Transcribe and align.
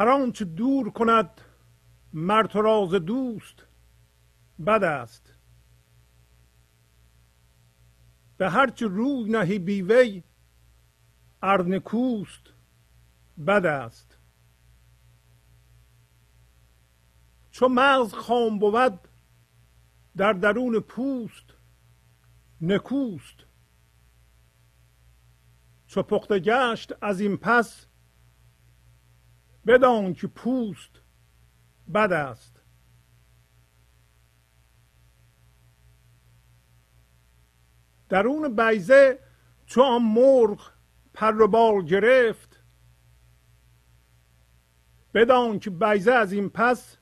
هر 0.00 0.08
آنچه 0.08 0.44
دور 0.44 0.90
کند 0.90 1.40
مرد 2.12 2.56
راز 2.56 2.90
دوست 2.90 3.66
بد 4.66 4.84
است. 4.84 5.34
به 8.36 8.50
هرچه 8.50 8.86
روی 8.86 9.30
نهی 9.30 9.58
بیوی 9.58 10.22
ارنکوست 11.42 12.40
بد 13.46 13.66
است. 13.66 14.18
چو 17.50 17.68
مغز 17.68 18.12
خام 18.12 18.58
بود 18.58 19.08
در 20.16 20.32
درون 20.32 20.80
پوست 20.80 21.54
نکوست. 22.60 23.36
چو 25.86 26.02
پخته 26.02 26.38
گشت 26.38 26.92
از 27.02 27.20
این 27.20 27.36
پس 27.36 27.89
بدان 29.70 30.14
که 30.14 30.26
پوست 30.26 30.90
بد 31.94 32.12
است. 32.12 32.62
درون 38.08 38.56
بیزه 38.56 39.18
چو 39.66 39.82
آن 39.82 40.02
مرغ 40.02 40.72
پر 41.14 41.40
و 41.40 41.48
بال 41.48 41.84
گرفت 41.84 42.62
بدان 45.14 45.58
که 45.58 45.70
بیزه 45.70 46.12
از 46.12 46.32
این 46.32 46.48
پس 46.48 46.96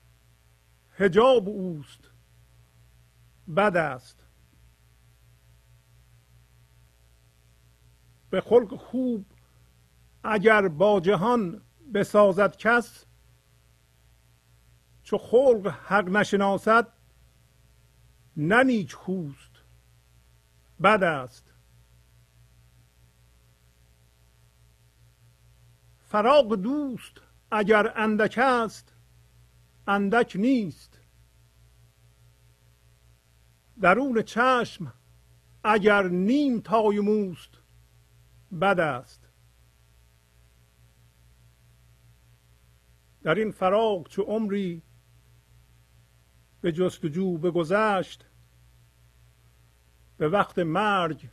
هجاب 0.92 1.48
اوست 1.48 2.10
بد 3.56 3.76
است. 3.76 4.26
به 8.30 8.40
خلق 8.40 8.76
خوب 8.76 9.26
اگر 10.24 10.68
با 10.68 11.00
جهان 11.00 11.62
بسازد 11.94 12.56
کس 12.56 13.04
چو 15.02 15.18
خلق 15.18 15.66
حق 15.66 16.08
نشناسد 16.08 16.92
نه 18.36 18.62
نیک 18.62 18.92
خوست 18.92 19.52
بد 20.82 21.02
است. 21.02 21.52
فراغ 25.98 26.54
دوست 26.54 27.12
اگر 27.50 27.92
اندک 27.96 28.38
است 28.38 28.94
اندک 29.86 30.36
نیست. 30.38 31.00
درون 33.80 34.22
چشم 34.22 34.92
اگر 35.64 36.08
نیم 36.08 36.60
تای 36.60 37.00
موست 37.00 37.50
بد 38.60 38.80
است. 38.80 39.27
در 43.28 43.34
این 43.34 43.50
فراغ 43.50 44.08
چو 44.08 44.22
عمری 44.22 44.82
به 46.60 46.72
جستجو 46.72 47.38
بگذشت 47.38 48.24
به 50.16 50.28
وقت 50.28 50.58
مرگ 50.58 51.28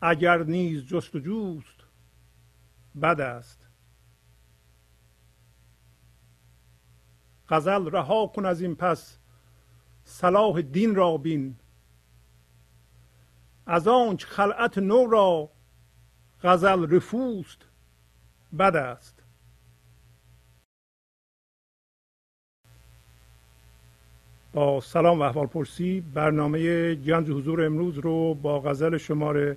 اگر 0.00 0.42
نیز 0.42 0.84
جستجوست 0.84 1.84
بد 3.02 3.20
است. 3.20 3.66
غزل 7.48 7.90
رها 7.90 8.26
کن 8.26 8.46
از 8.46 8.60
این 8.60 8.74
پس 8.76 9.18
صلاح 10.04 10.60
دین 10.60 10.94
را 10.94 11.16
بین. 11.16 11.56
از 13.66 13.88
آنچ 13.88 14.24
خلعت 14.24 14.78
نو 14.78 15.06
را 15.06 15.50
غزل 16.42 16.96
رفوست 16.96 17.58
بد 18.58 18.76
است. 18.76 19.21
با 24.52 24.80
سلام 24.80 25.18
و 25.18 25.22
احوال 25.22 25.46
پرسی 25.46 26.00
برنامه 26.00 26.94
گنج 26.94 27.30
حضور 27.30 27.66
امروز 27.66 27.98
رو 27.98 28.34
با 28.34 28.60
غزل 28.60 28.96
شماره 28.96 29.56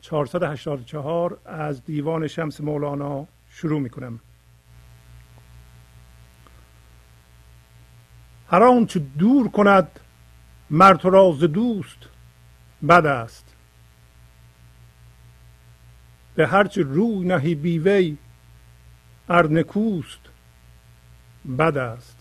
484 0.00 1.38
از 1.44 1.84
دیوان 1.84 2.26
شمس 2.26 2.60
مولانا 2.60 3.26
شروع 3.48 3.80
می 3.80 3.90
کنم 3.90 4.20
هر 8.50 8.62
آنچه 8.62 8.98
دور 9.18 9.48
کند 9.48 10.00
مرد 10.70 11.04
راز 11.04 11.38
دوست 11.38 12.08
بد 12.88 13.06
است. 13.06 13.54
به 16.34 16.46
هرچه 16.46 16.82
روی 16.82 17.28
نهی 17.28 17.54
بیوی 17.54 18.16
ارنکوست 19.28 20.20
بد 21.58 21.76
است. 21.76 22.17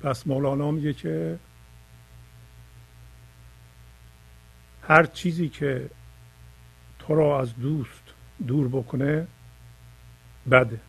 پس 0.00 0.26
مولانا 0.26 0.70
میگه 0.70 0.92
که 0.92 1.38
هر 4.82 5.06
چیزی 5.06 5.48
که 5.48 5.90
تو 6.98 7.14
را 7.14 7.40
از 7.40 7.56
دوست 7.56 8.02
دور 8.46 8.68
بکنه 8.68 9.26
بده. 10.50 10.80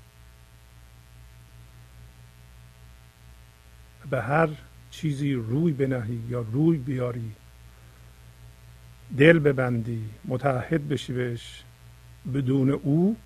به 4.10 4.22
هر 4.22 4.50
چیزی 4.92 5.34
روی 5.34 5.74
بنهی 5.74 6.20
یا 6.30 6.46
روی 6.52 6.78
بیاری 6.78 7.32
دل 9.18 9.40
ببندی 9.40 10.10
متحد 10.26 10.90
بشی 10.90 11.14
بهش 11.14 11.64
بدون 12.34 12.70
او 12.70 13.18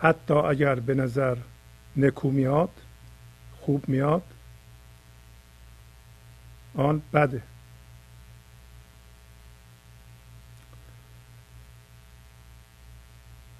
حتی 0.00 0.34
اگر 0.34 0.74
به 0.74 0.94
نظر 0.94 1.36
نکو 1.96 2.30
خوب 3.64 3.88
میاد. 3.88 4.22
آن 6.74 7.02
بده. 7.12 7.42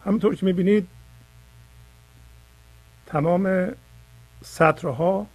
همونطور 0.04 0.34
که 0.34 0.46
می‌بینید 0.46 0.88
تمام 3.06 3.72
سطرها 4.44 5.26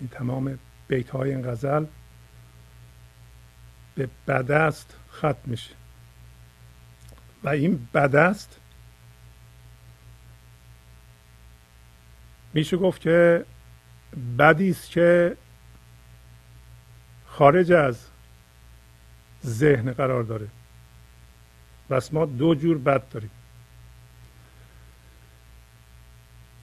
این 0.00 0.08
تمام 0.08 0.58
بیت 0.88 1.10
های 1.10 1.30
این 1.30 1.50
غزل 1.50 1.86
به 3.94 4.08
بدست 4.28 4.96
ختم 5.12 5.40
میشه. 5.44 5.74
و 7.44 7.48
این 7.48 7.88
بدست 7.94 8.59
میشه 12.54 12.76
گفت 12.76 13.00
که 13.00 13.44
بدی 14.38 14.70
است 14.70 14.90
که 14.90 15.36
خارج 17.26 17.72
از 17.72 18.06
ذهن 19.46 19.92
قرار 19.92 20.22
داره. 20.22 20.48
پس 21.90 22.12
ما 22.12 22.26
دو 22.26 22.54
جور 22.54 22.78
بد 22.78 23.08
داریم. 23.08 23.30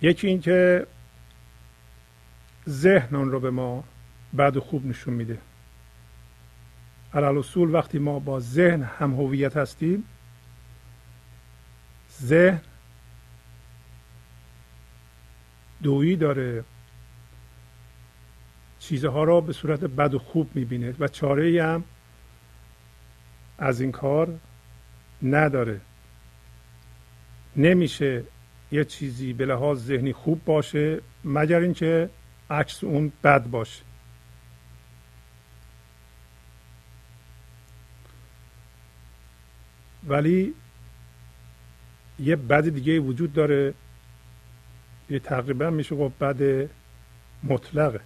یکی 0.01 0.27
اینکه 0.27 0.87
ذهن 2.69 3.15
اون 3.15 3.31
رو 3.31 3.39
به 3.39 3.49
ما 3.49 3.83
بد 4.37 4.57
و 4.57 4.61
خوب 4.61 4.85
نشون 4.85 5.13
میده. 5.13 5.37
اصول 7.13 7.75
وقتی 7.75 7.99
ما 7.99 8.19
با 8.19 8.39
ذهن 8.39 8.83
هم 8.83 9.13
هویت 9.13 9.57
هستیم 9.57 10.03
ذهن 12.21 12.61
دویی 15.83 16.15
داره. 16.15 16.63
چیزها 18.79 19.23
را 19.23 19.41
به 19.41 19.53
صورت 19.53 19.79
بد 19.79 20.13
و 20.13 20.19
خوب 20.19 20.49
می‌بینه 20.55 20.95
و 20.99 21.07
چاره 21.07 21.63
هم 21.63 21.83
از 23.57 23.81
این 23.81 23.91
کار 23.91 24.39
نداره. 25.23 25.81
نمیشه 27.55 28.23
یه 28.71 28.85
چیزی 28.85 29.33
به 29.33 29.45
لحاظ 29.45 29.85
ذهنی 29.85 30.13
خوب 30.13 30.45
باشه 30.45 31.01
مگر 31.23 31.59
اینکه 31.59 32.09
عکس 32.49 32.83
اون 32.83 33.11
بد 33.23 33.47
باشه. 33.47 33.81
ولی 40.07 40.53
یه 42.19 42.35
بد 42.35 42.69
دیگه 42.69 42.99
وجود 42.99 43.33
داره 43.33 43.73
یه 45.09 45.19
تقریبا 45.19 45.69
میشه 45.69 45.95
گفت 45.95 46.17
بد 46.19 46.69
مطلقه. 47.43 48.01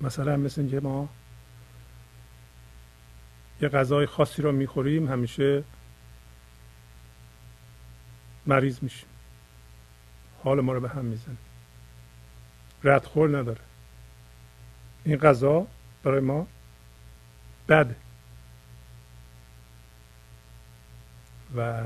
مثلا 0.00 0.36
مثل 0.36 0.60
اینکه 0.60 0.80
ما 0.80 1.08
یه 3.60 3.68
غذای 3.68 4.06
خاصی 4.06 4.42
رو 4.42 4.52
می‌خوریم 4.52 5.08
همیشه 5.08 5.64
مریض 8.46 8.78
میشیم. 8.82 9.08
حال 10.44 10.60
ما 10.60 10.72
رو 10.72 10.80
به 10.80 10.88
هم 10.88 11.04
می‌زنه. 11.04 11.36
ردخور 12.84 13.38
نداره. 13.38 13.60
این 15.04 15.16
غذا 15.16 15.66
برای 16.02 16.20
ما 16.20 16.46
بده. 17.68 17.96
و 21.56 21.82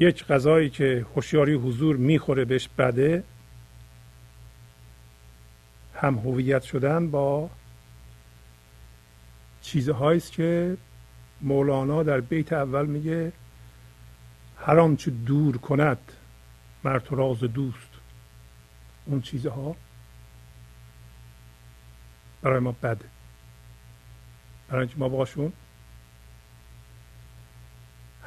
یک 0.00 0.26
غذایی 0.26 0.70
که 0.70 1.06
هوشیاری 1.16 1.54
حضور 1.54 1.96
می‌خوره 1.96 2.44
بهش 2.44 2.68
بده 2.78 3.24
هم 5.94 6.18
هویت 6.18 6.62
شدن 6.62 7.10
با 7.10 7.50
چیزهایی 9.62 10.16
است 10.16 10.32
که 10.32 10.76
مولانا 11.40 12.02
در 12.02 12.20
بیت 12.20 12.52
اول 12.52 12.86
میگه 12.86 13.32
هر 14.56 14.80
آنچه 14.80 15.10
دور 15.10 15.56
کند 15.56 16.12
مرد 16.84 17.12
و 17.12 17.16
راز 17.16 17.38
دوست. 17.38 17.90
اون 19.06 19.20
چیزها 19.20 19.76
برای 22.42 22.58
ما 22.60 22.72
بده. 22.72 23.04
برای 24.68 24.88
ما 24.96 25.08
باشون 25.08 25.52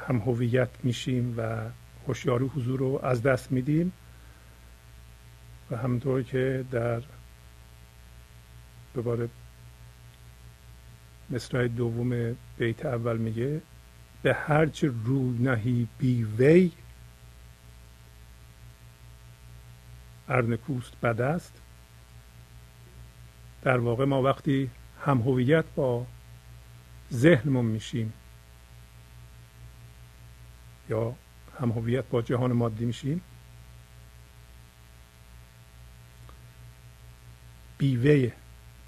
هم 0.06 0.18
هویت 0.18 0.68
میشیم 0.82 1.34
و 1.36 1.56
هوشیاری 2.08 2.44
حضور 2.44 2.78
رو 2.78 3.00
از 3.02 3.22
دست 3.22 3.52
میدیم 3.52 3.92
و 5.70 5.76
همطور 5.76 6.22
که 6.22 6.64
در 6.70 7.02
دوباره 8.94 9.28
مصرع 11.30 11.68
دوم 11.68 12.36
بیت 12.58 12.86
اول 12.86 13.16
میگه 13.16 13.60
به 14.22 14.34
هرچه 14.34 14.92
رو 15.04 15.32
نهی 15.32 15.88
بی 15.98 16.24
وی 16.24 16.72
ارنکوست 20.28 21.00
بد 21.00 21.20
است. 21.20 21.52
در 23.62 23.78
واقع 23.78 24.04
ما 24.04 24.22
وقتی 24.22 24.70
هم 25.04 25.18
هویت 25.18 25.64
با 25.76 26.06
ذهنمون 27.12 27.64
میشیم 27.64 28.12
یا 30.88 31.14
هم 31.60 31.70
هویت 31.70 32.04
با 32.04 32.22
جهان 32.22 32.52
مادی 32.52 32.84
میشیم؟ 32.84 33.22
بیوه 37.78 38.32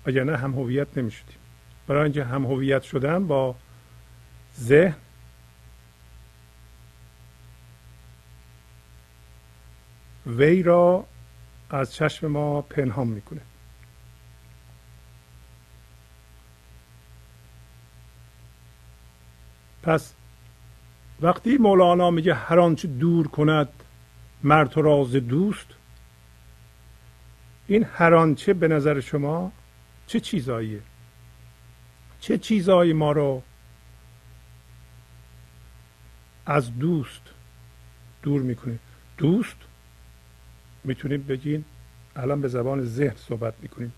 نه 0.07 0.37
هم 0.37 0.53
هویت 0.53 0.99
نمی‌شدیم. 0.99 1.37
برای 1.87 2.03
اینکه 2.03 2.25
هم 2.25 2.45
هویت 2.45 2.83
شدن 2.83 3.27
با 3.27 3.57
ذهن 4.61 4.97
وی 10.27 10.63
را 10.63 11.07
از 11.71 11.95
چشم 11.95 12.27
ما 12.27 12.63
پنهان 12.63 13.07
می‌کنه. 13.07 13.41
پس 19.83 20.15
وقتی 21.21 21.57
مولانا 21.57 22.11
میگه 22.11 22.35
هر 22.35 22.59
آنچه 22.59 22.89
دور 22.89 23.29
کند 23.29 23.69
مرد 24.43 24.77
راز 24.77 25.13
دوست 25.13 25.67
این 27.67 27.85
هر 27.85 28.15
آنچه 28.15 28.55
به 28.55 28.69
نظر 28.69 29.01
شما 29.01 29.53
چه 30.07 30.21
چیزاییه؟ 30.21 30.81
چه 32.21 32.39
چیزایی 32.39 32.93
ما 32.93 33.13
رو 33.13 33.43
از 36.47 36.79
دوست 36.79 37.23
دور 38.23 38.43
می‌کنه؟ 38.43 38.79
دوست 39.19 39.57
می‌تونیم 40.85 41.23
بگین 41.23 41.65
الان 42.17 42.41
به 42.41 42.49
زبان 42.49 42.85
ذهن 42.85 43.17
صحبت 43.17 43.55
می‌کنیم. 43.63 43.93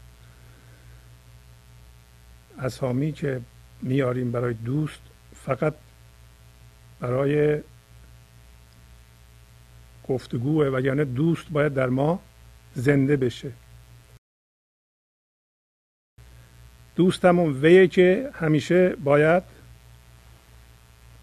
اسامی 2.58 3.12
که 3.12 3.40
میاریم 3.82 4.32
برای 4.32 4.54
دوست 4.54 5.00
فقط 5.34 5.74
برای 7.00 7.60
گفتگوه 10.08 10.82
یعنی 10.84 11.04
دوست 11.04 11.46
باید 11.50 11.74
در 11.74 11.88
ما 11.88 12.20
زنده 12.74 13.16
بشه. 13.16 13.52
دوستمون 16.96 17.52
ویه 17.52 17.86
که 17.86 18.30
همیشه 18.34 18.96
باید 19.04 19.42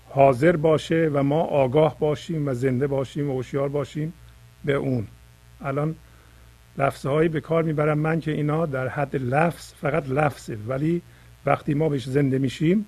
حاضر 0.10 0.56
باشه 0.56 1.10
و 1.13 1.24
ما 1.24 1.42
آگاه 1.42 2.00
باشیم 2.00 2.48
و 2.48 2.54
زنده 2.54 2.88
باشیم 2.88 3.30
و 3.30 3.33
هوشیار 3.33 3.69
باشیم 3.69 4.13
به 4.66 4.74
اون. 4.74 5.07
الان 5.62 5.95
لفظه 6.78 7.10
هایی 7.10 7.30
به 7.30 7.42
کار 7.42 7.63
می‌برم 7.63 7.98
من 7.98 8.19
که 8.19 8.31
اینا 8.31 8.66
در 8.66 8.88
حد 8.88 9.16
لفظ 9.16 9.74
فقط 9.74 10.10
لفظه. 10.10 10.57
ولی 10.68 11.01
وقتی 11.45 11.74
ما 11.74 11.89
بهش 11.89 12.10
زنده 12.10 12.38
میشیم 12.38 12.86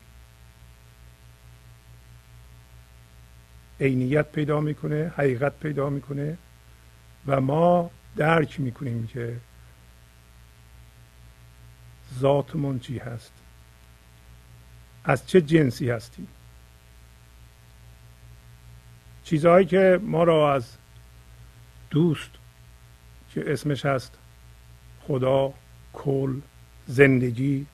عینیت 3.80 4.32
پیدا 4.32 4.62
می‌کنه 4.62 5.12
حقیقت 5.18 5.60
پیدا 5.60 5.90
می‌کنه 5.90 6.38
و 7.28 7.42
ما 7.42 7.92
درک 8.16 8.60
می‌کنیم 8.60 9.08
که 9.08 9.38
ذاتمون 12.20 12.80
چی 12.80 12.98
هست؟ 12.98 13.32
از 15.04 15.28
چه 15.28 15.42
جنسی 15.42 15.90
هستیم؟ 15.90 16.28
چیزهایی 19.24 19.66
که 19.66 20.00
ما 20.04 20.24
را 20.24 20.54
از 20.54 20.78
دوست 21.90 22.30
که 23.34 23.54
اسمش 23.54 23.86
هست 23.86 24.18
خدا 25.02 25.54
کل 25.94 26.40
زندگی 26.88 27.66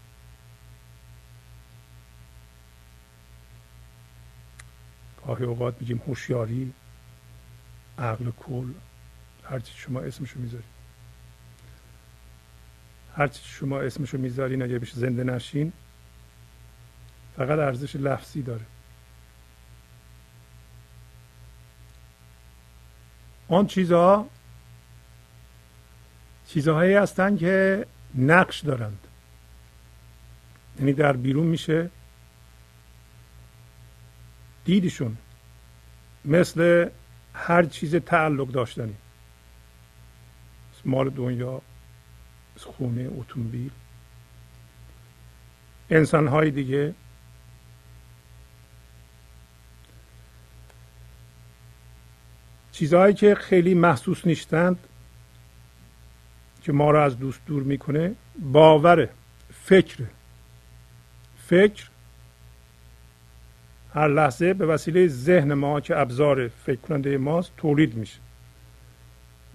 گاهی 5.28 5.46
اوقات 5.46 5.76
میگیم 5.82 6.02
هوشیاری 6.08 6.74
عقل 8.00 8.32
کل 8.32 8.74
هرچی 9.44 9.74
شما 9.76 10.00
اسمشو 10.00 10.40
می‌ذارید 10.40 10.66
هرچی 13.16 13.42
شما 13.44 13.80
اسمشو 13.80 14.18
می‌ذارین 14.18 14.62
اگه 14.62 14.80
بهش 14.80 14.94
زنده 14.94 15.24
نشین 15.24 15.74
فقط 17.38 17.60
ارزش 17.60 17.96
لفظی 17.96 18.42
داره. 18.42 18.66
آن 23.48 23.68
چیزها 23.68 24.30
چیزهایی 26.48 26.94
هستند 26.94 27.40
که 27.40 27.86
نقش 28.16 28.60
دارند. 28.60 29.08
یعنی 30.80 30.94
در 30.94 31.14
بیرون 31.14 31.48
میشه 31.48 31.90
دیدشون 34.66 35.18
مثل 36.26 36.90
هر 37.34 37.64
چیز 37.64 37.96
تعلق 37.96 38.48
داشتنی. 38.48 38.96
مال 40.86 41.10
دنیا 41.10 41.62
خونه 42.60 43.10
اتومبیل. 43.18 43.72
انسان 45.90 46.28
های 46.28 46.52
دیگه. 46.52 46.94
چیزهایی 52.72 53.14
که 53.14 53.36
خیلی 53.36 53.74
محسوس 53.74 54.28
نیستند 54.28 54.80
که 56.62 56.72
ما 56.72 56.92
را 56.92 57.04
از 57.06 57.20
دوست 57.20 57.42
دور 57.46 57.64
می‌کنه 57.64 58.16
باور 58.40 59.10
فکر. 59.64 60.04
فکر 61.38 61.90
هر 63.94 64.08
لحظه 64.08 64.54
به 64.54 64.66
وسیله 64.66 65.08
ذهن 65.08 65.54
ما 65.54 65.82
که 65.82 65.98
ابزار 65.98 66.48
فکر 66.48 66.80
کننده 66.80 67.18
ماست 67.18 67.52
تولید 67.58 67.96
میشه. 67.96 68.20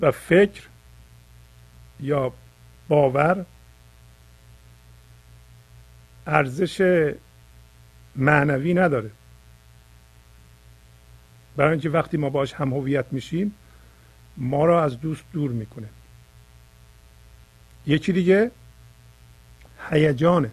و 0.01 0.11
فکر 0.11 0.63
یا 2.01 2.33
باور 2.89 3.45
ارزش 6.27 7.13
معنوی 8.17 8.75
نداره. 8.75 9.11
برای 11.57 11.71
اینکه 11.71 11.91
وقتی 11.91 12.17
ما 12.17 12.31
باش 12.31 12.53
هم 12.53 12.75
هویت 12.75 13.07
میشیم 13.11 13.55
ما 14.37 14.65
را 14.65 14.85
از 14.85 15.01
دوست 15.01 15.25
دور 15.33 15.51
می‌کنه. 15.51 15.89
یکی 17.87 18.13
دیگه 18.13 18.51
هیجانه. 19.91 20.51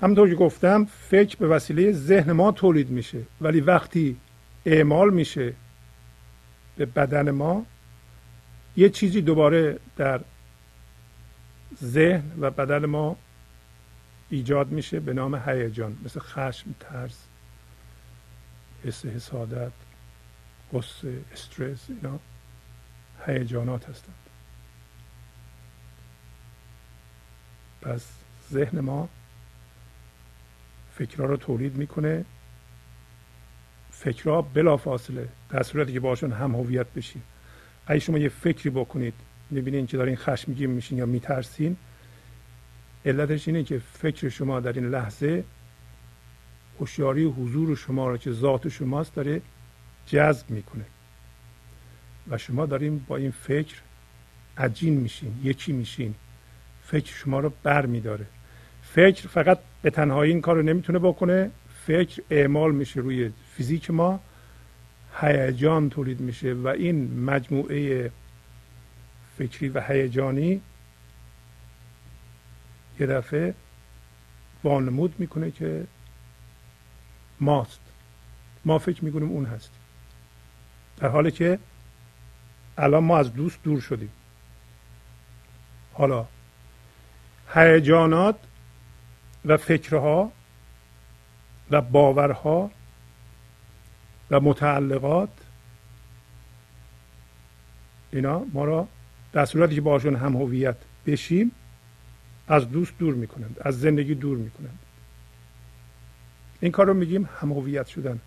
همطور 0.00 0.28
که 0.28 0.34
گفتم 0.34 0.84
فکر 0.84 1.36
به 1.36 1.48
وسیله 1.48 1.92
ذهن 1.92 2.32
ما 2.32 2.52
تولید 2.52 2.90
میشه. 2.90 3.22
ولی 3.40 3.60
وقتی 3.60 4.16
اعمال 4.66 5.14
میشه 5.14 5.52
به 6.76 6.86
بدن 6.86 7.30
ما 7.30 7.66
یه 8.76 8.88
چیزی 8.88 9.22
دوباره 9.22 9.78
در 9.96 10.20
ذهن 11.84 12.32
و 12.40 12.50
بدن 12.50 12.86
ما 12.86 13.16
ایجاد 14.30 14.70
میشه 14.70 15.00
به 15.00 15.12
نام 15.12 15.34
هیجان 15.34 15.96
مثل 16.04 16.20
خشم 16.20 16.74
ترس 16.80 17.26
حس 18.84 19.06
حسادت 19.06 19.72
غصه 20.72 21.20
استرس 21.32 21.86
اینا 21.88 22.18
هیجانات 23.26 23.88
هستند. 23.88 24.14
پس 27.82 28.06
ذهن 28.50 28.80
ما 28.80 29.08
فکرها 30.98 31.26
رو 31.26 31.36
تولید 31.36 31.76
می‌کنه. 31.76 32.24
فکرها 33.90 34.42
بلا 34.42 34.76
فاصله 34.76 35.28
در 35.50 35.62
صورتی 35.62 35.92
که 35.92 36.00
باشون 36.00 36.32
هم 36.32 36.54
هویت 36.54 36.86
بشین. 36.86 37.22
اگه 37.86 38.00
شما 38.00 38.18
یه 38.18 38.28
فکری 38.28 38.70
بکنید 38.70 39.14
می‌بینین 39.50 39.86
که 39.86 39.96
دارین 39.96 40.16
خشمگین 40.16 40.70
میشین 40.70 40.98
یا 40.98 41.06
میترسین. 41.06 41.76
علتش 43.04 43.48
اینه 43.48 43.64
که 43.64 43.78
فکر 43.78 44.28
شما 44.28 44.60
در 44.60 44.72
این 44.72 44.90
لحظه 44.90 45.44
هوشیاری 46.80 47.24
حضور 47.24 47.76
شما 47.76 48.08
را 48.08 48.16
که 48.16 48.32
ذات 48.32 48.68
شماست 48.68 49.14
داره 49.14 49.40
جذب 50.06 50.50
می‌کنه. 50.50 50.84
و 52.28 52.38
شما 52.38 52.66
دارین 52.66 52.98
با 52.98 53.16
این 53.16 53.30
فکر 53.30 53.76
عجین 54.58 54.94
میشین 54.94 55.40
یکی 55.42 55.72
میشین. 55.72 56.14
فکر 56.84 57.14
شما 57.14 57.40
رو 57.40 57.52
بر 57.62 57.86
میداره. 57.86 58.26
فکر 58.94 59.28
فقط 59.28 59.58
به 59.82 59.90
تنهایی 59.90 60.32
این 60.32 60.40
کار 60.40 60.56
رو 60.56 60.62
نمی‌تونه 60.62 60.98
بکنه. 60.98 61.50
فکر 61.86 62.22
اعمال 62.30 62.74
میشه 62.74 63.00
روی 63.00 63.32
فیزیک 63.54 63.90
ما. 63.90 64.20
هیجان 65.20 65.90
تولید 65.90 66.20
میشه 66.20 66.52
و 66.54 66.66
این 66.68 67.20
مجموعه 67.20 68.10
فکری 69.38 69.68
و 69.68 69.80
هیجانی 69.80 70.60
یه 73.00 73.06
دفعه 73.06 73.54
وانمود 74.64 75.14
می‌کنه 75.18 75.50
که 75.50 75.86
ماست. 77.40 77.80
ما 78.64 78.78
فکر 78.78 79.04
می‌کنیم 79.04 79.28
اون 79.28 79.44
هستیم 79.44 79.80
در 80.96 81.08
حالی 81.08 81.30
که 81.30 81.58
الان 82.78 83.04
ما 83.04 83.18
از 83.18 83.34
دوست 83.34 83.62
دور 83.62 83.80
شدیم. 83.80 84.12
حالا 85.92 86.26
هیجانات 87.54 88.36
و 89.46 89.56
فکرها 89.56 90.32
و 91.70 91.80
باورها 91.80 92.70
و 94.30 94.40
متعلقات 94.40 95.28
اینا 98.12 98.46
ما 98.52 98.64
را 98.64 98.88
در 99.32 99.44
صورتی 99.44 99.74
که 99.74 99.80
باشون 99.80 100.16
هم 100.16 100.36
هویت 100.36 100.76
بشیم 101.06 101.52
از 102.48 102.70
دوست 102.70 102.92
دور 102.98 103.14
می‌کنند 103.14 103.56
از 103.60 103.80
زندگی 103.80 104.14
دور 104.14 104.38
می‌کنند. 104.38 104.78
این 106.60 106.72
کار 106.72 106.86
رو 106.86 106.94
میگیم 106.94 107.28
هم 107.40 107.52
هویت 107.52 107.86
شدن. 107.86 108.20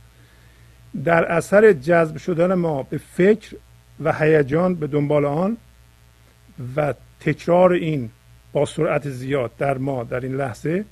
در 1.03 1.25
اثر 1.25 1.73
جذب 1.73 2.17
شدن 2.17 2.53
ما 2.53 2.83
به 2.83 2.97
فکر 2.97 3.55
و 4.03 4.13
هیجان 4.13 4.75
به 4.75 4.87
دنبال 4.87 5.25
آن 5.25 5.57
و 6.75 6.93
تکرار 7.19 7.71
این 7.71 8.09
با 8.51 8.65
سرعت 8.65 9.09
زیاد 9.09 9.51
در 9.57 9.77
ما 9.77 10.03
در 10.03 10.19
این 10.19 10.35
لحظه 10.35 10.85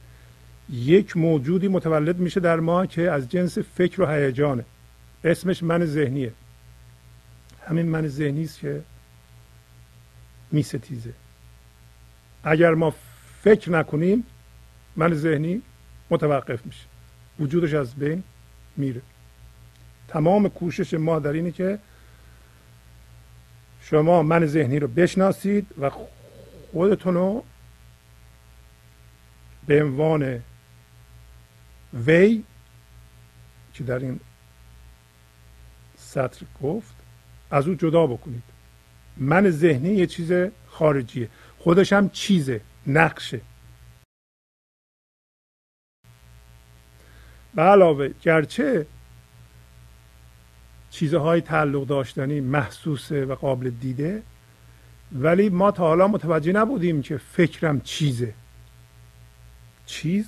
یک 0.70 1.18
موجودی 1.18 1.68
متولد 1.68 2.18
میشه 2.18 2.40
در 2.40 2.60
ما 2.60 2.86
که 2.86 3.12
از 3.12 3.30
جنس 3.30 3.58
فکر 3.58 4.02
و 4.02 4.06
هیجانه. 4.06 4.66
اسمش 5.24 5.64
من 5.64 5.86
ذهنیه. 5.86 6.34
همین 7.68 7.86
من 7.86 8.08
ذهنی 8.08 8.44
است 8.44 8.60
که 8.60 8.82
میستیزه. 10.52 11.14
اگر 12.44 12.74
ما 12.74 12.94
فکر 13.42 13.72
نکنیم 13.72 14.24
من 14.96 15.14
ذهنی 15.14 15.62
متوقف 16.10 16.66
میشه. 16.66 16.84
وجودش 17.40 17.74
از 17.74 17.96
بین 17.96 18.24
میره. 18.78 19.02
تمام 20.08 20.50
کوشش 20.50 20.94
ما 20.94 21.20
در 21.20 21.34
اینه 21.34 21.52
که 21.52 21.80
شما 23.82 24.24
من 24.24 24.46
ذهنی 24.46 24.80
رو 24.80 24.88
بشناسید 24.88 25.68
و 25.82 25.92
خودتون 26.72 27.14
رو 27.14 27.44
به 29.68 29.84
عنوان 29.84 30.42
وی 31.94 32.44
که 33.74 33.84
در 33.84 34.00
این 34.00 34.20
سطر 35.98 36.46
گفت 36.64 36.96
از 37.52 37.68
او 37.68 37.76
جدا 37.76 38.08
بکنید. 38.08 38.44
من 39.18 39.50
ذهنی 39.50 39.90
یه 39.90 40.06
چیز 40.06 40.32
خارجیه. 40.68 41.30
خودش 41.60 41.94
هم 41.94 42.10
چیزه 42.10 42.62
نقشه. 42.88 43.42
به 47.56 47.62
علاوه 47.62 48.14
گرچه 48.22 48.88
چیزهای 50.90 51.42
تعلق 51.42 51.86
داشتنی 51.86 52.40
محسوسه 52.40 53.26
و 53.26 53.36
قابل 53.36 53.70
دیده 53.70 54.24
ولی 55.12 55.50
ما 55.50 55.72
تا 55.72 55.88
حالا 55.88 56.08
متوجه 56.08 56.52
نبودیم 56.52 57.02
که 57.02 57.18
فکرم 57.18 57.82
چیزه. 57.82 58.34
چیز؟ 59.86 60.28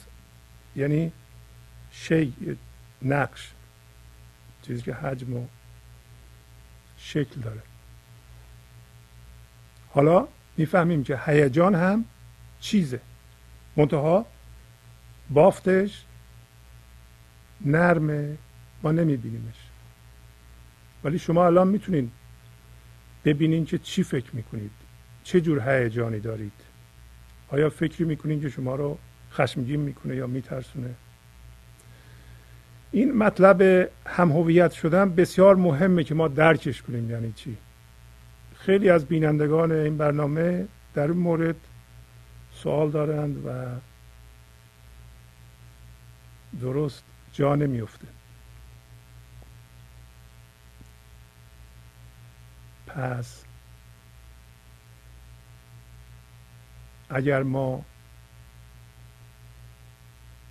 یعنی 0.76 1.12
شی 2.02 2.58
نقش 3.02 3.52
چیزی 4.62 4.82
که 4.82 4.94
حجم 4.94 5.34
و 5.34 5.48
شکل 6.98 7.42
داره. 7.42 7.62
حالا 9.90 10.28
می‌فهمیم 10.58 11.04
که 11.04 11.20
هیجان 11.26 11.76
هم 11.76 12.06
چیزه. 12.60 13.02
منتها 13.76 14.26
بافتش 15.30 16.06
نرمه 17.66 18.38
ما 18.84 18.92
نمیبینیمش. 18.92 19.56
ولی 21.04 21.20
شما 21.20 21.46
الان 21.46 21.68
می‌تونید 21.68 22.12
ببینین 23.26 23.66
که 23.66 23.78
چی 23.78 24.04
فکر 24.04 24.36
می‌کنید. 24.36 24.72
چه 25.24 25.42
جور 25.42 25.70
هیجانی 25.70 26.20
دارید. 26.20 26.62
آیا 27.48 27.70
فکری 27.70 28.06
می‌کنین 28.06 28.42
که 28.42 28.50
شما 28.50 28.76
رو 28.76 29.00
خشمگین 29.32 29.80
می‌کنه 29.80 30.16
یا 30.16 30.28
میترسونه؟ 30.28 30.96
این 32.92 33.18
مطلب 33.18 33.62
هم 34.06 34.32
هویت 34.32 34.72
شدن 34.72 35.16
بسیار 35.16 35.56
مهمه 35.56 36.04
که 36.04 36.16
ما 36.16 36.28
درکش 36.28 36.82
کنیم 36.82 37.12
یعنی 37.12 37.32
چی؟ 37.32 37.58
خیلی 38.56 38.90
از 38.90 39.06
بینندگان 39.06 39.72
این 39.72 39.98
برنامه 39.98 40.68
در 40.94 41.08
این 41.08 41.18
مورد 41.18 41.56
سوال 42.54 42.92
دارند 42.92 43.46
و 43.46 43.66
درست 46.62 47.04
جا 47.34 47.56
نمیفته 47.56 48.08
پس 52.88 53.44
اگر 57.10 57.44
ما 57.44 57.86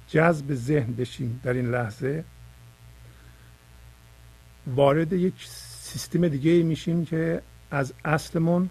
جذب 0.08 0.54
ذهن 0.54 0.92
بشیم 0.92 1.40
در 1.44 1.52
این 1.52 1.70
لحظه. 1.70 2.24
وارد 4.66 5.12
یک 5.12 5.46
سیستم 5.80 6.28
دیگه 6.28 6.62
میشیم 6.62 7.04
که 7.04 7.42
از 7.70 7.92
اصلمون 8.04 8.70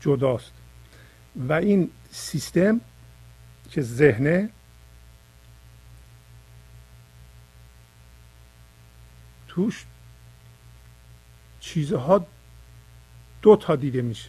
جداست. 0.00 0.52
و 1.36 1.52
این 1.52 1.90
سیستم 2.10 2.80
که 3.70 3.82
ذهنه 3.82 4.50
توش 9.48 9.84
چیزها 11.60 12.26
دو 13.42 13.56
تا 13.56 13.76
دیده 13.76 14.02
میشه. 14.02 14.28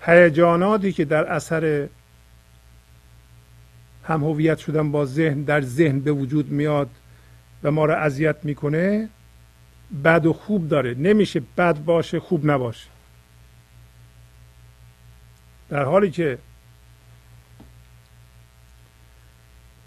هیجاناتی 0.00 0.92
که 0.92 1.04
در 1.04 1.24
اثر 1.24 1.88
هم 4.10 4.24
هویت 4.24 4.58
شدن 4.58 4.92
با 4.92 5.06
ذهن 5.06 5.42
در 5.42 5.60
ذهن 5.60 6.00
به 6.00 6.12
وجود 6.12 6.50
میاد 6.50 6.90
و 7.62 7.70
ما 7.70 7.84
را 7.84 7.96
اذیت 7.96 8.36
می‌کنه 8.44 9.08
بد 10.04 10.26
و 10.26 10.32
خوب 10.32 10.68
داره. 10.68 10.94
نمیشه 10.94 11.40
بد 11.56 11.84
باشه 11.84 12.20
خوب 12.20 12.50
نباشه. 12.50 12.88
در 15.68 15.84
حالی 15.84 16.10
که 16.10 16.38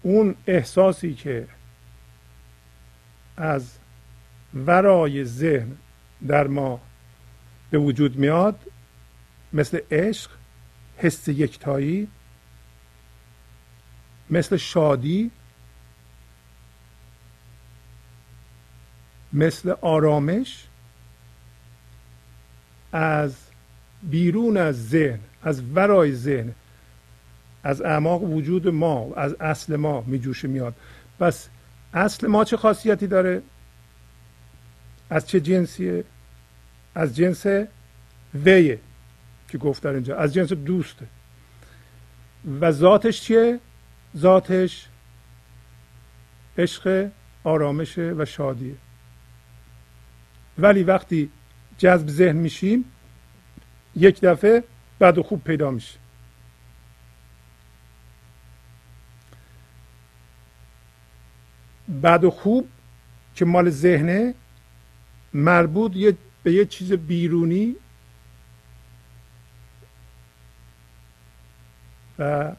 اون 0.02 0.34
احساسی 0.46 1.14
که 1.14 1.46
از 3.36 3.78
ورای 4.54 5.24
ذهن 5.24 5.76
در 6.26 6.46
ما 6.46 6.80
به 7.70 7.78
وجود 7.78 8.16
میاد 8.16 8.60
مثل 9.52 9.80
عشق 9.90 10.30
حس 10.96 11.28
یکتایی 11.28 12.08
مثل 14.30 14.56
شادی 14.56 15.30
مثل 19.32 19.74
آرامش 19.80 20.66
از 22.92 23.36
بیرون 24.02 24.56
از 24.56 24.88
ذهن 24.88 25.18
از 25.42 25.62
ورای 25.74 26.12
ذهن 26.12 26.54
از 27.64 27.82
اعماق 27.82 28.22
وجود 28.22 28.68
ما 28.68 29.14
از 29.16 29.34
اصل 29.40 29.76
ما 29.76 30.04
میجوشه 30.06 30.48
میاد. 30.48 30.74
پس 31.20 31.48
اصل 31.94 32.26
ما 32.26 32.44
چه 32.44 32.56
خاصیتی 32.56 33.06
داره؟ 33.06 33.42
از 35.10 35.28
چه 35.28 35.40
جنسیه؟ 35.40 36.04
از 36.94 37.16
جنس 37.16 37.46
ویه 38.34 38.78
که 39.48 39.58
گفت 39.58 39.82
در 39.82 39.90
اینجا. 39.90 40.16
از 40.16 40.34
جنس 40.34 40.52
دوسته 40.52 41.06
و 42.60 42.72
ذاتش 42.72 43.20
چیه؟ 43.20 43.60
ذاتش 44.16 44.88
عشق 46.58 47.10
آرامش 47.44 47.98
و 47.98 48.24
شادیه. 48.24 48.74
ولی 50.58 50.82
وقتی 50.82 51.30
جذب 51.78 52.08
ذهن 52.08 52.36
میشیم 52.36 52.84
یک 53.96 54.20
دفعه 54.20 54.64
بد 55.00 55.20
خوب 55.20 55.44
پیدا 55.44 55.70
میشه. 55.70 55.98
بد 62.02 62.28
خوب 62.28 62.68
که 63.34 63.44
مال 63.44 63.70
ذهنه 63.70 64.34
مربوط 65.34 65.92
به 66.42 66.52
یه 66.52 66.64
چیز 66.64 66.92
بیرونی 66.92 67.76
و 72.18 72.52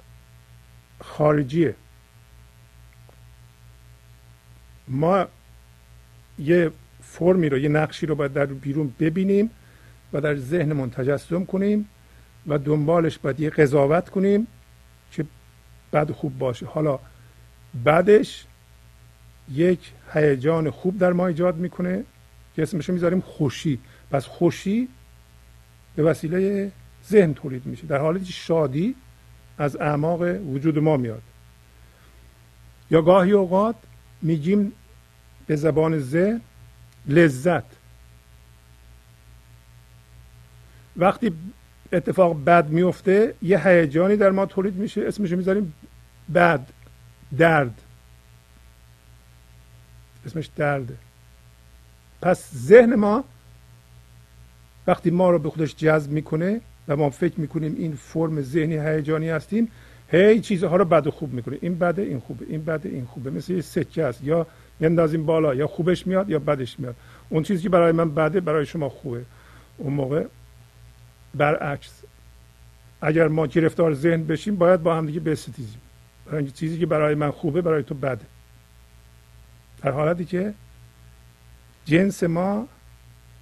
خارجیه. 1.17 1.75
ما 4.88 5.25
یه 6.39 6.72
فرمی 7.03 7.50
رو 7.50 7.57
یه 7.57 7.69
نقشی 7.69 8.05
رو 8.05 8.15
باید 8.15 8.34
در 8.34 8.45
بیرون 8.45 8.93
ببینیم 9.00 9.50
و 10.13 10.22
در 10.22 10.36
ذهنمون 10.36 10.89
تجسم 10.89 11.45
کنیم 11.45 11.89
و 12.48 12.57
دنبالش 12.57 13.17
باید 13.17 13.39
یه 13.39 13.50
قضاوت 13.50 14.10
کنیم 14.10 14.48
که 15.12 15.25
بد 15.93 16.12
خوب 16.12 16.38
باشه. 16.38 16.65
حالا 16.65 17.00
بعدش 17.84 18.45
یک 19.51 19.91
هیجان 20.13 20.69
خوب 20.69 20.98
در 20.98 21.13
ما 21.13 21.27
ایجاد 21.27 21.55
می‌کنه 21.55 22.03
که 22.55 22.62
اسمشو 22.62 22.93
می‌ذاریم 22.93 23.22
خوشی. 23.22 23.79
پس 24.12 24.25
خوشی 24.25 24.88
به 25.95 26.03
وسیله 26.03 26.72
ذهن 27.07 27.34
تولید 27.34 27.65
میشه. 27.65 27.88
در 27.88 27.98
حالی 27.98 28.25
شادی 28.25 28.95
از 29.57 29.75
اعماق 29.75 30.21
وجود 30.21 30.79
ما 30.79 30.97
میاد. 30.97 31.21
یا 32.91 33.01
گاهی 33.01 33.31
اوقات 33.31 33.75
میگیم 34.21 34.74
به 35.47 35.55
زبان 35.55 36.00
ذهن 36.00 36.41
لذت. 37.07 37.63
وقتی 40.97 41.31
اتفاق 41.93 42.43
بد 42.43 42.69
میفته 42.69 43.35
یه 43.41 43.67
هیجانی 43.67 44.15
در 44.15 44.31
ما 44.31 44.45
تولید 44.45 44.75
میشه 44.75 45.01
اسمش 45.01 45.31
می‌ذاریم 45.31 45.74
بد 46.33 46.67
درد. 47.38 47.81
اسمش 50.25 50.45
درده 50.45 50.97
پس 52.21 52.55
ذهن 52.55 52.95
ما 52.95 53.24
وقتی 54.88 55.12
ما 55.12 55.29
رو 55.29 55.39
به 55.39 55.50
خودش 55.50 55.75
جذب 55.75 56.12
می‌کنه 56.12 56.62
و 56.88 56.96
ما 56.96 57.10
فکر 57.10 57.39
می‌کنیم 57.39 57.75
این 57.77 57.96
فرم 57.96 58.42
ذهنی 58.42 58.77
هیجانی 58.77 59.30
هستیم 59.30 59.72
هی 60.08 60.39
چیزها 60.39 60.75
رو 60.75 60.86
بد 60.86 61.08
و 61.08 61.12
خوب 61.12 61.34
می‌کنه 61.34 61.58
این 61.62 61.80
بده 61.80 62.01
این 62.01 62.20
خوبه. 62.20 62.46
این 62.50 62.65
بده 62.65 62.89
این 62.89 63.06
خوبه. 63.06 63.30
مثل 63.30 63.54
یه 63.54 63.62
سکه 63.62 64.04
است. 64.04 64.24
یا 64.24 64.48
میندازیم 64.80 65.26
بالا 65.26 65.56
یا 65.56 65.67
خوبش 65.67 66.08
میاد 66.08 66.30
یا 66.30 66.39
بدش 66.39 66.80
میاد. 66.80 66.95
اون 67.30 67.43
چیزی 67.43 67.63
که 67.63 67.69
برای 67.69 67.91
من 67.91 68.15
بده 68.15 68.39
برای 68.39 68.65
شما 68.65 68.89
خوبه. 68.89 69.26
اون 69.78 69.93
موقع 69.93 70.26
برعکس. 71.36 72.02
اگر 73.02 73.28
ما 73.28 73.48
گرفتار 73.48 73.93
ذهن 73.93 74.24
بشیم 74.24 74.56
باید 74.56 74.84
با 74.84 74.95
هم 74.95 75.06
دیگه 75.06 75.19
بستیزیم. 75.19 75.82
برای 76.26 76.52
چیزی 76.52 76.80
که 76.80 76.86
برای 76.86 77.15
من 77.15 77.32
خوبه 77.32 77.62
برای 77.62 77.84
تو 77.84 77.95
بده. 77.95 78.26
در 79.82 79.91
حالتی 79.91 80.26
که 80.26 80.54
جنس 81.86 82.24
ما 82.24 82.67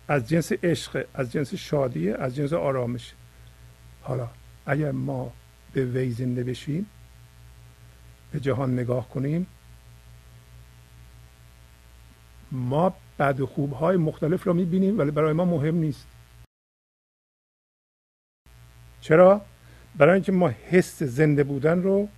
از 0.07 0.29
جنس 0.29 0.51
عشق 0.63 1.05
از 1.13 1.31
جنس 1.31 1.53
شادی 1.53 2.11
از 2.11 2.35
جنس 2.35 2.53
آرامش 2.53 3.13
حالا 4.03 4.29
اگر 4.65 4.91
ما 4.91 5.33
به 5.73 5.85
وی 5.85 6.11
زنده 6.11 6.43
بشیم 6.43 6.85
به 8.31 8.39
جهان 8.39 8.73
نگاه 8.73 9.09
کنیم 9.09 9.47
ما 12.51 12.95
بد 13.19 13.39
و 13.39 13.45
خوب 13.45 13.73
های 13.73 13.97
مختلف 13.97 14.47
را 14.47 14.53
می‌بینیم 14.53 14.99
ولی 14.99 15.11
برای 15.11 15.33
ما 15.33 15.45
مهم 15.45 15.75
نیست. 15.75 16.07
چرا؟ 19.01 19.41
برای 19.95 20.13
اینکه 20.13 20.31
ما 20.31 20.49
حس 20.49 21.03
زنده 21.03 21.43
بودن 21.43 21.81
رو 21.81 22.09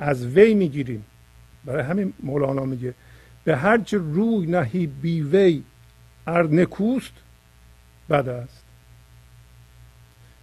از 0.00 0.26
وی 0.26 0.54
می‌گیریم. 0.54 1.04
برای 1.64 1.82
همین 1.82 2.12
مولانا 2.22 2.64
میگه 2.64 2.94
به 3.44 3.56
هرچه 3.56 3.98
روی 3.98 4.46
نهی 4.46 4.86
بی 4.86 5.22
وی 5.22 5.62
ار 6.26 6.44
نکوست 6.44 7.12
بد 8.10 8.28
است. 8.28 8.65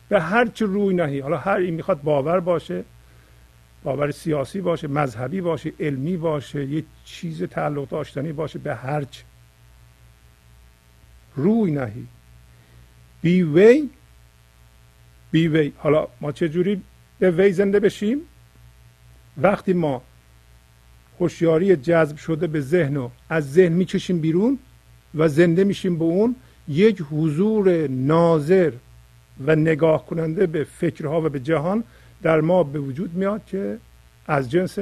به 0.10 0.22
هرچه 0.22 0.66
روی 0.66 0.96
نهی. 0.96 1.20
حالا 1.20 1.38
هر 1.38 1.58
این 1.58 1.74
می‌خواد 1.74 2.02
باور 2.02 2.40
باشه 2.40 2.84
باور 3.84 4.12
سیاسی 4.12 4.62
باشه 4.62 4.88
مذهبی 4.88 5.42
باشه 5.42 5.74
علمی 5.80 6.18
باشه 6.18 6.66
یه 6.66 6.84
چیز 7.06 7.44
تعلق 7.44 7.90
داشتنی 7.90 8.32
باشه 8.32 8.60
به 8.60 8.76
هرچه 8.76 9.24
روی 11.36 11.72
نهی. 11.72 12.08
بی 13.22 13.44
وی 13.44 13.90
بی 15.32 15.48
وی. 15.48 15.74
حالا 15.78 16.08
ما 16.22 16.32
چجوری 16.32 16.82
به 17.20 17.32
وی 17.32 17.52
زنده 17.52 17.80
بشیم؟ 17.80 18.18
وقتی 19.38 19.74
ما 19.74 20.02
هوشیاری 21.20 21.76
جذب 21.76 22.18
شده 22.18 22.48
به 22.48 22.62
ذهن 22.62 22.98
و 22.98 23.10
از 23.30 23.54
ذهن 23.54 23.74
می‌کشیم 23.74 24.20
بیرون 24.20 24.60
و 25.16 25.28
زنده 25.28 25.64
میشیم 25.64 25.98
به 25.98 26.06
اون 26.06 26.36
یک 26.68 27.02
حضور 27.12 27.88
ناظر 27.88 28.72
و 29.40 29.56
نگاه 29.56 30.06
کننده 30.06 30.48
به 30.48 30.64
فکرها 30.64 31.22
و 31.22 31.30
به 31.30 31.40
جهان 31.40 31.84
در 32.22 32.42
ما 32.42 32.64
به 32.64 32.80
وجود 32.80 33.14
میاد 33.14 33.46
که 33.46 33.78
از 34.28 34.52
جنس 34.52 34.78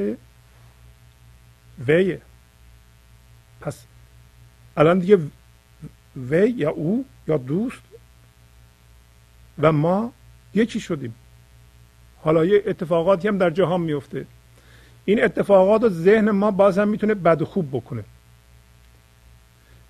ویه 1.88 2.22
پس 3.62 3.86
الان 4.78 5.00
دیگه 5.00 5.20
وی 6.16 6.50
یا 6.50 6.70
او 6.70 7.06
یا 7.28 7.38
دوست 7.38 7.82
و 9.60 9.72
ما 9.72 10.14
یکی 10.54 10.80
شدیم. 10.80 11.16
حالا 12.22 12.46
یه 12.46 12.64
اتفاقاتی 12.66 13.28
هم 13.28 13.38
در 13.38 13.50
جهان 13.50 13.82
میفته. 13.82 14.26
این 15.06 15.24
اتفاقات 15.24 15.84
و 15.84 15.90
ذهن 15.90 16.32
ما 16.32 16.52
باز 16.52 16.78
هم 16.80 16.88
می‌تونه 16.88 17.14
بد 17.14 17.42
و 17.42 17.46
خوب 17.46 17.70
بکنه. 17.72 18.04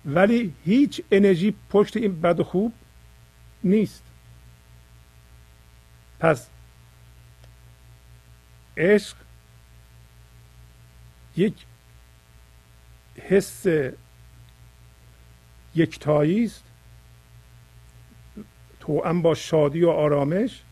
ولی 0.04 0.54
هیچ 0.64 1.02
انرژی 1.10 1.54
پشت 1.70 1.96
این 1.96 2.20
بد 2.20 2.40
و 2.40 2.44
خوب 2.44 2.72
نیست. 3.64 4.02
پس 6.22 6.48
عشق 8.76 9.16
یک 11.36 11.66
حس 13.16 13.66
یکتایی 15.74 16.44
است. 16.44 16.64
توأم 18.80 19.22
با 19.22 19.34
شادی 19.34 19.84
و 19.84 19.90
آرامش 19.90 20.62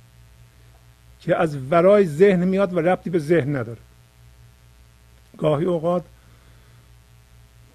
که 1.20 1.36
از 1.36 1.56
ورای 1.72 2.06
ذهن 2.06 2.44
میاد 2.44 2.72
و 2.72 2.78
ربطی 2.78 3.10
به 3.10 3.18
ذهن 3.18 3.56
نداره. 3.56 3.80
گاهی 5.38 5.64
اوقات 5.64 6.04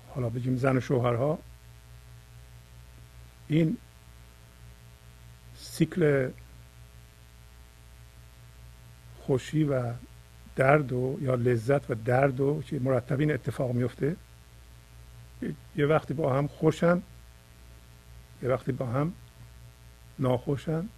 حالا 0.10 0.30
بگیم 0.30 0.58
زن 0.58 0.78
و 0.78 0.80
شوهرها 0.80 1.40
این 3.48 3.78
سیکل 5.58 6.32
خوشی 9.26 9.64
و 9.64 9.94
درد 10.56 10.92
و 10.92 11.18
یا 11.22 11.36
لذت 11.36 11.92
و 11.92 11.96
درد 11.96 12.40
و 12.40 12.62
که 12.62 12.80
مرتب 12.80 13.20
این 13.20 13.32
اتفاق 13.32 13.72
میفته. 13.72 14.16
یه 15.76 15.86
وقتی 15.86 16.14
با 16.14 16.38
هم 16.38 16.48
خوشن 16.48 17.02
یه 18.44 18.50
وقتی 18.50 18.72
با 18.72 18.86
هم 18.86 19.14
ناخوشن 20.20 20.90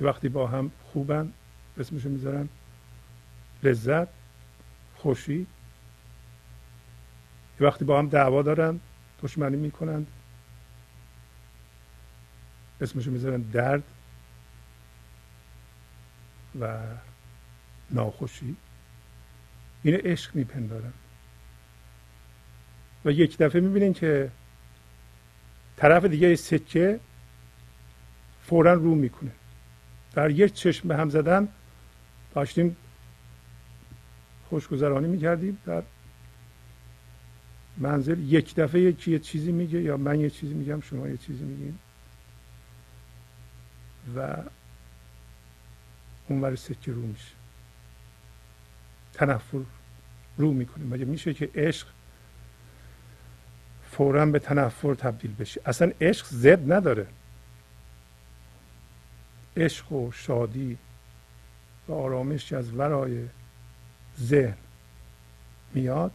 یه 0.00 0.06
وقتی 0.06 0.28
با 0.28 0.46
هم 0.46 0.70
خوبن 0.92 1.32
اسمشو 1.78 2.08
می‌ذارن 2.08 2.48
لذت 3.62 4.08
خوشی. 4.96 5.46
یه 7.60 7.66
وقتی 7.66 7.84
با 7.84 7.98
هم 7.98 8.08
دعوا 8.08 8.42
دارن 8.42 8.80
دشمنی 9.22 9.56
می‌کنند 9.56 10.06
اسمشو 12.80 13.10
می‌ذارن 13.10 13.40
درد. 13.40 13.82
و 16.60 16.78
ناخوشی. 17.90 18.56
این 19.82 19.94
عشق 19.94 20.36
میپندارن 20.36 20.92
و 23.04 23.10
یک 23.10 23.38
دفعه 23.38 23.60
می‌بینین 23.60 23.92
که 23.92 24.30
طرف 25.76 26.04
دیگه 26.04 26.36
سکه 26.36 27.00
فورا 28.42 28.72
رو 28.72 28.94
می‌کنه 28.94 29.30
در 30.12 30.30
یک 30.30 30.54
چشم 30.54 30.88
به 30.88 30.96
هم 30.96 31.10
زدن 31.10 31.48
داشتیم 32.34 32.76
خوشگذرانی 34.48 35.08
می‌کردیم. 35.08 35.58
در 35.66 35.82
منزل 37.76 38.18
یک 38.18 38.54
دفعه 38.54 38.80
یکی 38.80 39.10
یه 39.10 39.18
چیزی 39.18 39.52
میگه 39.52 39.82
یا 39.82 39.96
من 39.96 40.20
یه 40.20 40.30
چیزی 40.30 40.54
میگم 40.54 40.80
شما 40.80 41.08
یه 41.08 41.16
چیزی 41.16 41.44
میگیم 41.44 41.78
و 44.16 44.36
اون 46.28 46.56
سکه 46.56 46.92
رو 46.92 47.02
میشه. 47.02 47.32
تنفر 49.12 49.60
رو 50.36 50.52
می‌کنیم 50.52 50.88
مگه 50.88 51.04
میشه 51.04 51.34
که 51.34 51.50
عشق 51.54 51.86
فورا 53.90 54.26
به 54.26 54.38
تنفر 54.38 54.94
تبدیل 54.94 55.34
بشه؟ 55.34 55.60
اصلا 55.66 55.92
عشق 56.00 56.26
زد 56.26 56.72
نداره. 56.72 57.06
عشق 59.56 59.92
و 59.92 60.12
شادی 60.12 60.78
و 61.88 61.92
آرامش 61.92 62.46
که 62.46 62.56
از 62.56 62.72
ورای 62.72 63.28
ذهن 64.20 64.56
میاد 65.74 66.12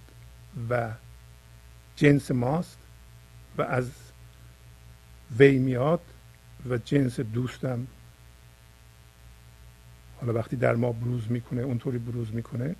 و 0.69 0.91
جنس 1.95 2.31
ماست 2.31 2.77
و 3.57 3.61
از 3.61 3.91
وی 5.39 5.59
میاد 5.59 6.01
و 6.69 6.77
جنس 6.77 7.19
دوستم 7.19 7.87
حالا 10.23 10.33
وقتی 10.33 10.55
در 10.55 10.75
ما 10.75 10.91
بروز 10.91 11.31
می‌کنه 11.31 11.61
اونطوری 11.61 11.97
بروز 11.97 12.33
می‌کنه. 12.33 12.75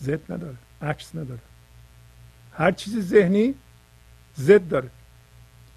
زد 0.00 0.32
نداره 0.32 0.56
عکس 0.82 1.14
نداره. 1.14 1.40
هر 2.52 2.70
چیز 2.72 2.98
ذهنی 2.98 3.54
زد 4.34 4.68
داره 4.68 4.90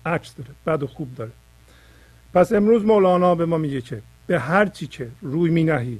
عکس 0.06 0.36
داره 0.36 0.50
بد 0.66 0.84
و 0.84 0.88
خوب 0.88 1.16
داره. 1.16 1.32
پس 2.34 2.54
امروز 2.54 2.86
مولانا 2.86 3.36
به 3.36 3.46
ما 3.46 3.58
میگه 3.58 3.82
که 3.82 4.02
به 4.28 4.40
هر 4.40 4.66
چی 4.66 4.88
که 4.88 5.12
روی 5.22 5.52
می 5.52 5.64
نهی 5.64 6.00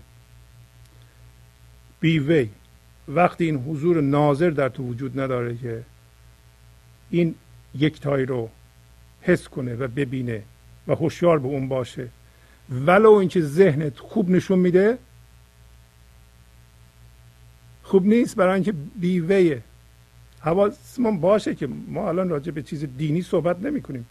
بی 2.00 2.20
وی. 2.20 2.50
وقتی 3.08 3.46
این 3.46 3.58
حضور 3.58 4.02
ناظر 4.02 4.50
در 4.50 4.70
تو 4.70 4.84
وجود 4.84 5.20
نداره 5.20 5.58
که 5.58 5.84
این 7.10 7.36
یکتایی 7.76 8.26
رو 8.26 8.50
حس 9.24 9.48
کنه 9.48 9.76
و 9.76 9.88
ببینه 9.88 10.44
و 10.88 10.96
هوشیار 10.96 11.40
به 11.40 11.48
اون 11.48 11.68
باشه. 11.68 12.08
ولو 12.70 13.12
اینکه 13.12 13.42
ذهنت 13.42 14.00
خوب 14.00 14.30
نشون 14.30 14.60
میده 14.60 14.98
خوب 17.84 18.06
نیست 18.06 18.36
برای 18.36 18.54
اینکه 18.54 18.74
بیوهه 19.00 19.62
حواسمون 20.40 21.20
باشه 21.20 21.56
که 21.56 21.68
ما 21.88 22.10
الان 22.10 22.30
راجع 22.30 22.52
به 22.52 22.62
چیز 22.62 22.86
دینی 22.98 23.22
صحبت 23.22 23.60
نمی 23.60 23.82
کنیم 23.82 24.06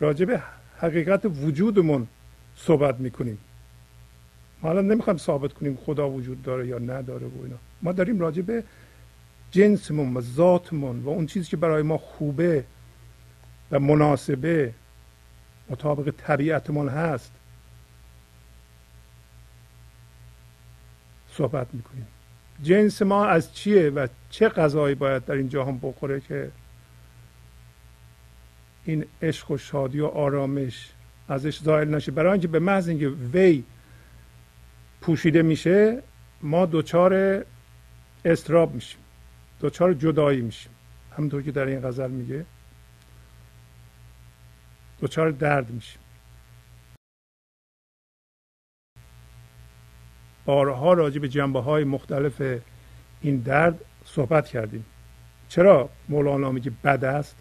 راجع 0.00 0.24
به 0.24 0.42
حقیقت 0.78 1.24
وجودمون 1.24 2.06
صحبت 2.56 3.00
می‌کنیم. 3.00 3.38
ما 4.62 4.70
الان 4.70 4.86
نمی‌خوایم 4.88 5.18
ثابت 5.18 5.52
کنیم 5.52 5.78
خدا 5.86 6.10
وجود 6.10 6.42
داره 6.42 6.66
یا 6.66 6.78
نداره 6.78 7.26
و 7.26 7.42
اینا. 7.42 7.56
ما 7.82 7.92
داریم 7.92 8.20
راجع 8.20 8.42
به 8.42 8.64
جنسمون 9.50 10.16
و 10.16 10.20
ذاتمون 10.20 11.00
و 11.00 11.08
اون 11.08 11.26
چیزی 11.26 11.46
که 11.50 11.56
برای 11.56 11.82
ما 11.82 11.98
خوبه 11.98 12.64
و 13.70 13.78
مناسبه 13.80 14.74
مطابق 15.70 16.14
طبیعتمون 16.18 16.88
هست 16.88 17.32
صحبت 21.32 21.66
می‌کنیم. 21.72 22.06
جنس 22.62 23.02
ما 23.02 23.26
از 23.26 23.54
چیه 23.54 23.90
و 23.90 24.06
چه 24.30 24.48
غذایی 24.48 24.94
باید 24.94 25.24
در 25.24 25.34
این 25.34 25.48
جهان 25.48 25.78
بخوره 25.82 26.20
که 26.20 26.50
این 28.84 29.06
عشق 29.22 29.50
و 29.50 29.56
شادی 29.56 30.00
و 30.00 30.06
آرامش 30.06 30.92
ازش 31.28 31.58
زائل 31.58 31.94
نشه؟ 31.94 32.12
برای 32.12 32.32
اینکه 32.32 32.48
به 32.48 32.58
محض 32.58 32.88
اینکه 32.88 33.08
وی 33.08 33.64
پوشیده 35.00 35.42
میشه 35.42 36.02
ما 36.42 36.66
دوچار 36.66 37.44
استراب 38.24 38.74
میشیم 38.74 39.00
دوچار 39.60 39.94
جدایی 39.94 40.40
میشیم. 40.40 40.72
همونطور 41.16 41.42
که 41.42 41.52
در 41.52 41.66
این 41.66 41.80
غزل 41.80 42.10
میگه 42.10 42.44
دوچار 45.00 45.30
درد 45.30 45.70
میشیم. 45.70 46.00
بارها 50.44 50.92
راجع 50.92 51.20
به 51.20 51.28
جنبه 51.28 51.60
های 51.60 51.84
مختلف 51.84 52.60
این 53.20 53.36
درد 53.36 53.80
صحبت 54.04 54.48
کردیم. 54.48 54.84
چرا 55.48 55.88
مولانا 56.08 56.52
میگه 56.52 56.72
بد 56.84 57.04
است؟ 57.04 57.36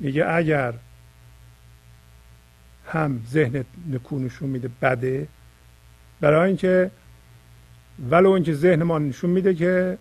میگه 0.00 0.26
اگر 0.28 0.74
هم 2.86 3.24
ذهن 3.28 3.64
نکونشون 3.90 4.48
میده 4.48 4.70
بده 4.82 5.28
برای 6.20 6.48
اینکه 6.48 6.90
ولو 8.10 8.30
اینکه 8.30 8.54
ذهن 8.54 8.82
ما 8.82 8.98
نشون 8.98 9.30
میده 9.30 9.54
که 9.54 9.98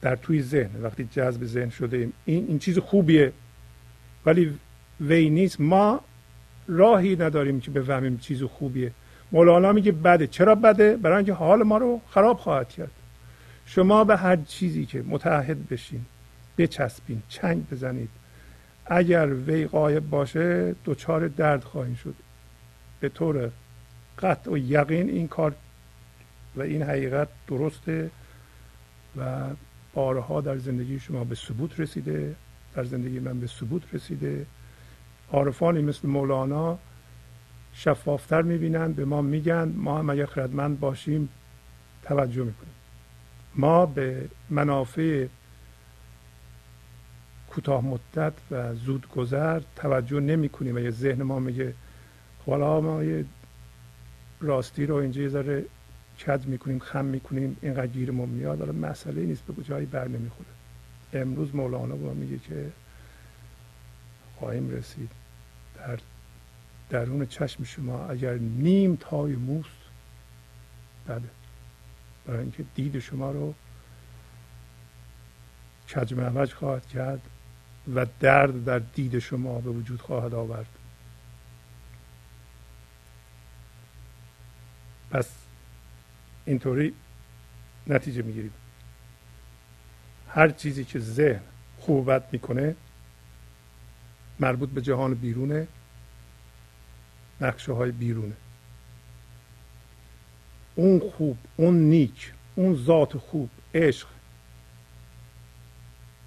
در 0.00 0.16
توی 0.16 0.42
ذهن 0.42 0.82
وقتی 0.82 1.04
جذب 1.04 1.44
ذهن 1.44 1.70
شده 1.70 1.96
این 1.96 2.12
این 2.48 2.58
چیز 2.58 2.78
خوبیه. 2.78 3.32
ولی 4.26 4.58
وی 5.02 5.30
نیست. 5.30 5.60
ما 5.60 6.00
راهی 6.68 7.16
نداریم 7.16 7.60
که 7.60 7.70
بفهمیم 7.70 8.18
چیز 8.18 8.42
خوبیه. 8.42 8.92
مولانا 9.32 9.72
میگه 9.72 9.92
بده. 9.92 10.26
چرا 10.26 10.54
بده؟ 10.54 10.96
برای 10.96 11.16
اینکه 11.16 11.32
حال 11.32 11.62
ما 11.62 11.78
رو 11.78 12.00
خراب 12.10 12.38
خواهد 12.38 12.68
کرد. 12.68 12.90
شما 13.66 14.04
به 14.04 14.16
هر 14.16 14.36
چیزی 14.36 14.86
که 14.86 15.02
متحد 15.02 15.68
بشین 15.68 16.00
بچسبین 16.58 17.22
چنگ 17.28 17.68
بزنید. 17.68 18.08
اگر 18.86 19.26
وی 19.26 19.66
قایب 19.66 20.10
باشه 20.10 20.74
دچار 20.84 21.28
درد 21.28 21.64
خواهید 21.64 21.96
شد. 21.96 22.14
به 23.00 23.08
طور 23.08 23.50
قطع 24.18 24.50
و 24.50 24.58
یقین 24.58 25.10
این 25.10 25.28
کار 25.28 25.54
و 26.56 26.62
این 26.62 26.82
حقیقت 26.82 27.28
درسته 27.48 28.10
و 29.16 29.46
بارها 29.94 30.40
در 30.40 30.58
زندگی 30.58 31.00
شما 31.00 31.24
به 31.24 31.34
ثبوت 31.34 31.80
رسیده. 31.80 32.34
در 32.74 32.84
زندگی 32.84 33.20
من 33.20 33.40
به 33.40 33.46
ثبوت 33.46 33.82
رسیده. 33.92 34.46
عارفانی 35.32 35.82
مثل 35.82 36.08
مولانا 36.08 36.78
شفافتر 37.74 38.42
می‌بینن 38.42 38.92
به 38.92 39.04
ما 39.04 39.22
میگن 39.22 39.72
ما 39.76 39.98
هم 39.98 40.10
اگر 40.10 40.26
خردمند 40.26 40.80
باشیم 40.80 41.28
توجه 42.02 42.44
می‌کنیم. 42.44 42.74
ما 43.54 43.86
به 43.86 44.28
منافع 44.50 45.26
کوتاه 47.50 47.84
مدت 47.84 48.32
و 48.50 48.74
زود 48.74 49.08
گذر 49.08 49.60
توجه 49.76 50.20
نمی 50.20 50.48
کنیم 50.48 50.76
و 50.76 50.90
ذهن 50.90 51.22
ما 51.22 51.38
میگه 51.38 51.74
حالا 52.46 52.80
ما 52.80 53.04
یه 53.04 53.24
راستی 54.40 54.86
رو 54.86 54.94
اینجا 54.94 55.22
یه 55.22 55.28
ذره 55.28 55.64
کج 56.26 56.46
می‌کنیم 56.46 56.78
خم 56.78 57.04
می‌کنیم 57.04 57.56
اینقدر 57.62 57.86
گیرمون 57.86 58.28
میاد 58.28 58.58
حالا 58.58 58.72
مسئله 58.72 59.22
نیست 59.22 59.42
به 59.42 59.62
جایی 59.62 59.86
بر 59.86 60.08
نمی‌خوره 60.08 60.48
امروز 61.12 61.54
مولانا 61.54 61.96
با 61.96 62.12
میگه 62.12 62.38
که 62.38 62.70
خواهیم 64.38 64.70
رسید. 64.70 65.21
در 65.86 65.98
درون 66.90 67.26
چشم 67.26 67.64
شما 67.64 68.06
اگر 68.06 68.34
نیم 68.34 68.96
تای 69.00 69.32
موس 69.32 69.66
بله 71.06 71.22
برای 72.26 72.40
اینکه 72.40 72.64
دید 72.74 72.98
شما 72.98 73.30
رو 73.30 73.54
کج 75.94 76.14
خواهد 76.52 76.86
کرد 76.86 77.20
و 77.94 78.06
درد 78.20 78.64
در 78.64 78.78
دید 78.78 79.18
شما 79.18 79.60
به 79.60 79.70
وجود 79.70 80.00
خواهد 80.00 80.34
آورد. 80.34 80.66
پس 85.10 85.30
اینطوری 86.44 86.94
نتیجه 87.86 88.22
می‌گیریم 88.22 88.52
هر 90.28 90.48
چیزی 90.48 90.84
که 90.84 90.98
ذهن 90.98 91.42
خوبت 91.78 92.28
می‌کنه 92.32 92.76
مربوط 94.42 94.68
به 94.68 94.80
جهان 94.80 95.14
بیرونه 95.14 95.66
نقشه 97.40 97.72
های 97.72 97.90
بیرونه. 97.90 98.34
اون 100.74 101.02
خوب 101.16 101.38
اون 101.56 101.74
نیک 101.74 102.32
اون 102.54 102.74
ذات 102.74 103.16
خوب 103.16 103.50
عشق 103.74 104.08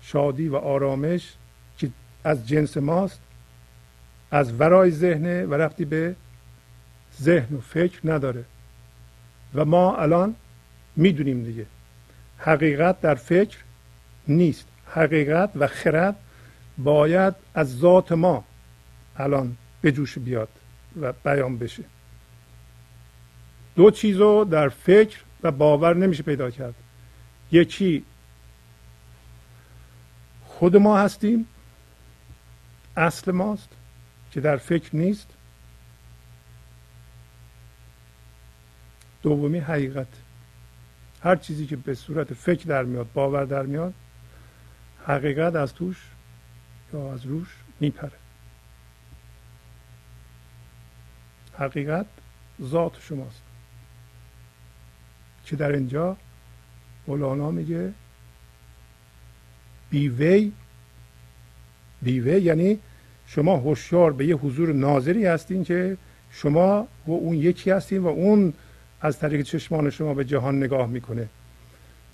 شادی 0.01 0.47
و 0.47 0.55
آرامش 0.55 1.33
که 1.77 1.89
از 2.23 2.47
جنس 2.47 2.77
ماست 2.77 3.19
از 4.31 4.53
ورای 4.59 4.91
ذهنه 4.91 5.45
و 5.45 5.53
رفتی 5.53 5.85
به 5.85 6.15
ذهن 7.21 7.55
و 7.55 7.61
فکر 7.61 7.99
نداره. 8.03 8.45
و 9.55 9.65
ما 9.65 9.97
الان 9.97 10.35
می‌دونیم 10.95 11.43
دیگه. 11.43 11.65
حقیقت 12.37 13.01
در 13.01 13.15
فکر 13.15 13.57
نیست. 14.27 14.67
حقیقت 14.85 15.51
و 15.55 15.67
خرد 15.67 16.15
باید 16.77 17.33
از 17.53 17.77
ذات 17.77 18.11
ما 18.11 18.43
الان 19.17 19.57
به 19.81 19.91
جوش 19.91 20.19
بیاد 20.19 20.49
و 21.01 21.13
بیان 21.13 21.57
بشه. 21.57 21.83
دو 23.75 23.91
چیز 23.91 24.17
رو 24.17 24.45
در 24.45 24.69
فکر 24.69 25.19
و 25.43 25.51
باور 25.51 25.95
نمیشه 25.95 26.23
پیدا 26.23 26.51
کرد. 26.51 26.75
یکی 27.51 28.05
خود 30.45 30.77
ما 30.77 30.97
هستیم 30.97 31.47
اصل 32.97 33.31
ماست 33.31 33.69
که 34.31 34.41
در 34.41 34.57
فکر 34.57 34.95
نیست. 34.95 35.27
دومی 39.23 39.59
حقیقت. 39.59 40.07
هر 41.23 41.35
چیزی 41.35 41.65
که 41.65 41.75
به 41.75 41.95
صورت 41.95 42.33
فکر 42.33 42.65
در 42.65 42.83
میاد 42.83 43.07
باور 43.13 43.45
در 43.45 43.63
میاد 43.63 43.93
حقیقت 45.05 45.55
از 45.55 45.73
توش 45.73 45.97
یا 46.95 47.13
از 47.13 47.25
روش 47.25 47.47
میپره. 47.79 48.11
حقیقت 51.57 52.05
ذات 52.61 53.01
شماست. 53.01 53.41
که 55.45 55.55
در 55.55 55.71
اینجا؟ 55.71 56.17
مولانا 57.07 57.51
میگه 57.51 57.93
بیوی 59.89 60.51
بیوی 62.01 62.41
یعنی 62.41 62.79
شما 63.27 63.57
هوشیار 63.57 64.13
به 64.13 64.25
یه 64.25 64.35
حضور 64.35 64.73
ناظری 64.73 65.25
هستین 65.25 65.63
که 65.63 65.97
شما 66.31 66.87
و 67.07 67.11
اون 67.11 67.35
یکی 67.35 67.71
هستین 67.71 68.01
و 68.01 68.07
اون 68.07 68.53
از 69.01 69.19
طریق 69.19 69.41
چشمان 69.41 69.89
شما 69.89 70.13
به 70.13 70.25
جهان 70.25 70.63
نگاه 70.63 70.87
می‌کنه. 70.87 71.29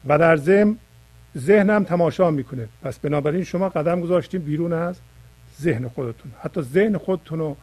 و 0.05 0.17
در 0.17 0.37
ذهن 0.37 0.77
ذهنم 1.37 1.83
تماشا 1.83 2.31
می‌کنه. 2.31 2.67
پس 2.81 2.99
بنابراین 2.99 3.43
شما 3.43 3.69
قدم 3.69 4.01
گذاشتین 4.01 4.41
بیرون 4.41 4.73
از 4.73 4.95
ذهن 5.61 5.87
خودتون. 5.87 6.31
حتی 6.41 6.61
ذهن 6.61 6.97
خودتون 6.97 7.39
رو 7.39 7.57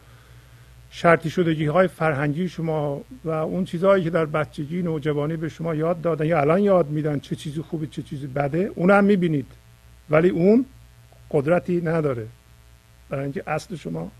شرطی 0.91 1.29
شدگی 1.29 1.65
های 1.65 1.87
فرهنگی 1.87 2.49
شما 2.49 3.01
و 3.25 3.29
اون 3.29 3.65
چیزهایی 3.65 4.03
که 4.03 4.09
در 4.09 4.25
بچگی 4.25 4.81
نوجوانی 4.81 5.35
به 5.35 5.49
شما 5.49 5.75
یاد 5.75 6.01
دادن 6.01 6.25
یا 6.25 6.41
الان 6.41 6.59
یاد 6.59 6.89
میدن 6.89 7.19
چه 7.19 7.35
چیزی 7.35 7.61
خوبه 7.61 7.87
چه 7.87 8.01
چیزی 8.01 8.27
بده 8.27 8.71
اونم 8.75 9.03
می‌بینید. 9.03 9.47
ولی 10.09 10.29
اون 10.29 10.65
قدرتی 11.31 11.81
نداره. 11.81 12.27
برای 13.09 13.23
اینکه 13.23 13.43
اصل 13.47 13.75
شما 13.75 14.11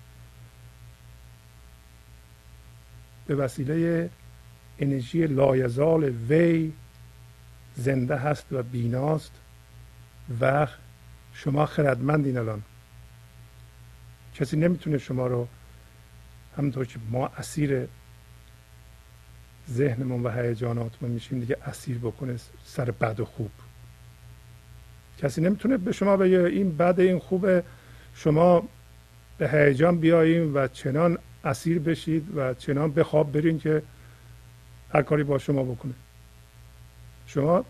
به 3.27 3.35
وسیله 3.35 4.09
انرژی 4.79 5.27
لایزال 5.27 6.03
وی 6.29 6.71
زنده 7.79 8.15
هست 8.15 8.45
و 8.51 8.63
بیناست 8.63 9.31
و 10.41 10.67
شما 11.33 11.65
خردمندین 11.65 12.37
الان. 12.37 12.63
کسی 14.35 14.57
نمی‌تونه 14.57 14.97
شما 14.97 15.27
رو 15.27 15.47
همونطور 16.57 16.85
که 16.85 16.99
ما 17.09 17.27
اسیر 17.27 17.87
ذهنمون 19.71 20.23
و 20.23 20.29
هیجاناتمون 20.29 21.11
میشیم 21.11 21.39
دیگه 21.39 21.57
اسیر 21.65 21.97
بکنه 21.97 22.35
سر 22.65 22.91
بد 22.91 23.19
و 23.19 23.25
خوب. 23.25 23.51
کسی 25.17 25.41
نمی‌تونه 25.41 25.77
به 25.77 25.91
شما 25.91 26.17
بگه 26.17 26.39
این 26.39 26.77
بد 26.77 26.99
این 26.99 27.19
خوبه. 27.19 27.63
شما 28.15 28.67
به 29.37 29.49
هیجان 29.49 29.99
بیاییم 29.99 30.55
و 30.55 30.67
چنان 30.67 31.17
اسیر 31.43 31.79
بشید 31.79 32.37
و 32.37 32.53
چنان 32.53 32.91
بخواب 32.91 33.31
برین 33.31 33.59
که 33.59 33.83
هر 34.93 35.01
کاری 35.01 35.23
با 35.23 35.37
شما 35.37 35.63
بکنه. 35.63 35.93
شما 37.29 37.65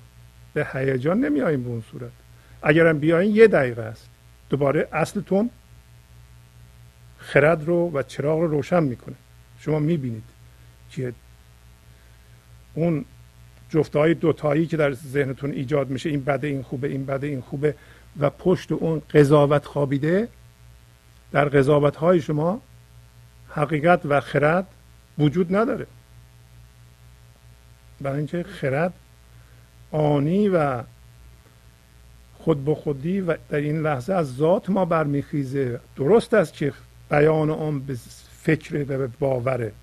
به 0.54 0.68
هیجان 0.74 1.20
نمیاییم 1.26 1.64
به 1.64 1.70
اون 1.70 1.84
صورت. 1.92 2.12
اگرم 2.62 3.00
بیاین 3.00 3.36
یه 3.36 3.48
دقیقه 3.48 3.82
است. 3.82 4.10
دوباره 4.50 4.88
اصلتون 4.92 5.50
خرد 7.18 7.66
رو 7.66 7.92
و 7.92 8.04
چراغ 8.04 8.40
رو 8.40 8.48
روشن 8.48 8.84
می‌کنه. 8.84 9.16
شما 9.60 9.80
می‌بینید 9.80 10.24
که 10.92 11.14
اون 12.74 13.06
جفته 13.70 14.00
های 14.00 14.14
دوتایی 14.14 14.68
که 14.68 14.78
در 14.78 14.94
ذهنتون 14.94 15.52
ایجاد 15.52 15.90
میشه 15.90 16.10
این 16.10 16.24
بده 16.24 16.48
این 16.48 16.64
خوبه 16.64 16.88
این 16.88 17.06
بده 17.06 17.28
این 17.28 17.42
خوبه 17.42 17.76
و 18.20 18.30
پشت 18.30 18.72
اون 18.72 19.02
قضاوت 19.14 19.66
خوابیده 19.66 20.28
در 21.32 21.50
قضاوت 21.50 21.96
های 21.96 22.22
شما 22.22 22.62
حقیقت 23.50 24.02
و 24.06 24.22
خرد 24.22 24.68
وجود 25.18 25.56
نداره. 25.56 25.88
برای 28.02 28.18
اینکه 28.18 28.44
خرد 28.44 28.94
آنی 29.92 30.50
و 30.50 30.84
خود 32.34 32.66
به 32.66 32.76
خودی 32.76 33.22
و 33.22 33.38
در 33.50 33.58
این 33.58 33.82
لحظه 33.82 34.14
از 34.14 34.36
ذات 34.36 34.70
ما 34.70 34.86
برمیخیزه. 34.86 35.80
درست 35.96 36.34
است 36.34 36.54
که 36.54 36.74
بیان 37.10 37.50
آن 37.50 37.80
به 37.80 37.96
فکر 38.32 38.82
و 38.82 38.86
به 38.86 39.08
باوره 39.08 39.74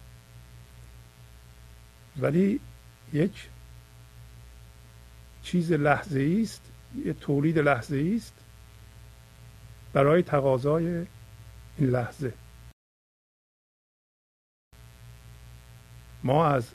ولی 2.17 2.61
یک 3.13 3.49
چیز 5.43 5.73
لحظه 5.73 6.39
است 6.43 6.63
یه 7.05 7.13
تولید 7.13 7.59
لحظه 7.59 8.13
است 8.17 8.35
برای 9.93 10.23
تقاضای 10.23 10.87
این 11.79 11.91
لحظه. 11.91 12.33
ما 16.25 16.47
از 16.47 16.71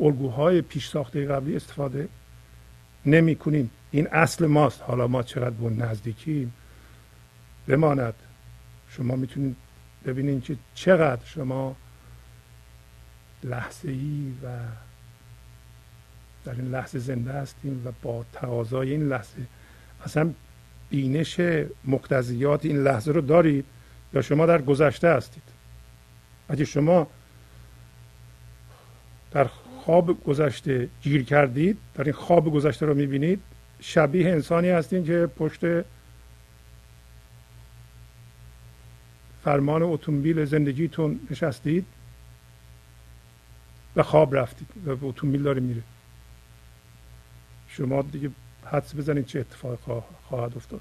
الگوهای 0.00 0.62
پیش 0.62 0.88
ساخته 0.88 1.26
قبلی 1.26 1.56
استفاده 1.56 2.08
نمی 3.06 3.36
کنیم 3.36 3.70
این 3.90 4.08
اصل 4.12 4.46
ماست. 4.46 4.82
حالا 4.82 5.06
ما 5.06 5.22
چقدر 5.22 5.50
به 5.50 5.70
نزدیکیم؟ 5.70 6.52
بماند. 7.68 8.14
شما 8.88 9.16
می‌تونید 9.16 9.56
ببینید 10.06 10.44
که 10.44 10.56
چقدر 10.74 11.24
شما 11.24 11.76
لحظه 13.44 13.88
ای 13.88 14.32
و 14.42 14.48
در 16.44 16.52
این 16.52 16.70
لحظه 16.70 16.98
زنده 16.98 17.32
هستیم 17.32 17.82
و 17.86 17.92
با 18.02 18.24
تقاضای 18.32 18.90
این 18.90 19.08
لحظه. 19.08 19.36
اصلا 20.04 20.32
بینش 20.90 21.40
مقتضیات 21.84 22.64
این 22.64 22.82
لحظه 22.82 23.12
رو 23.12 23.20
دارید 23.20 23.64
یا 24.14 24.22
شما 24.22 24.46
در 24.46 24.62
گذشته 24.62 25.08
هستید؟ 25.08 25.42
اگه 26.48 26.64
شما 26.64 27.06
در 29.32 29.44
خواب 29.84 30.24
گذشته 30.24 30.88
گیر 31.02 31.24
کردید 31.24 31.78
در 31.94 32.04
این 32.04 32.12
خواب 32.12 32.52
گذشته 32.52 32.86
رو 32.86 32.94
می‌بینید. 32.94 33.40
شبیه 33.80 34.28
انسانی 34.28 34.68
هستین 34.68 35.04
که 35.04 35.28
پشت 35.36 35.60
فرمان 39.44 39.82
اتومبیل 39.82 40.44
زندگیتون 40.44 41.20
نشستید 41.30 41.86
و 43.96 44.02
خواب 44.02 44.36
رفتید 44.36 44.68
و 44.86 44.96
به 44.96 45.06
اتومبیل 45.06 45.42
داره 45.42 45.60
میره. 45.60 45.82
شما 47.68 48.02
دیگه 48.02 48.30
حدس 48.64 48.94
بزنید 48.94 49.26
چه 49.26 49.40
اتفاق 49.40 49.78
خواهد 50.28 50.52
افتاد. 50.56 50.80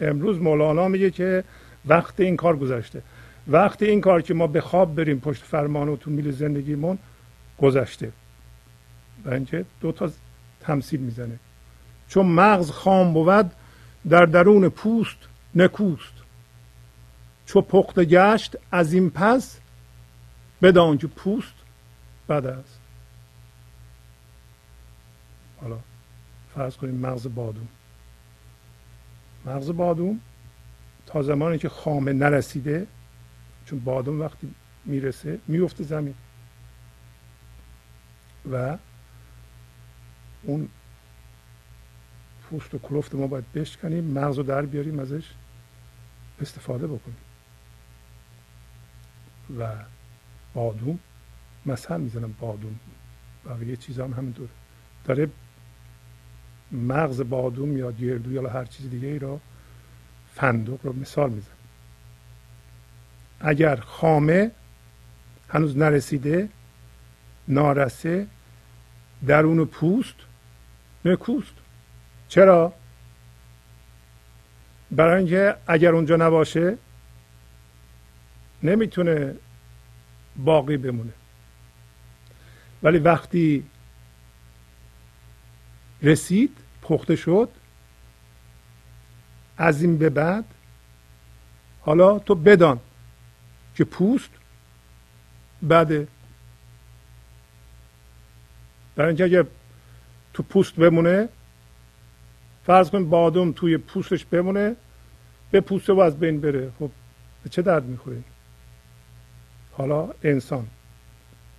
امروز 0.00 0.38
مولانا 0.38 0.88
میگه 0.88 1.10
که 1.10 1.44
وقت 1.86 2.20
این 2.20 2.36
کار 2.36 2.56
گذشته. 2.56 3.02
وقت 3.48 3.82
این 3.82 4.00
کار 4.00 4.22
که 4.22 4.34
ما 4.34 4.46
به 4.46 4.60
خواب 4.60 4.94
بریم 4.94 5.20
پشت 5.20 5.42
فرمان 5.42 5.88
اتومبیل 5.88 6.30
زندگیمون 6.30 6.98
گذشته. 7.60 8.12
و 9.24 9.30
اینکه 9.30 9.64
دو 9.80 9.92
تا 9.92 10.10
تمثیل 10.60 11.00
می‌زنه. 11.00 11.38
چون 12.08 12.26
مغز 12.26 12.70
خام 12.70 13.12
بود 13.12 13.50
در 14.08 14.26
درون 14.26 14.68
پوست 14.68 15.16
نکوست. 15.54 16.12
چو 17.46 17.60
پخته 17.60 18.04
گشت 18.04 18.56
از 18.72 18.92
این 18.92 19.10
پس 19.10 19.60
بدان 20.62 20.98
که 20.98 21.06
پوست 21.06 21.54
بد 22.28 22.46
است 22.46 22.80
حالا 25.60 25.78
فرض 26.54 26.76
کنیم 26.76 26.94
مغز 26.94 27.26
بادوم. 27.34 27.68
مغز 29.46 29.70
بادوم 29.70 30.20
تا 31.06 31.22
زمانی 31.22 31.58
که 31.58 31.68
خامه 31.68 32.12
نرسیده 32.12 32.86
چون 33.66 33.78
بادوم 33.78 34.20
وقتی 34.20 34.54
می‌رسه 34.84 35.38
میفته 35.48 35.84
زمین. 35.84 36.14
و 38.52 38.78
اون 40.42 40.68
پوست 42.42 42.74
و 42.74 42.78
کلفت 42.78 43.14
ما 43.14 43.26
باید 43.26 43.52
بشکنیم 43.52 44.04
مغز 44.04 44.36
رو 44.36 44.42
در 44.42 44.62
بیاریم 44.62 44.98
ازش 44.98 45.24
استفاده 46.40 46.86
بکنیم. 46.86 47.16
و 49.58 49.68
بادوم 50.54 50.98
مثل 51.66 52.00
می‌زنم 52.00 52.34
بادوم 52.40 52.80
بقیه 53.46 53.76
چیزا 53.76 54.04
هم 54.04 54.12
همینطور 54.12 54.48
داره 55.04 55.28
مغز 56.72 57.20
بادوم 57.20 57.76
یا 57.76 57.92
گردو 57.92 58.32
یا 58.32 58.50
هر 58.50 58.64
چیز 58.64 58.90
دیگه 58.90 59.08
ای 59.08 59.18
را 59.18 59.40
فندق 60.34 60.78
رو 60.82 60.92
مثال 60.92 61.30
می‌زنه. 61.30 61.54
اگر 63.40 63.76
خامه 63.76 64.50
هنوز 65.48 65.76
نرسیده 65.76 66.48
نارسه 67.50 68.26
درون 69.26 69.64
پوست 69.64 70.14
نکوست. 71.04 71.54
چرا؟ 72.28 72.72
برای 74.90 75.18
اینکه 75.18 75.56
اگر 75.66 75.92
اونجا 75.92 76.16
نباشه 76.16 76.78
نمی‌تونه 78.62 79.34
باقی 80.36 80.76
بمونه. 80.76 81.12
ولی 82.82 82.98
وقتی 82.98 83.64
رسید 86.02 86.56
پخته 86.82 87.16
شد 87.16 87.48
از 89.56 89.82
این 89.82 89.98
به 89.98 90.10
بعد 90.10 90.44
حالا 91.80 92.18
تو 92.18 92.34
بدان 92.34 92.80
که 93.74 93.84
پوست 93.84 94.30
بده 95.70 96.08
برای 99.00 99.08
اینکه 99.08 99.24
اگه 99.24 99.46
تو 100.34 100.42
پوست 100.42 100.74
بمونه 100.74 101.28
فرض 102.66 102.90
کن 102.90 103.08
بادوم 103.08 103.52
توی 103.52 103.76
پوستش 103.76 104.24
بمونه 104.24 104.76
به 105.50 105.60
پوسته 105.60 105.92
و 105.92 106.00
از 106.00 106.18
بین 106.18 106.40
بره. 106.40 106.70
خب 106.78 106.90
به 107.42 107.50
چه 107.50 107.62
درد 107.62 107.84
می‌خوره 107.84 108.22
حالا 109.72 110.08
انسان. 110.22 110.66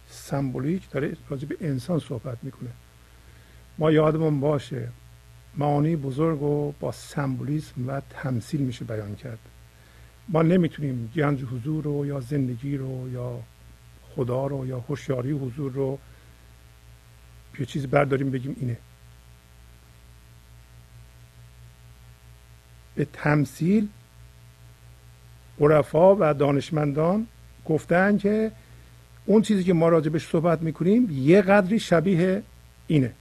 سمبولیک 0.09 0.89
داره 0.89 1.17
راجع 1.29 1.47
به 1.47 1.57
انسان 1.61 1.99
صحبت 1.99 2.37
می‌کنه. 2.41 2.69
ما 3.77 3.91
یادمون 3.91 4.39
باشه 4.39 4.87
معانی 5.57 5.95
بزرگ 5.95 6.41
و 6.41 6.73
با 6.79 6.91
سمبولیسم 6.91 7.87
و 7.87 8.01
تمثیل 8.09 8.61
میشه 8.61 8.85
بیان 8.85 9.15
کرد. 9.15 9.39
ما 10.29 10.41
نمی‌تونیم 10.41 11.11
گنج 11.15 11.43
حضور 11.43 11.83
رو 11.83 12.05
یا 12.05 12.19
زندگی 12.19 12.77
رو 12.77 13.09
یا 13.09 13.39
خدا 14.15 14.47
رو 14.47 14.67
یا 14.67 14.79
هوشیاری 14.79 15.31
حضور 15.31 15.71
رو 15.71 15.99
یه 17.59 17.65
چیزی 17.65 17.87
برداریم 17.87 18.31
بگیم 18.31 18.55
اینه. 18.59 18.77
به 22.95 23.05
تمثیل 23.05 23.87
عرفا 25.59 26.15
و 26.15 26.33
دانشمندان 26.33 27.27
گفتن 27.65 28.17
که 28.17 28.51
اون 29.25 29.41
چیزی 29.41 29.63
که 29.63 29.73
ما 29.73 29.89
راجبش 29.89 30.27
صحبت 30.27 30.61
می‌کنیم 30.61 31.07
یه 31.11 31.41
قدری 31.41 31.79
شبیه 31.79 32.43
اینه. 32.87 33.13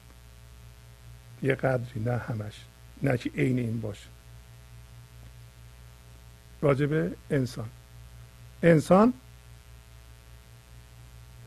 یه 1.43 1.55
قدری 1.55 2.01
نه 2.01 2.17
همش 2.17 2.65
نه 3.03 3.17
که 3.17 3.31
عین 3.37 3.59
این 3.59 3.81
باشه. 3.81 4.07
راجب 6.61 7.13
انسان. 7.31 7.69
انسان 8.63 9.13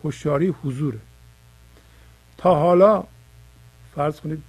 هوشیاری 0.03 0.47
حضوره. 0.47 0.99
حالا 2.49 3.03
فرض 3.95 4.19
کنید 4.19 4.43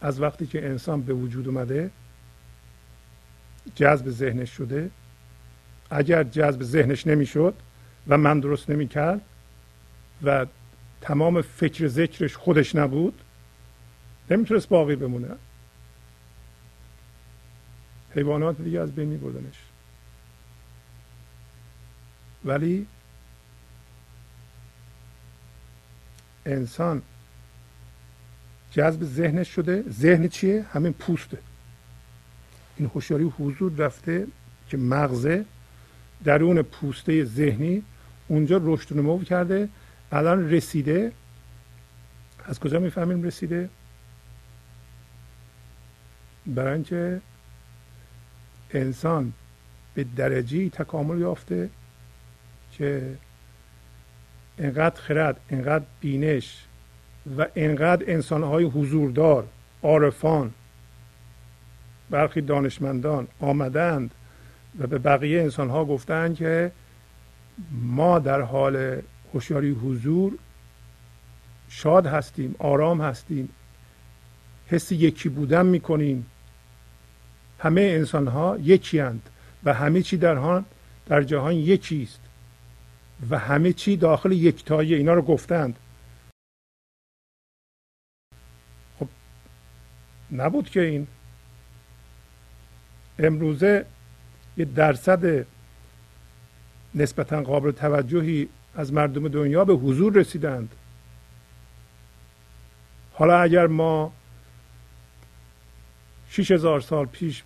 از 0.00 0.20
وقتی 0.20 0.46
که 0.46 0.66
انسان 0.66 1.02
به 1.02 1.12
وجود 1.12 1.48
اومده 1.48 1.90
جذب 3.74 4.10
ذهنش 4.10 4.50
شده. 4.50 4.90
اگر 5.90 6.24
جذب 6.24 6.62
ذهنش 6.62 7.06
نمی‌شد 7.06 7.54
و 8.08 8.18
من 8.18 8.40
درست 8.40 8.70
نمی‌کرد 8.70 9.20
و 10.22 10.46
تمام 11.00 11.42
فکر 11.42 11.88
ذکرش 11.88 12.36
خودش 12.36 12.76
نبود 12.76 13.20
نمی‌تونست 14.30 14.68
باقی 14.68 14.96
بمونه. 14.96 15.28
حیوانات 18.14 18.60
دیگه 18.60 18.80
از 18.80 18.92
بین 18.92 19.08
میبردنش. 19.08 19.58
ولی 22.44 22.86
انسان 26.48 27.02
جذب 28.72 29.04
ذهنش 29.04 29.48
شده. 29.48 29.84
ذهن 29.90 30.28
چیه؟ 30.28 30.66
همین 30.72 30.92
پوسته. 30.92 31.38
این 32.76 32.90
هوشیاری 32.94 33.24
حضور 33.24 33.72
رفته 33.76 34.26
که 34.68 34.76
مغزه 34.76 35.44
درون 36.24 36.62
پوسته 36.62 37.24
ذهنی 37.24 37.82
اونجا 38.28 38.60
رشد 38.64 38.96
نمو 38.96 39.24
کرده. 39.24 39.68
الان 40.12 40.50
رسیده. 40.50 41.12
از 42.44 42.60
کجا 42.60 42.78
می‌فهمیم 42.78 43.22
رسیده؟ 43.22 43.70
برای 46.46 46.74
اینکه 46.74 47.20
انسان 48.70 49.32
به 49.94 50.04
درجه 50.04 50.68
تکامل 50.68 51.18
یافته 51.18 51.70
که 52.72 53.16
انقدر 54.58 55.00
خرد 55.00 55.40
انقدر 55.50 55.84
بینش 56.00 56.64
و 57.38 57.46
انقدر 57.56 58.04
انسانهای 58.12 58.64
حضوردار 58.64 59.46
عارفان 59.82 60.50
برخی 62.10 62.40
دانشمندان 62.40 63.28
آمدند 63.40 64.10
و 64.78 64.86
به 64.86 64.98
بقیه 64.98 65.40
انسانها 65.40 65.84
گفتند 65.84 66.36
که 66.36 66.72
ما 67.72 68.18
در 68.18 68.40
حال 68.40 69.00
هوشیاری 69.34 69.70
حضور 69.70 70.32
شاد 71.68 72.06
هستیم 72.06 72.54
آرام 72.58 73.00
هستیم 73.00 73.48
حس 74.66 74.92
یکی 74.92 75.28
بودن 75.28 75.66
می‌کنیم. 75.66 76.26
همه 77.58 77.80
انسان 77.80 78.26
ها 78.26 78.58
یکی 78.62 78.98
هند 78.98 79.30
و 79.64 79.74
همه 79.74 80.02
چی 80.02 80.16
در, 80.16 80.62
در 81.06 81.22
جهان 81.22 81.54
یکی 81.54 82.02
است 82.02 82.20
و 83.30 83.38
همه 83.38 83.72
چی 83.72 83.96
داخل 83.96 84.32
یکتایی 84.32 84.94
اینا 84.94 85.14
رو 85.14 85.22
گفتند. 85.22 85.78
خب 88.98 89.08
نبود 90.32 90.70
که 90.70 90.80
این. 90.80 91.06
امروزه 93.18 93.86
یه 94.56 94.64
درصد 94.64 95.46
نسبتا 96.94 97.42
قابل 97.42 97.70
توجهی 97.70 98.48
از 98.74 98.92
مردم 98.92 99.28
دنیا 99.28 99.64
به 99.64 99.74
حضور 99.74 100.12
رسیدند. 100.12 100.74
حالا 103.12 103.40
اگر 103.40 103.66
ما 103.66 104.12
شیش 106.28 106.50
هزار 106.50 106.80
سال 106.80 107.06
پیش 107.06 107.42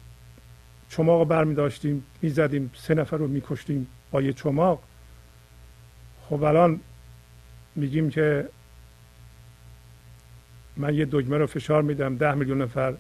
چماق 0.88 1.28
بر 1.28 1.44
می 1.44 1.54
داشتیم 1.54 2.04
می 2.22 2.30
زدیم 2.30 2.70
سه 2.76 2.94
نفر 2.94 3.16
رو 3.16 3.28
می 3.28 3.42
کشتیم 3.46 3.87
با 4.11 4.22
یه 4.22 4.32
چماق 4.32 4.82
خب 6.32 6.42
الان 6.42 6.80
میگیم 7.76 8.10
که 8.10 8.48
من 10.76 10.94
یه 10.94 11.04
دگمه 11.04 11.38
رو 11.38 11.46
فشار 11.46 11.82
میدم 11.82 12.16
ده 12.16 12.34
میلیون 12.34 12.62
نفر 12.62 12.94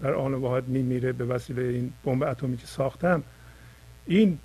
در 0.00 0.14
آن 0.14 0.34
واحد 0.34 0.68
میمیره 0.68 1.12
به 1.12 1.24
وسیله 1.24 1.62
این 1.62 1.92
بمب 2.04 2.22
اتمی 2.22 2.56
که 2.56 2.66
ساختم. 2.66 3.22
این 4.06 4.38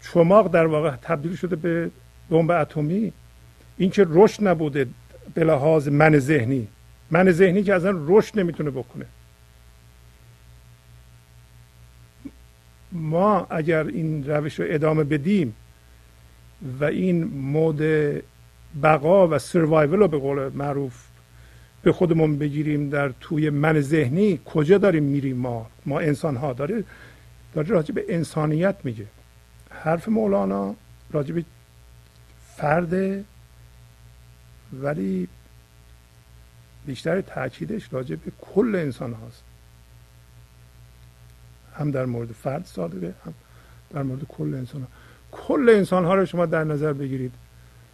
چماق 0.00 0.52
در 0.52 0.66
واقع 0.66 0.96
تبدیل 0.96 1.36
شده 1.36 1.56
به 1.56 1.90
بمب 2.30 2.50
اتمی. 2.50 3.12
این 3.78 3.90
که 3.90 4.06
رشد 4.08 4.48
نبوده 4.48 4.86
به 5.34 5.44
لحاظ 5.44 5.88
من 5.88 6.18
ذهنی. 6.18 6.68
من 7.10 7.30
ذهنی 7.30 7.62
که 7.62 7.74
اصلا 7.74 7.94
رشد 8.06 8.38
نمی‌تونه 8.38 8.70
بکنه. 8.70 9.06
ما 12.92 13.46
اگر 13.50 13.86
این 13.86 14.30
روش 14.30 14.60
رو 14.60 14.66
ادامه 14.68 15.04
بدیم 15.04 15.54
و 16.80 16.84
این 16.84 17.24
مود 17.24 17.82
بقا 18.82 19.28
و 19.28 19.38
سروایول 19.38 19.98
رو 19.98 20.08
به 20.08 20.18
قول 20.18 20.48
معروف 20.54 21.06
به 21.82 21.92
خودمون 21.92 22.38
بگیریم 22.38 22.90
در 22.90 23.12
توی 23.20 23.50
من 23.50 23.80
ذهنی 23.80 24.40
کجا 24.44 24.78
داریم 24.78 25.02
میریم 25.02 25.36
ما؟ 25.36 25.66
ما 25.86 26.00
انسان 26.00 26.36
ها 26.36 26.52
داره 26.52 26.84
داره 27.54 27.68
راجع 27.68 27.94
به 27.94 28.04
انسانیت 28.08 28.76
میگه. 28.84 29.06
حرف 29.70 30.08
مولانا 30.08 30.74
راجع 31.10 31.34
به 31.34 31.44
فرد 32.56 33.24
ولی 34.72 35.28
بیشتر 36.86 37.20
تاکیدش 37.20 37.92
راجع 37.92 38.16
به 38.16 38.32
کل 38.40 38.74
انسان 38.74 39.12
هاست 39.12 39.42
هم 41.74 41.90
در 41.90 42.06
مورد 42.06 42.32
فرد 42.32 42.66
صادقه 42.66 43.14
هم 43.26 43.34
در 43.90 44.02
مورد 44.02 44.24
کل 44.24 44.54
انسان 44.54 44.82
ها 44.82 44.88
کل 45.34 45.68
انسان 45.68 46.04
ها 46.04 46.14
رو 46.14 46.26
شما 46.26 46.46
در 46.46 46.64
نظر 46.64 46.92
بگیرید. 46.92 47.32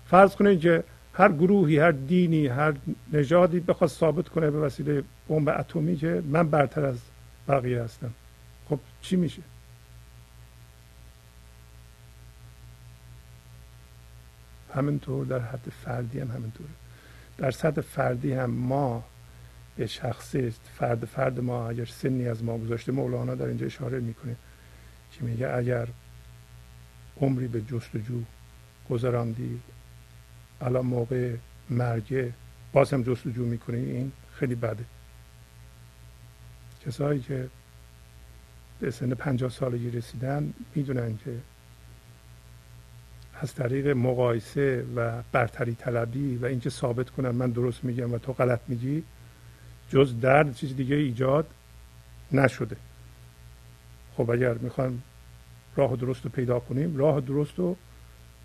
فرض 0.07 0.37
کنید 0.37 0.61
که 0.61 0.85
هر 1.15 1.33
گروهی 1.33 1.79
هر 1.79 1.91
دینی 1.91 2.47
هر 2.47 2.75
نژادی 3.13 3.61
بخواد 3.61 3.91
ثابت 3.91 4.29
کنه 4.29 4.51
به 4.51 4.59
وسیله 4.59 5.03
بمب 5.29 5.49
اتمی 5.49 5.97
که 5.97 6.23
من 6.29 6.51
برتر 6.51 6.85
از 6.85 6.99
بقیه 7.49 7.83
هستم. 7.83 8.11
خب 8.69 8.79
چی 9.03 9.17
میشه؟ 9.17 9.43
همینطور 14.75 15.27
در 15.27 15.39
حد 15.39 15.73
فردی 15.85 16.21
هم 16.21 16.31
همینطوره. 16.31 16.71
در 17.39 17.51
سطح 17.51 17.81
فردی 17.81 18.33
هم 18.33 18.51
ما 18.51 19.05
به 19.77 19.87
شخصی 19.87 20.51
فرد 20.79 21.05
فرد 21.05 21.41
ما 21.41 21.69
اگر 21.69 21.85
سنی 21.85 22.29
از 22.29 22.45
ما 22.45 22.59
گذاشته 22.59 22.93
مولانا 22.93 23.35
در 23.35 23.47
اینجا 23.47 23.67
اشاره 23.67 24.01
می‌کنه 24.01 24.37
که 25.13 25.25
میگه 25.25 25.49
اگر 25.49 25.89
عمری 27.21 27.49
به 27.49 27.61
جستجو 27.61 28.23
گذراندی. 28.91 29.61
الان 30.61 30.87
موقع 30.87 31.37
مرگه 31.71 32.33
باز 32.73 32.93
هم 32.93 33.03
جستجو 33.03 33.45
می‌کنی؟ 33.45 33.91
این 33.91 34.13
خیلی 34.33 34.55
بده. 34.55 34.85
کسایی 36.87 37.21
که 37.21 37.49
به 38.81 38.91
سن 38.91 39.15
پنجاه 39.15 39.51
سالگی 39.51 39.91
رسیدن 39.91 40.55
می‌دونن 40.75 41.17
که 41.25 41.39
از 43.35 43.55
طریق 43.55 43.87
مقایسه 43.87 44.85
و 44.97 45.23
برتری 45.33 45.75
طلبی 45.75 46.37
و 46.37 46.47
اینکه 46.47 46.71
ثابت 46.71 47.11
کنن 47.11 47.31
من 47.31 47.51
درست 47.51 47.85
میگم 47.85 48.13
و 48.13 48.19
تو 48.19 48.33
غلط 48.33 48.61
میگی 48.69 49.03
جز 49.91 50.21
درد 50.21 50.55
چیز 50.55 50.77
دیگه 50.77 50.97
ایجاد 50.97 51.47
نشده. 52.33 52.77
خب 54.17 54.31
اگر 54.31 54.55
می‌خوایم 54.55 55.03
راه 55.81 55.97
درست 55.97 56.25
رو 56.25 56.31
پیدا 56.31 56.61
کنیم. 56.61 56.97
راه 56.97 57.21
درست 57.21 57.59
رو 57.59 57.77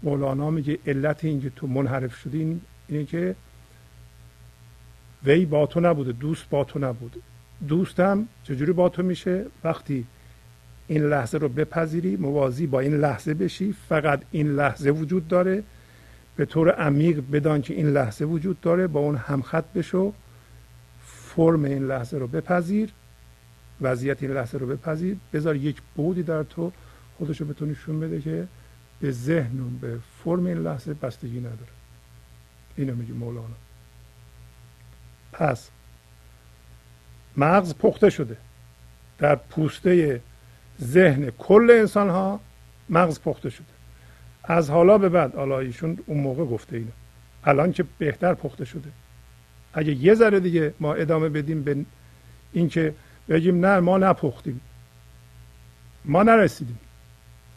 مولانا 0.03 0.49
میگه 0.49 0.79
علت 0.87 1.25
اینکه 1.25 1.49
تو 1.49 1.67
منحرف 1.67 2.15
شدی 2.15 2.39
این 2.39 2.61
اینه 2.87 3.05
که 3.05 3.35
وی 5.25 5.45
با 5.45 5.65
تو 5.65 5.79
نبوده 5.79 6.11
دوست 6.11 6.49
با 6.49 6.63
تو 6.63 6.79
نبوده. 6.79 7.19
دوستم 7.67 8.27
چجوری 8.43 8.71
با 8.71 8.89
تو 8.89 9.03
میشه؟ 9.03 9.45
وقتی 9.63 10.05
این 10.87 11.03
لحظه 11.03 11.37
رو 11.37 11.49
بپذیری 11.49 12.15
موازی 12.15 12.67
با 12.67 12.79
این 12.79 12.97
لحظه 12.97 13.33
بشی. 13.33 13.75
فقط 13.89 14.21
این 14.31 14.55
لحظه 14.55 14.89
وجود 14.89 15.27
داره. 15.27 15.63
به 16.35 16.45
طور 16.45 16.71
عمیق 16.71 17.23
بدان 17.31 17.61
که 17.61 17.73
این 17.73 17.87
لحظه 17.87 18.25
وجود 18.25 18.61
داره. 18.61 18.87
با 18.87 18.99
اون 18.99 19.15
همخط 19.15 19.65
بشو. 19.75 20.13
فرم 21.05 21.63
این 21.63 21.87
لحظه 21.87 22.17
رو 22.17 22.27
بپذیر. 22.27 22.89
وضعیت 23.81 24.23
این 24.23 24.31
لحظه 24.31 24.57
رو 24.57 24.67
بپذیر. 24.67 25.17
بذار 25.33 25.55
یک 25.55 25.81
بودی 25.95 26.23
در 26.23 26.43
تو. 26.43 26.71
خودش 27.17 27.41
رو 27.41 27.47
بتونی 27.47 27.71
نشون 27.71 27.99
بده 27.99 28.21
که 28.21 28.47
به 28.99 29.11
ذهن 29.11 29.59
و 29.59 29.69
به 29.81 29.99
فرم 30.23 30.45
این 30.45 30.57
لحظه 30.57 30.93
بستگی 30.93 31.39
نداره. 31.39 31.75
اینو 32.77 32.95
میگه 32.95 33.13
مولانا. 33.13 33.55
پس 35.31 35.69
مغز 37.37 37.75
پخته 37.75 38.09
شده. 38.09 38.37
در 39.17 39.35
پوسته 39.35 40.21
ذهن 40.81 41.29
کل 41.29 41.71
انسان 41.79 42.09
ها 42.09 42.39
مغز 42.89 43.19
پخته 43.19 43.49
شده. 43.49 43.65
از 44.43 44.69
حالا 44.69 44.97
به 44.97 45.09
بعد 45.09 45.35
حالا 45.35 45.59
ایشون 45.59 45.99
اون 46.05 46.19
موقع 46.19 46.45
گفته 46.45 46.75
اینو. 46.75 46.91
الان 47.43 47.71
که 47.71 47.85
بهتر 47.97 48.33
پخته 48.33 48.65
شده. 48.65 48.89
اگه 49.73 49.93
یه 49.93 50.13
ذره 50.13 50.39
دیگه 50.39 50.73
ما 50.79 50.93
ادامه 50.93 51.29
بدیم 51.29 51.63
به 51.63 51.85
اینکه 52.53 52.95
بگیم 53.29 53.65
نه 53.65 53.79
ما 53.79 53.97
نپختیم. 53.97 54.61
ما 56.05 56.23
نرسیدیم. 56.23 56.79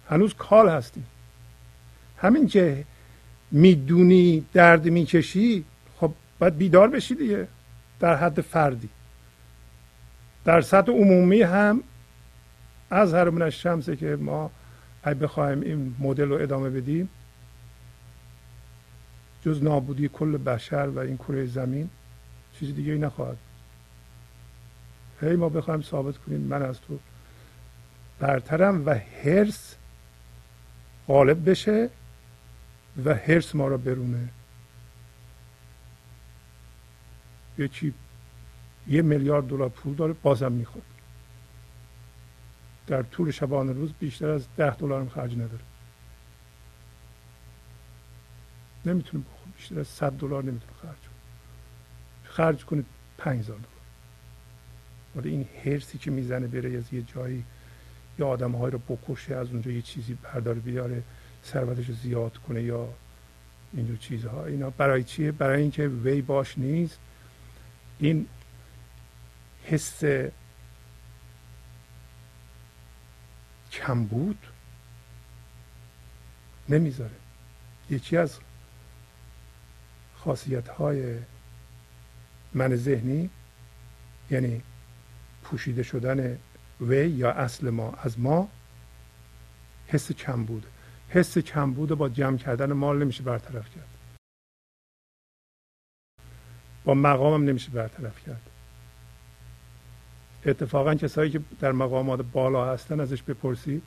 هنوز 0.08 0.34
کال 0.34 0.68
هستیم. 0.68 1.06
همین 2.18 2.46
که 2.46 2.84
می‌دونی 3.50 4.46
درد 4.52 4.84
می‌کشی 4.84 5.64
خب 6.00 6.12
باید 6.38 6.58
بیدار 6.58 6.88
بشی 6.88 7.14
دیگه 7.14 7.48
در 8.00 8.16
حد 8.16 8.40
فردی. 8.40 8.88
در 10.44 10.60
سطح 10.60 10.92
عمومی 10.92 11.42
هم 11.42 11.82
از 12.90 13.14
هر 13.14 13.42
از 13.42 13.52
شمسه 13.52 13.96
که 13.96 14.16
ما 14.16 14.50
اگه 15.02 15.18
بخوایم 15.18 15.60
این 15.60 15.94
مدل 15.98 16.28
رو 16.28 16.42
ادامه 16.42 16.70
بدیم 16.70 17.08
جز 19.44 19.62
نابودی 19.62 20.08
کل 20.08 20.36
بشر 20.36 20.86
و 20.86 20.98
این 20.98 21.16
کره 21.16 21.46
زمین 21.46 21.90
چیزی 22.58 22.72
دیگه 22.72 22.92
ای 22.92 22.98
نخواهد 22.98 23.36
هی 25.20 25.36
ما 25.36 25.48
بخوایم 25.48 25.82
ثابت 25.82 26.18
کنیم 26.18 26.40
من 26.40 26.62
از 26.62 26.80
تو 26.80 26.98
برترم 28.18 28.86
و 28.86 29.00
هرس 29.24 29.74
غالب 31.08 31.50
بشه 31.50 31.90
و 33.04 33.14
هرس 33.14 33.54
ما 33.54 33.68
را 33.68 33.76
برونه. 33.76 34.28
یکی 37.58 37.94
یه 38.88 39.02
میلیارد 39.02 39.46
دلار 39.46 39.68
پول 39.68 39.94
داره 39.94 40.12
بازم 40.12 40.52
می‌خواد 40.52 40.84
در 42.86 43.02
طول 43.02 43.30
شبانه 43.30 43.72
روز 43.72 43.92
بیشتر 43.92 44.28
از 44.28 44.46
ده 44.56 44.76
دلار 44.76 45.00
هم 45.00 45.08
خرج 45.08 45.32
نداره. 45.32 45.64
نمی‌تونه 48.86 49.24
بخواد 49.24 49.54
بیشتر 49.56 49.80
از 49.80 49.86
صد 49.86 50.12
دلار 50.12 50.42
نمی‌تونه 50.42 50.72
خرج 50.82 50.98
کنه. 50.98 51.18
خرج 52.24 52.64
کنه 52.64 52.84
هزار 53.20 53.56
دلار. 53.56 53.68
ولی 55.16 55.30
این 55.30 55.48
هرسی 55.64 55.98
که 55.98 56.10
می‌زنه 56.10 56.46
بره 56.46 56.78
از 56.78 56.92
یه 56.92 57.02
جایی 57.02 57.44
یا 58.18 58.26
آدم 58.26 58.52
های 58.52 58.70
رو 58.70 58.78
بکشه 58.78 59.36
از 59.36 59.50
اونجا 59.50 59.70
یه 59.70 59.82
چیزی 59.82 60.14
برداره 60.14 60.60
بیاره 60.60 61.02
ثروتش 61.44 61.88
رو 61.88 61.94
زیاد 61.94 62.36
کنه 62.36 62.62
یا 62.62 62.88
اینجور 63.72 63.96
چیزها. 63.96 64.44
اینا 64.44 64.70
برای 64.70 65.04
چیه؟ 65.04 65.32
برای 65.32 65.62
اینکه 65.62 65.88
وی 65.88 66.22
باش 66.22 66.58
نیست. 66.58 66.98
این 67.98 68.26
حس 69.64 70.02
کمبود 73.72 74.38
نمی‌ذاره. 76.68 77.14
یکی 77.90 78.16
از 78.16 78.38
خاصیت 80.16 80.68
های 80.68 81.14
من 82.54 82.76
ذهنی 82.76 83.30
یعنی 84.30 84.62
پوشیده 85.42 85.82
شدن 85.82 86.38
وی 86.80 87.08
یا 87.08 87.30
اصل 87.30 87.70
ما. 87.70 87.94
از 88.02 88.20
ما 88.20 88.48
حس 89.86 90.12
کمبود 90.12 90.66
حس 91.08 91.38
کمبود 91.38 91.88
با 91.88 92.08
جمع 92.08 92.36
کردن 92.36 92.72
مال 92.72 92.98
نمیشه 92.98 93.22
برطرف 93.22 93.74
کرد. 93.74 93.88
با 96.84 96.94
مقامم 96.94 97.44
نمیشه 97.44 97.70
برطرف 97.70 98.26
کرد. 98.26 98.42
اتفاقا 100.46 100.94
کسایی 100.94 101.30
که 101.30 101.40
در 101.60 101.72
مقامات 101.72 102.20
بالا 102.20 102.72
هستن 102.72 103.00
ازش 103.00 103.22
بپرسید 103.22 103.82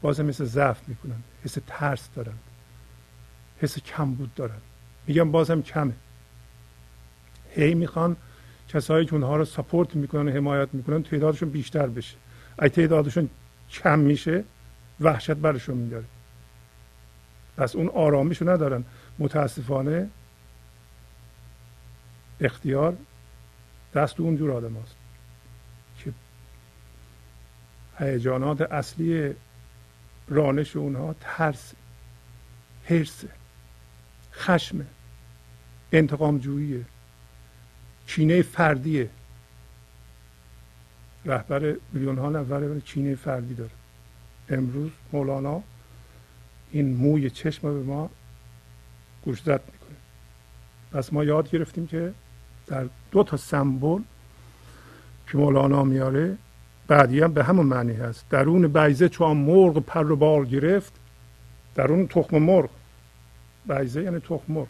باز 0.00 0.20
مثل 0.20 0.44
ضعف 0.44 0.88
می‌کنن. 0.88 1.22
حس 1.44 1.58
ترس 1.66 2.08
دارن. 2.14 2.38
حس 3.60 3.78
کمبود 3.78 4.34
دارن. 4.34 4.60
میگم 5.06 5.32
بازم 5.32 5.62
کمه. 5.62 5.94
هی 7.50 7.74
می‌خوان 7.74 8.16
کسایی 8.68 9.06
که 9.06 9.14
اونها 9.14 9.36
رو 9.36 9.44
سپورت 9.44 9.96
می‌کنن 9.96 10.36
حمایت 10.36 10.68
می‌کنن 10.72 11.02
تعدادشون 11.02 11.50
بیشتر 11.50 11.86
بشه. 11.86 12.16
اگه 12.58 12.68
تعدادشون 12.68 13.28
کم 13.70 13.98
میشه 13.98 14.44
وحشت 15.00 15.30
برشون 15.30 15.76
میداره. 15.76 16.04
پس 17.56 17.76
اون 17.76 17.88
آرامیشو 17.88 18.48
ندارن. 18.48 18.84
متاسفانه 19.18 20.10
اختیار 22.40 22.96
دست 23.94 24.20
اون 24.20 24.36
جور 24.36 24.52
آدم 24.52 24.76
هست 24.76 24.96
که 25.98 26.12
هیجانات 27.98 28.60
اصلی 28.60 29.34
رانش 30.28 30.76
اونها 30.76 31.14
ترس 31.20 31.72
حرس 32.84 33.24
خشم 34.32 34.86
انتقام 35.92 36.38
جوییه 36.38 36.84
چینه 38.06 38.42
فردیه. 38.42 39.10
رهبر 41.26 41.76
میلیون 41.92 42.18
ها 42.18 42.30
نفر 42.30 42.80
چینه 42.80 43.14
فردی 43.14 43.54
داره. 43.54 43.70
امروز 44.48 44.90
مولانا 45.12 45.62
این 46.70 46.94
موی 46.94 47.30
چشم 47.30 47.74
به 47.74 47.82
ما 47.82 48.10
گوشزد 49.24 49.60
می‌کنه. 49.72 49.96
پس 50.92 51.12
ما 51.12 51.24
یاد 51.24 51.50
گرفتیم 51.50 51.86
که 51.86 52.12
در 52.66 52.86
دو 53.10 53.22
تا 53.22 53.36
سمبل 53.36 54.00
که 55.26 55.38
مولانا 55.38 55.84
میاره 55.84 56.36
بعدی 56.86 57.20
هم 57.20 57.32
به 57.32 57.44
همون 57.44 57.66
معنی 57.66 57.92
هست. 57.92 58.24
درون 58.30 58.68
بیزه 58.68 59.08
چون 59.08 59.36
مرغ 59.36 59.78
پر 59.78 60.10
و 60.10 60.16
بال 60.16 60.44
گرفت 60.44 60.92
درون 61.74 62.06
تخم 62.06 62.38
مرغ. 62.38 62.70
بیزه 63.68 64.02
یعنی 64.02 64.20
تخم 64.20 64.52
مرغ. 64.52 64.68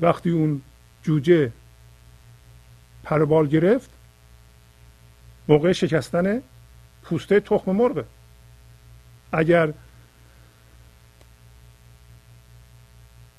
وقتی 0.00 0.30
اون 0.30 0.62
جوجه 1.02 1.52
پر 3.04 3.22
و 3.22 3.26
بال 3.26 3.46
گرفت 3.46 3.90
موقع 5.48 5.72
شکستن 5.72 6.42
پوسته 7.02 7.40
تخم 7.40 7.72
مرغه 7.72 8.04
اگر 9.32 9.72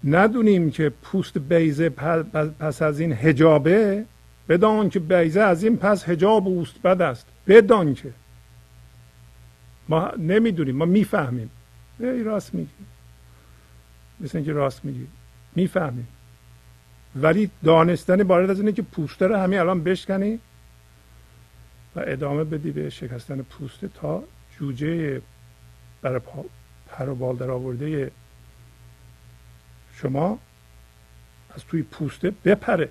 ندونیم 0.03 0.71
که 0.71 0.89
پوست 0.89 1.37
بیزه 1.37 1.89
پس 1.89 2.81
از 2.81 2.99
این 2.99 3.13
هجابه 3.13 4.05
بدان 4.49 4.89
که 4.89 4.99
بیزه 4.99 5.41
از 5.41 5.63
این 5.63 5.77
پس 5.77 6.09
هجاب 6.09 6.47
اوست 6.47 6.81
بد 6.81 7.01
است. 7.01 7.27
بدان 7.47 7.93
که. 7.93 8.13
ما 9.89 10.11
نمی‌دونیم 10.17 10.75
ما 10.75 10.85
می‌فهمیم. 10.85 11.49
ای 11.99 12.23
راست 12.23 12.55
میگی. 12.55 12.69
مثل 14.19 14.37
اینکه 14.37 14.53
راست 14.53 14.85
میگی. 14.85 15.07
می‌فهمیم. 15.55 16.07
ولی 17.15 17.49
دانستن 17.63 18.23
بارد 18.23 18.49
از 18.49 18.59
اینه 18.59 18.71
که 18.71 18.81
پوسته 18.81 19.27
رو 19.27 19.35
همین 19.35 19.59
الان 19.59 19.83
بشکنی 19.83 20.39
ادامه 22.07 22.43
بدی 22.43 22.71
به 22.71 22.89
شکستن 22.89 23.41
پوسته 23.41 23.87
تا 23.87 24.23
جوجه 24.59 25.21
برای 26.01 26.21
پر 26.87 27.09
و 27.09 27.15
بال 27.15 27.35
در 27.35 27.51
آورده 27.51 28.11
شما 29.93 30.39
از 31.55 31.65
توی 31.65 31.83
پوسته 31.83 32.31
بپره. 32.45 32.89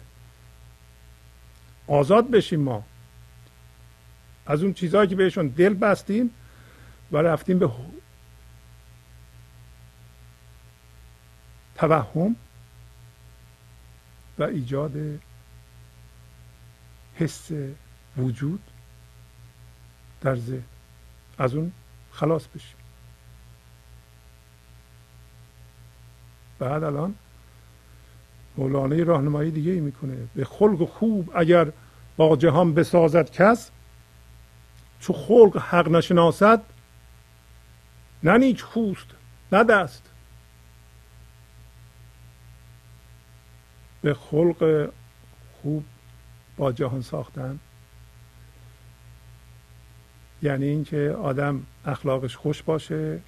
آزاد 1.86 2.30
بشیم 2.30 2.60
ما. 2.60 2.84
از 4.46 4.62
اون 4.62 4.72
چیزهایی 4.72 5.08
که 5.08 5.16
بهشون 5.16 5.48
دل 5.48 5.74
بستیم 5.74 6.30
و 7.12 7.16
رفتیم 7.16 7.58
به 7.58 7.70
توهم 11.74 12.36
و 14.38 14.42
ایجاد 14.42 14.92
حس 17.14 17.50
وجود. 18.16 18.60
در 20.20 20.36
ذهن 20.36 20.62
از 21.38 21.54
اون 21.54 21.72
خلاص 22.12 22.46
بشیم. 22.46 22.76
بعد 26.58 26.84
الان 26.84 27.14
مولانا 28.56 29.02
راهنمایی 29.02 29.50
دیگه 29.50 29.72
ای 29.72 29.80
می‌کنه. 29.80 30.16
به 30.34 30.44
خلق 30.44 30.88
خوب 30.88 31.36
اگر 31.36 31.72
با 32.16 32.36
جهان 32.36 32.74
بسازد 32.74 33.30
کس 33.30 33.70
چو 35.00 35.12
خلق 35.12 35.56
حق 35.56 35.88
نشناسد 35.88 36.62
نه 38.22 38.38
نیچ 38.38 38.62
خوست 38.62 39.06
نه 39.52 39.64
دست. 39.64 40.10
به 44.02 44.14
خلق 44.14 44.90
خوب 45.62 45.84
با 46.56 46.72
جهان 46.72 47.02
ساختن 47.02 47.58
یعنی 50.42 50.66
اینکه 50.66 51.10
آدم 51.10 51.62
اخلاقش 51.84 52.36
خوش 52.36 52.62
باشه 52.62 53.20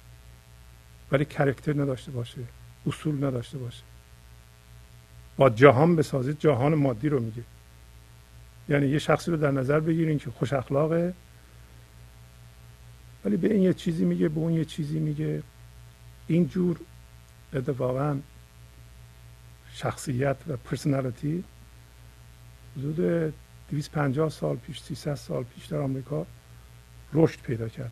ولی 1.11 1.25
کرکتر 1.25 1.73
نداشته 1.73 2.11
باشه 2.11 2.41
اصول 2.87 3.25
نداشته 3.25 3.57
باشه. 3.57 3.83
با 5.37 5.49
جهان 5.49 5.95
بسازید 5.95 6.39
جهان 6.39 6.75
مادی 6.75 7.09
رو 7.09 7.19
میگه. 7.19 7.43
یعنی 8.69 8.87
یه 8.87 8.99
شخصی 8.99 9.31
رو 9.31 9.37
در 9.37 9.51
نظر 9.51 9.79
بگیرین 9.79 10.19
که 10.19 10.31
خوش 10.31 10.53
اخلاقه 10.53 11.13
ولی 13.25 13.37
به 13.37 13.53
این 13.53 13.63
یه 13.63 13.73
چیزی 13.73 14.05
میگه 14.05 14.29
به 14.29 14.39
اون 14.39 14.53
یه 14.53 14.65
چیزی 14.65 14.99
میگه. 14.99 15.43
اینجور 16.27 16.79
اتفاقا 17.53 18.19
شخصیت 19.73 20.37
و 20.47 20.57
پرسنالیتی 20.57 21.43
حدود 22.77 23.33
250 23.69 24.29
سال 24.29 24.55
پیش 24.55 24.81
300 24.81 25.15
سال 25.15 25.43
پیش 25.43 25.65
در 25.65 25.77
آمریکا 25.77 26.25
رشد 27.13 27.39
پیدا 27.41 27.69
کرد. 27.69 27.91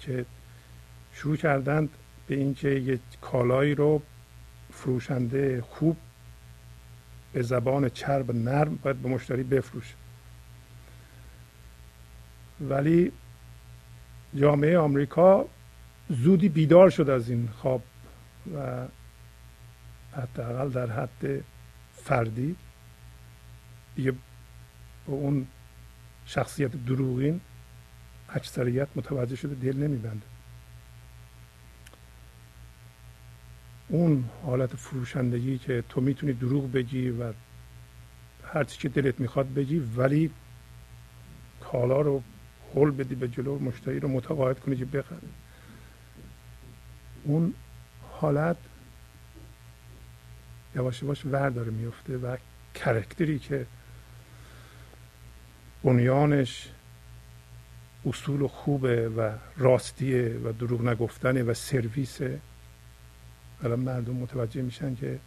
که 0.00 0.26
شروع 1.12 1.36
کردند 1.36 1.88
به 2.26 2.34
اینکه 2.34 2.68
یک 2.68 3.00
کالایی 3.20 3.74
رو 3.74 4.02
فروشنده 4.72 5.62
خوب 5.62 5.96
به 7.32 7.42
زبان 7.42 7.88
چرب 7.88 8.34
نرم 8.34 8.76
باید 8.76 9.02
به 9.02 9.08
مشتری 9.08 9.42
بفروشه. 9.42 9.94
ولی 12.60 13.12
جامعه 14.34 14.78
آمریکا 14.78 15.48
زودی 16.08 16.48
بیدار 16.48 16.90
شد 16.90 17.10
از 17.10 17.30
این 17.30 17.48
خواب 17.56 17.82
و 18.56 18.86
حداقل 20.12 20.68
در 20.68 20.86
حد 20.86 21.44
فردی. 21.92 22.56
دیگه 23.96 24.10
به 24.10 25.12
اون 25.12 25.46
شخصیت 26.26 26.70
دروغین 26.86 27.40
اکثریت 28.34 28.88
متوجه 28.96 29.36
شده 29.36 29.54
دل 29.54 29.76
نمیبنده 29.76 30.26
اون 33.88 34.24
حالت 34.46 34.76
فروشندگی 34.76 35.58
که 35.58 35.84
تو 35.88 36.00
می‌تونی 36.00 36.32
دروغ 36.32 36.72
بگی 36.72 37.10
و 37.10 37.32
هر 38.44 38.64
چی 38.64 38.78
که 38.78 38.88
دلت 38.88 39.20
می‌خواد 39.20 39.54
بگی 39.54 39.78
ولی 39.78 40.30
کالا 41.60 42.00
رو 42.00 42.22
حل 42.74 42.90
بدی 42.90 43.14
به 43.14 43.28
جلو 43.28 43.58
مشتری 43.58 44.00
رو 44.00 44.08
متقاعد 44.08 44.60
کنی 44.60 44.76
که 44.76 44.84
بخره 44.84 45.18
اون 47.24 47.54
حالت 48.10 48.56
یواش 50.76 51.02
یواش 51.02 51.26
ور 51.26 51.50
داره 51.50 51.70
میفته 51.70 52.16
و 52.16 52.36
کرکتری 52.74 53.38
که 53.38 53.66
بنیانش 55.84 56.68
اصول 58.06 58.46
خوبه 58.46 59.08
و 59.08 59.32
راستیه 59.56 60.40
و 60.44 60.52
دروغ 60.52 60.82
نگفتنه 60.82 61.42
و 61.42 61.54
سرویسه. 61.54 62.40
الان 63.62 63.80
مردم 63.80 64.12
متوجه 64.12 64.62
میشن 64.62 64.94
که 64.94 65.18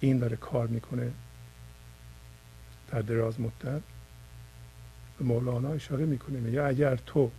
این 0.00 0.18
داره 0.18 0.36
کار 0.36 0.66
می‌کنه 0.66 1.12
در 2.90 3.00
دراز 3.00 3.40
مدت. 3.40 3.82
به 5.18 5.24
مولانا 5.24 5.72
اشاره 5.72 6.04
می‌کنه 6.04 6.40
میگه 6.40 6.62
اگر 6.62 6.96
تو 6.96 7.30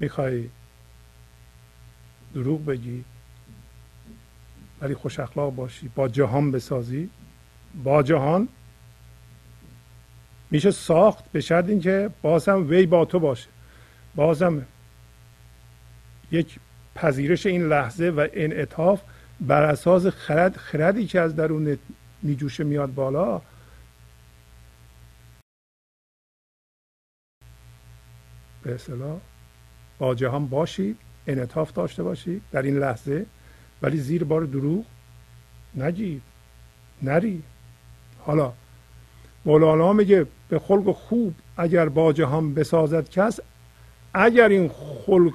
می‌خوای 0.00 0.48
دروغ 2.34 2.64
بگی 2.64 3.04
ولی 4.80 4.94
خوش 4.94 5.20
اخلاق 5.20 5.54
باشی 5.54 5.88
با 5.88 6.08
جهان 6.08 6.50
بسازی 6.50 7.10
با 7.84 8.02
جهان 8.02 8.48
میشه 10.54 10.70
ساخت 10.70 11.32
به 11.32 11.40
شرط 11.40 11.68
اینکه 11.68 12.10
بازم 12.22 12.66
وی 12.68 12.86
با 12.86 13.04
تو 13.04 13.18
باشه. 13.18 13.48
بازم 14.14 14.66
یک 16.32 16.58
پذیرش 16.94 17.46
این 17.46 17.68
لحظه 17.68 18.10
و 18.10 18.28
انعطاف 18.32 19.02
بر 19.40 19.62
اساس 19.62 20.06
خرد 20.06 20.56
خردی 20.56 21.06
که 21.06 21.20
از 21.20 21.36
درون 21.36 21.78
میجوشه 22.22 22.64
میاد 22.64 22.94
بالا 22.94 23.40
به 28.62 28.74
اصطلاح 28.74 29.20
با 29.98 30.14
جهان 30.14 30.46
باشی 30.46 30.96
انعطاف 31.26 31.72
داشته 31.72 32.02
باشی 32.02 32.40
در 32.52 32.62
این 32.62 32.78
لحظه 32.78 33.26
ولی 33.82 33.98
زیر 33.98 34.24
بار 34.24 34.44
دروغ 34.44 34.84
نگیر 35.74 36.20
نری. 37.02 37.42
حالا 38.18 38.52
مولانا 39.44 39.92
میگه 39.92 40.26
به 40.48 40.58
خلق 40.58 40.92
خوب 40.92 41.34
اگر 41.56 41.88
با 41.88 42.12
جهان 42.12 42.54
بسازد 42.54 43.08
کس 43.08 43.40
اگر 44.14 44.48
این 44.48 44.70
خلق 45.06 45.34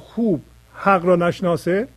خوب 0.00 0.42
حق 0.74 1.04
را 1.04 1.16
نشناسه 1.16 1.88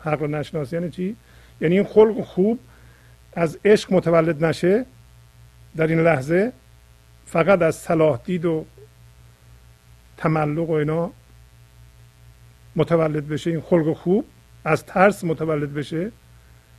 حق 0.00 0.20
را 0.20 0.26
نشناسه 0.26 0.76
یعنی 0.76 0.90
چی؟ 0.90 1.16
یعنی 1.60 1.78
این 1.78 1.86
خلق 1.86 2.24
خوب 2.24 2.58
از 3.32 3.58
عشق 3.64 3.92
متولد 3.92 4.44
نشه 4.44 4.86
در 5.76 5.86
این 5.86 6.00
لحظه 6.00 6.52
فقط 7.26 7.62
از 7.62 7.74
صلاح 7.74 8.20
دید 8.24 8.44
و 8.44 8.64
تملق 10.16 10.70
و 10.70 10.72
اینا 10.72 11.10
متولد 12.76 13.28
بشه 13.28 13.50
این 13.50 13.60
خلق 13.60 13.92
خوب 13.92 14.24
از 14.64 14.86
ترس 14.86 15.24
متولد 15.24 15.74
بشه 15.74 16.12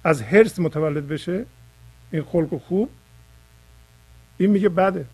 از 0.03 0.21
حرس 0.21 0.59
متولد 0.59 1.07
بشه 1.07 1.45
این 2.11 2.23
خلق 2.23 2.57
خوب 2.57 2.89
این 4.43 4.51
میگه 4.51 4.69
بده. 4.69 5.05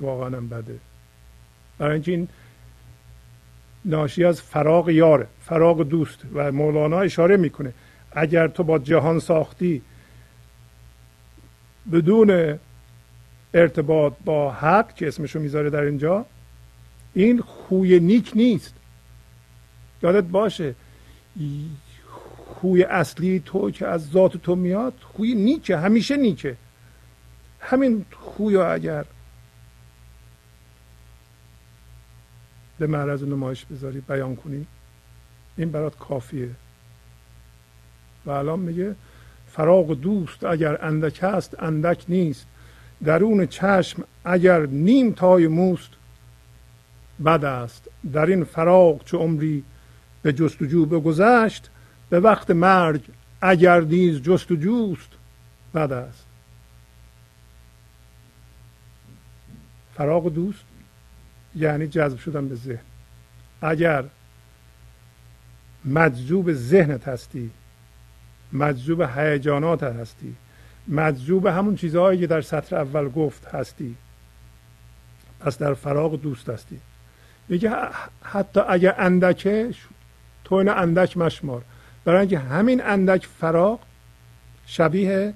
واقعا 0.00 0.40
بده. 0.40 0.78
برای 1.78 1.92
اینکه 1.92 2.12
این 2.12 2.28
ناشی 3.84 4.24
از 4.24 4.42
فراغ 4.42 4.88
یاره 4.88 5.26
فراغ 5.40 5.82
دوست 5.82 6.18
و 6.34 6.52
مولانا 6.52 7.00
اشاره 7.00 7.36
می‌کنه. 7.36 7.72
اگر 8.12 8.48
تو 8.48 8.62
با 8.62 8.78
جهان 8.78 9.18
ساختی 9.18 9.82
بدون 11.92 12.58
ارتباط 13.54 14.12
با 14.24 14.52
حق 14.52 14.94
که 14.94 15.08
اسمشو 15.08 15.40
می‌ذاره 15.40 15.70
در 15.70 15.80
اینجا 15.80 16.26
این 17.14 17.40
خوی 17.40 18.00
نیک 18.00 18.32
نیست. 18.34 18.74
یادت 20.02 20.24
باشه 20.24 20.74
خوی 22.36 22.82
اصلی 22.82 23.42
تو 23.44 23.70
که 23.70 23.86
از 23.86 24.10
ذات 24.10 24.36
تو 24.36 24.54
میاد 24.54 24.94
خوی 25.00 25.34
نیکه 25.34 25.76
همیشه 25.76 26.16
نیکه. 26.16 26.56
همین 27.66 28.04
خوی 28.12 28.56
اگر 28.56 29.04
به 32.78 32.86
معرض 32.86 33.22
نمایش 33.22 33.64
بذاری 33.64 34.00
بیان 34.00 34.36
کنی 34.36 34.66
این 35.56 35.70
برات 35.70 35.98
کافیه. 35.98 36.50
و 38.26 38.30
الان 38.30 38.58
میگه 38.58 38.94
فراغ 39.46 39.94
دوست 39.94 40.44
اگر 40.44 40.84
اندک 40.84 41.24
است 41.24 41.62
اندک 41.62 42.04
نیست. 42.08 42.46
درون 43.04 43.46
چشم 43.46 44.04
اگر 44.24 44.66
نیم 44.66 45.12
تای 45.12 45.46
موست 45.46 45.90
بد 47.24 47.44
است. 47.44 47.88
در 48.12 48.26
این 48.26 48.44
فراغ 48.44 49.04
چه 49.04 49.16
عمری 49.16 49.64
به 50.22 50.32
جستجو 50.32 50.86
بگذشت 50.86 51.70
به 52.10 52.20
وقت 52.20 52.50
مرگ 52.50 53.00
اگر 53.40 53.80
نیز 53.80 54.22
جستجوست 54.22 55.10
بد 55.74 55.92
است. 55.92 56.25
فراغ 59.96 60.28
دوست 60.28 60.64
یعنی 61.54 61.86
جذب 61.86 62.18
شدن 62.18 62.48
به 62.48 62.54
ذهن. 62.54 62.84
اگر 63.62 64.04
مجذوب 65.84 66.52
ذهنت 66.52 67.08
هستی 67.08 67.50
مجذوب 68.52 69.02
هیجانات 69.16 69.82
هستی 69.82 70.34
مجذوب 70.88 71.46
همون 71.46 71.76
چیزهایی 71.76 72.20
که 72.20 72.26
در 72.26 72.40
سطر 72.40 72.76
اول 72.76 73.08
گفت 73.08 73.46
هستی 73.46 73.96
پس 75.40 75.58
در 75.58 75.74
فراغ 75.74 76.20
دوست 76.20 76.50
هستی. 76.50 76.80
میگه 77.48 77.72
حتی 78.22 78.60
اگر 78.60 78.94
اندکه 78.98 79.74
تو 80.44 80.54
این 80.54 80.68
اندک 80.68 81.16
مشمار. 81.16 81.62
برای 82.04 82.20
اینکه 82.20 82.38
همین 82.38 82.82
اندک 82.82 83.26
فراغ 83.26 83.80
شبیه 84.66 85.34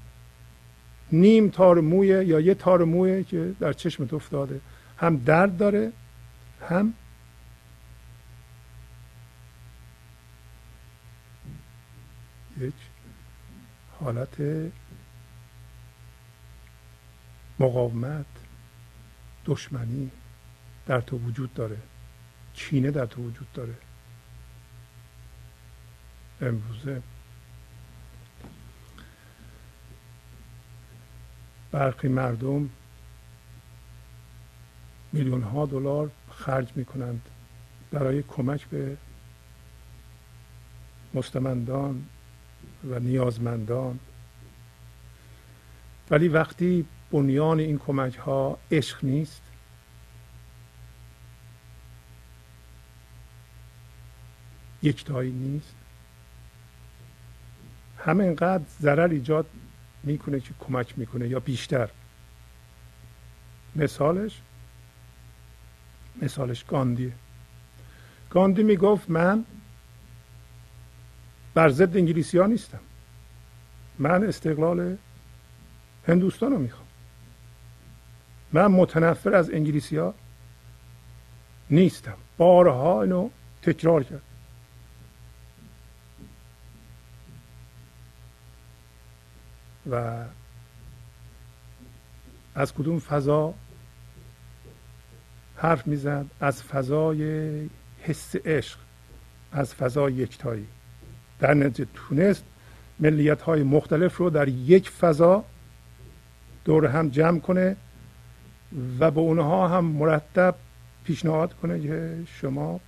نیم 1.13 1.49
تار 1.49 1.81
مویه 1.81 2.25
یا 2.25 2.41
یه 2.41 2.55
تار 2.55 2.85
مویه 2.85 3.25
که 3.25 3.55
در 3.61 3.73
چشمت 3.73 4.15
افتاده. 4.15 4.61
هم 4.99 5.17
درد 5.17 5.57
داره 5.57 5.93
هم 6.69 6.95
یک 12.61 12.75
حالت 14.01 14.37
مقاومت 17.59 18.27
دشمنی 19.47 20.11
در 20.87 21.01
تو 21.01 21.19
وجود 21.19 21.55
داره. 21.55 21.77
چینه 22.55 22.91
در 22.91 23.07
تو 23.07 23.23
وجود 23.23 23.53
داره. 23.53 23.75
امروزه 26.41 27.03
برخی 31.73 32.09
مردم 32.09 32.71
میلیون 35.13 35.43
ها 35.43 35.67
دلار 35.67 36.11
خرج 36.31 36.69
می 36.75 36.85
کنند 36.85 37.23
برای 37.93 38.23
کمک 38.23 38.67
به 38.67 38.97
مستمندان 41.15 42.07
و 42.91 42.99
نیازمندان. 42.99 43.99
ولی 46.11 46.29
وقتی 46.29 46.87
بنیان 47.11 47.61
این 47.61 47.79
کمک 47.79 48.17
ها 48.17 48.59
عشق 48.71 49.05
نیست 49.05 49.43
یکتایی 54.83 55.31
نیست 55.31 55.75
همینقدر 57.99 58.65
ضرر 58.81 59.09
ایجاد 59.09 59.47
می‌کنه 60.03 60.41
که 60.41 60.51
کمک 60.61 60.99
می‌کنه 60.99 61.29
یا 61.29 61.41
بیشتر. 61.41 61.89
مثالش 63.77 64.41
مثالش 66.23 66.65
گاندی. 66.65 67.13
گاندی 68.31 68.63
می‌گفت 68.63 69.11
من 69.11 69.45
بر 71.55 71.69
ضد 71.69 71.97
انگلیسی 71.97 72.39
ها 72.39 72.47
نیستم. 72.47 72.81
من 73.99 74.25
استقلال 74.25 74.97
هندوستان 76.09 76.53
رو 76.53 76.59
می‌خوام. 76.59 76.87
من 78.53 78.67
متنفر 78.67 79.35
از 79.35 79.51
انگلیسی 79.51 79.97
ها 79.97 80.15
نیستم. 81.71 82.17
بارها 82.37 83.03
اینو 83.03 83.31
تکرار 83.63 84.05
کرد. 84.05 84.23
و 89.91 90.25
از 92.55 92.75
کدوم 92.75 92.99
فضا 92.99 93.55
حرف 95.57 95.87
می‌زد؟ 95.87 96.27
از 96.41 96.63
فضای 96.63 97.51
حس 98.03 98.37
عشق 98.37 98.79
از 99.53 99.75
فضای 99.75 100.13
یکتایی. 100.13 100.67
در 101.39 101.55
نتیجه 101.55 101.91
تونست 101.95 102.45
ملیت 103.01 103.43
های 103.43 103.63
مختلف 103.63 104.17
رو 104.17 104.31
در 104.31 104.49
یک 104.49 104.91
فضا 104.91 105.45
دور 106.65 106.87
هم 106.87 107.09
جمع 107.09 107.39
کنه 107.39 107.77
و 108.99 109.11
به 109.11 109.21
اونها 109.21 109.69
هم 109.69 109.85
مرتب 109.85 110.55
پیشنهاد 111.05 111.55
کنه 111.55 111.81
که 111.81 112.23
شما 112.27 112.81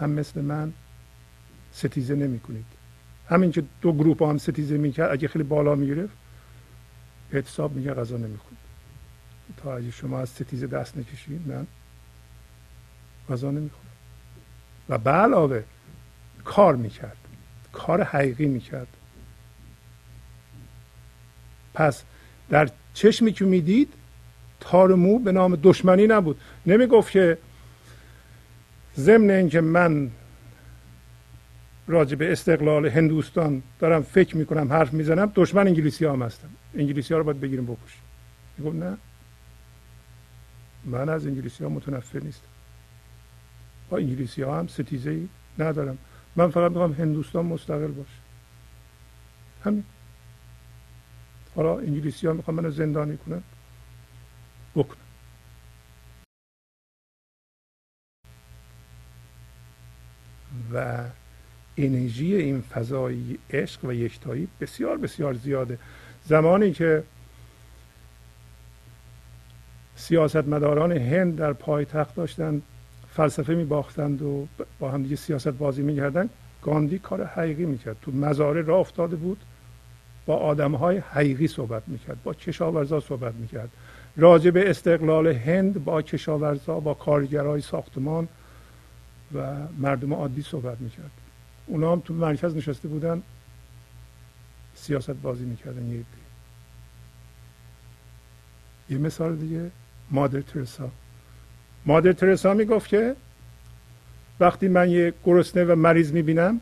هم 0.00 0.10
مثل 0.10 0.40
من 0.40 0.72
ستیزه 1.72 2.14
نمی 2.14 2.40
کنید 2.40 2.79
همین 3.30 3.52
که 3.52 3.62
دو 3.82 3.92
گروپ 3.92 4.22
هم 4.22 4.38
ستیزه 4.38 4.76
می‌کرد 4.76 5.12
اگه 5.12 5.28
خیلی 5.28 5.44
بالا 5.44 5.74
می‌گرفت 5.74 6.12
اعتصاب 7.32 7.72
میگه 7.72 7.94
غذا 7.94 8.16
نمی‌خورد 8.16 8.56
تا 9.56 9.76
اگه 9.76 9.90
شما 9.90 10.20
از 10.20 10.28
ستیزه 10.28 10.66
دست 10.66 10.98
نکشید 10.98 11.48
من 11.48 11.66
غذا 13.30 13.50
نمی‌خورم 13.50 13.86
و 14.88 14.98
به 14.98 15.10
علاوه 15.10 15.62
کار 16.44 16.76
می‌کرد. 16.76 17.16
کار 17.72 18.02
حقیقی 18.02 18.46
می‌کرد. 18.46 18.88
پس 21.74 22.02
در 22.48 22.70
چشمی 22.94 23.32
که 23.32 23.44
می‌دید 23.44 23.92
تار 24.60 24.94
مو 24.94 25.18
به 25.18 25.32
نام 25.32 25.56
دشمنی 25.62 26.06
نبود. 26.06 26.40
نمی‌گفت 26.66 27.10
که 27.10 27.38
ضمن 28.96 29.30
اینکه 29.30 29.60
من 29.60 30.10
راجع 31.90 32.16
به 32.16 32.32
استقلال 32.32 32.86
هندوستان 32.86 33.62
دارم 33.78 34.02
فکر 34.02 34.36
می‌کنم 34.36 34.72
حرف 34.72 34.92
می‌زنم. 34.92 35.32
دشمن 35.34 35.66
انگلیسی 35.66 36.04
هم 36.04 36.22
هستم 36.22 36.48
انگلیسی 36.74 37.14
ها 37.14 37.18
رو 37.18 37.24
باید 37.24 37.40
بگیریم 37.40 37.66
بکشیم. 37.66 38.02
می‌گفت 38.58 38.76
نه. 38.76 38.96
من 40.84 41.08
از 41.08 41.26
انگلیسی 41.26 41.64
ها 41.64 41.70
متنفر 41.70 42.18
نیستم. 42.18 42.48
با 43.90 43.96
انگلیسی 43.96 44.42
ها 44.42 44.58
هم 44.58 44.66
ستیزه 44.66 45.10
ای 45.10 45.28
ندارم. 45.58 45.98
من 46.36 46.50
فقط 46.50 46.70
می‌خوام 46.70 46.92
هندوستان 46.92 47.46
مستقل 47.46 47.86
باشه. 47.86 48.10
همین. 49.64 49.84
حالا 51.56 51.78
انگلیسی 51.78 52.26
ها 52.26 52.32
می‌خوام 52.32 52.56
منو 52.56 52.70
زندانی 52.70 53.16
کنن. 53.16 53.42
بکنم. 54.76 54.96
و 60.72 61.04
انرژی 61.76 62.34
این 62.34 62.60
فضای 62.60 63.38
عشق 63.50 63.84
و 63.84 63.92
یکتایی 63.92 64.48
بسیار 64.60 64.96
بسیار 64.96 65.34
زیاده. 65.34 65.78
زمانی 66.24 66.72
که 66.72 67.02
سیاستمداران 69.96 70.92
هند 70.92 71.36
در 71.36 71.52
پایتخت 71.52 72.14
داشتن 72.14 72.62
فلسفه 73.14 73.54
می 73.54 73.64
باختند 73.64 74.22
و 74.22 74.46
با 74.78 74.90
هم 74.90 75.02
دیگه 75.02 75.16
سیاست 75.16 75.48
بازی 75.48 75.82
می 75.82 75.96
کردن 75.96 76.28
گاندی 76.62 76.98
کار 76.98 77.24
حقیقی 77.24 77.64
می‌کرد. 77.66 77.96
تو 78.02 78.12
مزاره 78.12 78.62
راه 78.62 78.80
افتاده 78.80 79.16
بود 79.16 79.38
با 80.26 80.36
آدم 80.36 80.74
های 80.74 80.98
حقیقی 80.98 81.48
صحبت 81.48 81.82
می‌کرد 81.86 82.22
با 82.22 82.34
کشاورزا 82.34 83.00
صحبت 83.00 83.34
می‌کرد. 83.34 83.68
راجع 84.16 84.50
به 84.50 84.70
استقلال 84.70 85.26
هند 85.26 85.84
با 85.84 86.02
کشاورزا 86.02 86.80
با 86.80 86.94
کارگرای 86.94 87.60
ساختمان 87.60 88.28
و 89.34 89.56
مردم 89.78 90.14
عادی 90.14 90.42
صحبت 90.42 90.80
می‌کرد. 90.80 91.10
اونا 91.70 91.92
هم 91.92 92.00
تو 92.00 92.14
مرکز 92.14 92.56
نشسته 92.56 92.88
بودن 92.88 93.22
سیاست 94.74 95.10
بازی 95.10 95.44
می‌کردن 95.44 95.86
یه 95.86 96.04
یه 98.90 98.98
مثال 98.98 99.36
دیگه 99.36 99.70
مادر 100.10 100.40
ترسا. 100.40 100.90
مادر 101.86 102.12
ترسا 102.12 102.54
می‌گفت 102.54 102.88
که 102.88 103.16
وقتی 104.40 104.68
من 104.68 104.90
یه 104.90 105.14
گرسنه 105.24 105.64
و 105.64 105.74
مریض 105.74 106.12
می‌بینم 106.12 106.60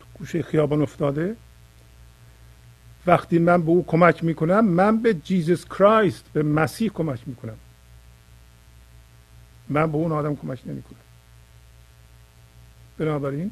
تو 0.00 0.06
گوشه 0.18 0.42
خیابان 0.42 0.82
افتاده 0.82 1.36
وقتی 3.06 3.38
من 3.38 3.62
به 3.62 3.68
او 3.68 3.86
کمک 3.86 4.24
می‌کنم 4.24 4.64
من 4.64 5.02
به 5.02 5.14
جیزس 5.14 5.64
کرایست 5.64 6.24
به 6.32 6.42
مسیح 6.42 6.90
کمک 6.90 7.20
می‌کنم. 7.26 7.56
من 9.68 9.92
به 9.92 9.96
اون 9.96 10.12
آدم 10.12 10.36
کمک 10.36 10.60
نمی‌کنم. 10.66 10.98
بنابراین 12.98 13.50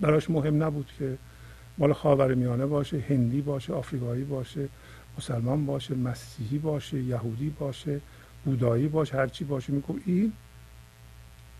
براش 0.00 0.30
مهم 0.30 0.62
نبود 0.62 0.92
که 0.98 1.18
مال 1.78 1.92
خاور 1.92 2.34
میانه 2.34 2.66
باشه 2.66 3.04
هندی 3.08 3.40
باشه 3.40 3.72
آفریقایی 3.72 4.24
باشه 4.24 4.68
مسلمان 5.18 5.66
باشه 5.66 5.94
مسیحی 5.94 6.58
باشه 6.58 7.02
یهودی 7.02 7.50
باشه 7.50 8.00
بودایی 8.44 8.88
باشه 8.88 9.16
هرچی 9.16 9.44
باشه. 9.44 9.72
میگم 9.72 10.00
این 10.06 10.32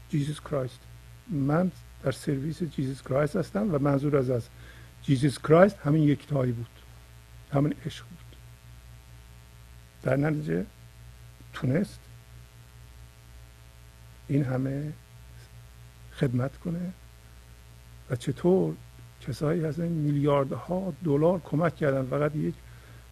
Jesus 0.08 0.40
Christ 0.40 0.80
من 1.30 1.70
در 2.02 2.12
سرویس 2.12 2.62
Jesus 2.62 3.02
Christ 3.02 3.36
هستم 3.36 3.74
و 3.74 3.78
منظور 3.78 4.16
از 4.16 4.30
از 4.30 4.48
Jesus 5.02 5.38
Christ 5.38 5.78
همین 5.78 6.02
یکتایی 6.02 6.52
بود. 6.52 6.66
همین 7.52 7.74
عشق 7.86 8.04
بود. 8.04 8.36
در 10.02 10.16
نتیجه 10.16 10.66
تونست 11.52 12.00
این 14.28 14.44
همه 14.44 14.92
خدمت 16.12 16.56
کنه. 16.56 16.92
و 18.10 18.16
چطور 18.16 18.74
کسایی 19.20 19.64
از 19.64 19.80
این 19.80 19.92
میلیاردها 19.92 20.92
دلار 21.04 21.40
کمک 21.44 21.76
کردن. 21.76 22.04
فقط 22.04 22.36
یک 22.36 22.54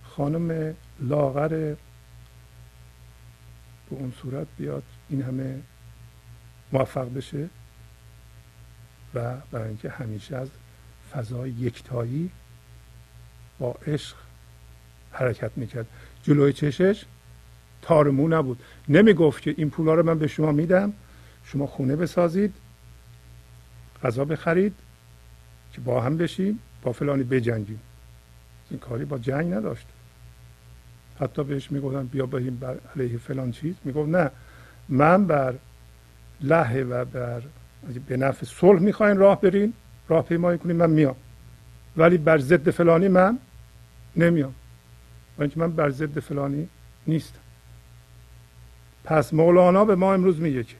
خانم 0.04 0.74
لاغر 1.00 1.48
به 1.48 1.76
اون 3.90 4.12
صورت 4.22 4.46
بیاد 4.58 4.82
این 5.08 5.22
همه 5.22 5.60
موفق 6.72 7.14
بشه 7.14 7.48
و 9.14 9.34
برای 9.50 9.68
اینکه 9.68 9.90
همیشه 9.90 10.36
از 10.36 10.48
فضای 11.12 11.50
یکتایی 11.50 12.30
با 13.58 13.76
عشق 13.86 14.16
حرکت 15.12 15.50
می‌کرد. 15.56 15.86
جلوی 16.22 16.52
چشش 16.52 17.04
تارمو 17.82 18.28
نبود. 18.28 18.62
نمی‌گفت 18.88 19.42
که 19.42 19.54
این 19.58 19.70
پولا 19.70 19.94
رو 19.94 20.02
من 20.02 20.18
به 20.18 20.26
شما 20.26 20.52
میدم 20.52 20.92
شما 21.44 21.66
خونه 21.66 21.96
بسازید 21.96 22.54
غذا 24.02 24.24
بخرید 24.24 24.74
که 25.74 25.80
با 25.80 26.00
هم 26.00 26.16
بشیم 26.16 26.58
با 26.82 26.92
فلانی 26.92 27.22
بجنگیم. 27.22 27.80
این 28.70 28.80
کاری 28.80 29.04
با 29.04 29.18
جنگ 29.18 29.54
نداشت. 29.54 29.86
حتی 31.20 31.44
بهش 31.44 31.72
می‌گفتن 31.72 32.06
بیا 32.06 32.26
بریم 32.26 32.56
بر 32.56 32.76
علیه 32.96 33.18
فلان 33.18 33.52
چیز. 33.52 33.74
می‌گفت 33.84 34.08
نه 34.08 34.30
من 34.88 35.26
بر 35.26 35.54
لحه 36.40 36.84
و 36.84 37.04
بر 37.04 37.42
به 38.08 38.16
نفع 38.16 38.46
صلح 38.46 38.80
می‌خواین 38.80 39.16
راه 39.16 39.40
برین 39.40 39.72
راه 40.08 40.24
پیمایی 40.24 40.58
کنیم 40.58 40.76
من 40.76 40.90
میام. 40.90 41.16
ولی 41.96 42.18
بر 42.18 42.38
ضد 42.38 42.70
فلانی 42.70 43.08
من 43.08 43.38
نمیام. 44.16 44.54
و 45.38 45.42
اینکه 45.42 45.60
من 45.60 45.72
بر 45.72 45.90
ضد 45.90 46.20
فلانی 46.20 46.68
نیستم. 47.06 47.38
پس 49.04 49.34
مولانا 49.34 49.84
به 49.84 49.94
ما 49.94 50.14
امروز 50.14 50.40
میگه 50.40 50.64
که 50.64 50.76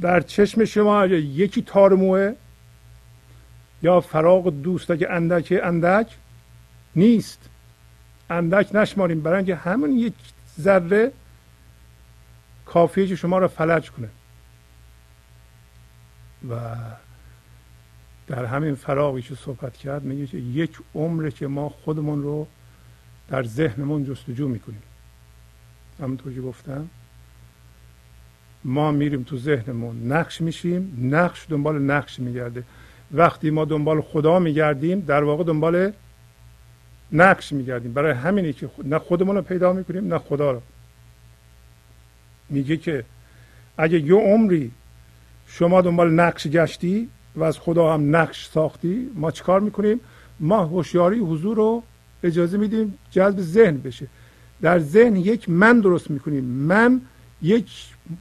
در 0.00 0.20
چشم 0.20 0.64
شما 0.64 1.06
یکی 1.06 1.62
تارموه 1.62 2.34
یا 3.82 4.00
فراغ 4.00 4.50
دوست 4.62 4.90
اگه 4.90 5.10
اندک 5.10 5.60
اندک 5.62 6.16
نیست. 6.96 7.48
اندک 8.30 8.74
نشماریم. 8.74 9.20
برای 9.20 9.36
اینکه 9.36 9.54
همون 9.54 9.92
یک 9.92 10.14
ذره 10.60 11.12
کافیه 12.66 13.06
که 13.06 13.16
شما 13.16 13.38
را 13.38 13.48
فلج 13.48 13.90
کنه. 13.90 14.08
و 16.50 16.76
در 18.26 18.44
همین 18.44 18.74
فراغی 18.74 19.22
که 19.22 19.34
صحبت 19.34 19.76
کرد 19.76 20.02
میگه 20.02 20.26
که 20.26 20.38
یک 20.38 20.78
عمره 20.94 21.30
که 21.30 21.46
ما 21.46 21.68
خودمون 21.68 22.22
رو 22.22 22.46
در 23.28 23.44
ذهنمون 23.44 24.04
جستجو 24.04 24.48
می‌کنیم. 24.48 24.82
همونطور 26.00 26.34
که 26.34 26.40
گفتم 26.40 26.88
ما 28.64 28.92
میریم 28.92 29.22
تو 29.22 29.38
ذهنمون 29.38 30.12
نقش 30.12 30.40
میشیم 30.40 30.98
نقش 31.14 31.46
دنبال 31.48 31.82
نقش 31.82 32.18
میگرده. 32.18 32.64
وقتی 33.12 33.50
ما 33.50 33.64
دنبال 33.64 34.00
خدا 34.00 34.38
میگردیم 34.38 35.00
در 35.00 35.24
واقع 35.24 35.44
دنبال 35.44 35.92
نقش 37.12 37.52
میگردیم. 37.52 37.92
برای 37.92 38.12
همینی 38.12 38.52
که 38.52 38.70
نه 38.84 38.98
خودمون 38.98 39.36
رو 39.36 39.42
پیدا 39.42 39.72
می‌کنیم 39.72 40.14
نه 40.14 40.18
خدا 40.18 40.50
رو. 40.50 40.60
میگه 42.50 42.76
که 42.76 43.04
اگه 43.78 44.00
یه 44.00 44.14
عمری 44.14 44.70
شما 45.46 45.80
دنبال 45.80 46.10
نقش 46.10 46.46
گشتی 46.46 47.08
و 47.36 47.42
از 47.42 47.58
خدا 47.58 47.94
هم 47.94 48.16
نقش 48.16 48.48
ساختی 48.48 49.10
ما 49.14 49.30
چیکار 49.30 49.60
می‌کنیم؟ 49.60 50.00
ما 50.40 50.64
هوشیاری 50.64 51.18
حضور 51.18 51.56
رو 51.56 51.82
اجازه 52.22 52.58
میدیم 52.58 52.98
جذب 53.10 53.40
ذهن 53.40 53.76
بشه. 53.76 54.06
در 54.62 54.78
ذهن 54.78 55.16
یک 55.16 55.48
من 55.48 55.80
درست 55.80 56.10
می‌کنیم. 56.10 56.44
من 56.44 57.00
یک 57.42 57.66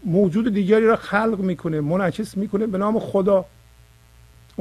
موجود 0.06 0.54
دیگری 0.54 0.86
را 0.86 0.96
خلق 0.96 1.40
می‌کنه 1.40 1.82
منعکس 1.82 2.38
می‌کنه 2.38 2.68
به 2.68 2.78
نام 2.78 3.00
خدا. 3.00 3.46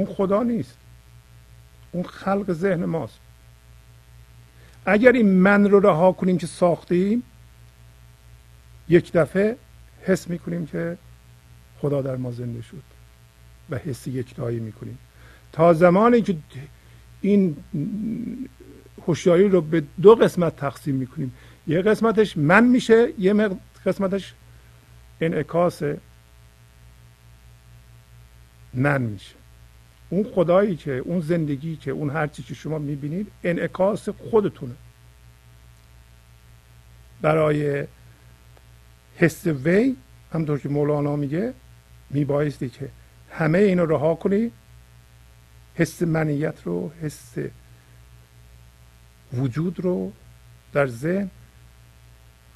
اون 0.00 0.14
خدا 0.14 0.42
نیست. 0.42 0.76
اون 1.92 2.02
خلق 2.02 2.52
ذهن 2.52 2.84
ماست. 2.84 3.18
اگر 4.86 5.12
این 5.12 5.28
من 5.28 5.70
رو 5.70 5.80
رها 5.80 6.12
کنیم 6.12 6.38
که 6.38 6.46
ساختیم 6.46 7.22
یک 8.88 9.12
دفعه 9.12 9.56
حس 10.02 10.30
می‌کنیم 10.30 10.66
که 10.66 10.98
خدا 11.80 12.02
در 12.02 12.16
ما 12.16 12.30
زنده 12.30 12.62
شد 12.62 12.82
و 13.70 13.76
حس 13.76 14.06
یکتایی 14.06 14.60
می‌کنیم. 14.60 14.98
تا 15.52 15.72
زمانی 15.72 16.22
که 16.22 16.36
این 17.20 17.56
هوشیاری 19.06 19.48
رو 19.48 19.60
به 19.60 19.82
دو 20.02 20.14
قسمت 20.14 20.56
تقسیم 20.56 20.94
می‌کنیم. 20.94 21.34
یه 21.66 21.82
قسمتش 21.82 22.36
من 22.36 22.64
میشه 22.64 23.12
یه 23.18 23.50
قسمتش 23.86 24.34
انعکاس 25.20 25.82
من 28.74 29.02
میشه. 29.02 29.39
اون 30.10 30.26
خدایی 30.34 30.76
که 30.76 30.92
اون 30.92 31.20
زندگی 31.20 31.76
که 31.76 31.90
اون 31.90 32.10
هرچی 32.10 32.42
که 32.42 32.54
شما 32.54 32.78
می‌بینید 32.78 33.32
انعکاس 33.44 34.08
خودتونه. 34.08 34.74
برای 37.22 37.86
حس 39.16 39.46
وی 39.46 39.96
همطور 40.32 40.58
که 40.58 40.68
مولانا 40.68 41.16
میگه 41.16 41.54
میبایستی 42.10 42.68
که 42.68 42.88
همه 43.30 43.58
اینو 43.58 43.86
رها 43.86 44.14
کنی 44.14 44.52
حس 45.74 46.02
منیت 46.02 46.62
رو 46.64 46.90
حس 47.02 47.34
وجود 49.32 49.80
رو 49.80 50.12
در 50.72 50.86
ذهن 50.86 51.30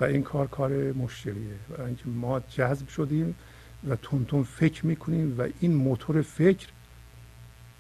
و 0.01 0.05
این 0.05 0.23
کار 0.23 0.47
کار 0.47 0.93
مشکلیه 0.93 1.55
و 1.79 1.83
اینکه 1.83 2.09
ما 2.09 2.41
جذب 2.41 2.89
شدیم 2.89 3.35
و 3.89 3.97
تون 3.97 4.43
فکر 4.43 4.87
می‌کنیم 4.87 5.35
و 5.39 5.49
این 5.61 5.75
موتور 5.75 6.23
فکر 6.23 6.69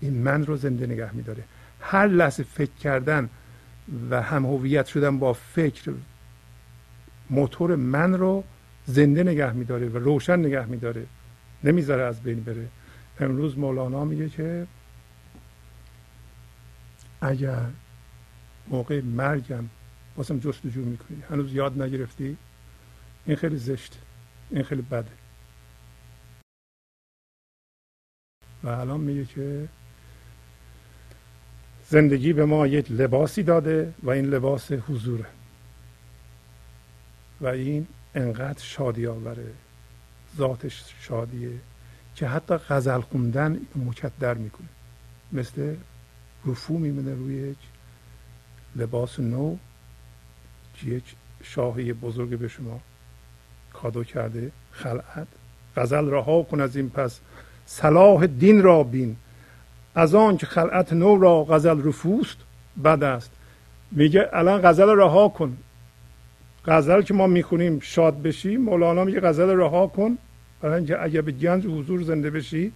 این 0.01 0.14
من 0.14 0.47
رو 0.47 0.57
زنده 0.57 0.86
نگه 0.86 1.14
میداره. 1.14 1.45
هر 1.80 2.07
لحظه 2.07 2.42
فکر 2.42 2.72
کردن 2.72 3.28
و 4.11 4.22
هم 4.22 4.47
هویت 4.47 4.86
شدن 4.86 5.18
با 5.18 5.32
فکر 5.32 5.92
موتور 7.30 7.76
من 7.76 8.14
رو 8.14 8.45
زنده 8.86 9.22
نگه 9.22 9.53
میداره 9.53 9.88
و 9.88 9.99
روشن 9.99 10.38
نگه 10.38 10.66
میداره. 10.66 11.07
نمی‌ذاره 11.64 12.03
از 12.03 12.22
بین 12.22 12.45
بره. 12.45 12.68
امروز 13.20 13.59
مولانا 13.59 14.05
میگه 14.05 14.28
که 14.28 14.66
اگر 17.20 17.66
موقع 18.68 19.01
مرگم 19.01 19.64
باسم 20.16 20.38
جستجو 20.38 20.80
می‌کنی 20.80 21.22
هنوز 21.30 21.55
یاد 21.55 21.82
نگرفتی 21.82 22.36
این 23.26 23.36
خیلی 23.36 23.57
زشته 23.57 23.99
این 24.51 24.62
خیلی 24.62 24.82
بده. 24.82 25.11
و 28.62 28.68
الان 28.68 29.01
میگه 29.01 29.24
که 29.24 29.68
زندگی 31.95 32.32
به 32.32 32.45
ما 32.45 32.66
یک 32.66 32.90
لباسی 32.90 33.42
داده 33.42 33.95
و 34.03 34.11
این 34.11 34.24
لباس 34.24 34.72
حضوره. 34.72 35.26
و 37.40 37.47
این 37.47 37.86
انقدر 38.14 38.62
شادی 38.62 39.07
آوره 39.07 39.47
ذاتش 40.36 40.84
شادیه 41.01 41.51
که 42.14 42.26
حتی 42.26 42.55
غزل 42.55 43.01
خوندن 43.01 43.61
مکدر 43.76 44.34
می‌کنه. 44.34 44.68
مثل 45.32 45.74
رفو 46.47 46.78
میمونه 46.78 47.14
روی 47.14 47.34
یک 47.34 47.57
لباس 48.76 49.20
نو 49.20 49.57
که 50.74 50.86
یک 50.86 51.05
شاهی 51.42 51.92
بزرگ 51.92 52.38
به 52.38 52.49
شما 52.49 52.80
کادو 53.72 54.05
کرده 54.05 54.53
خلعت. 54.72 55.28
غزل 55.76 56.11
رها 56.11 56.42
کن 56.42 56.61
از 56.61 56.76
این 56.76 56.90
پس. 56.90 57.20
صلاح 57.66 58.26
دین 58.26 58.62
را 58.62 58.82
بین. 58.82 59.16
از 59.95 60.14
آن 60.14 60.36
که 60.36 60.47
خلعت 60.47 60.92
نو 60.92 61.18
را 61.18 61.45
غزل 61.45 61.84
رفوست 61.84 62.36
بد 62.84 63.03
است. 63.03 63.30
میگه 63.90 64.28
الان 64.32 64.61
غزل 64.62 64.88
رها 64.88 65.28
کن. 65.28 65.57
غزل 66.66 67.03
که 67.03 67.14
ما 67.14 67.26
می‌خونیم 67.26 67.80
شاد 67.80 68.22
بشیم 68.22 68.61
مولانا 68.61 69.05
میگه 69.05 69.20
غزل 69.20 69.51
رها 69.51 69.86
کن. 69.86 70.18
برای 70.61 70.76
اینکه 70.76 71.03
اگر 71.03 71.20
به 71.20 71.32
گنج 71.32 71.66
حضور 71.66 72.03
زنده 72.03 72.30
بشی 72.30 72.72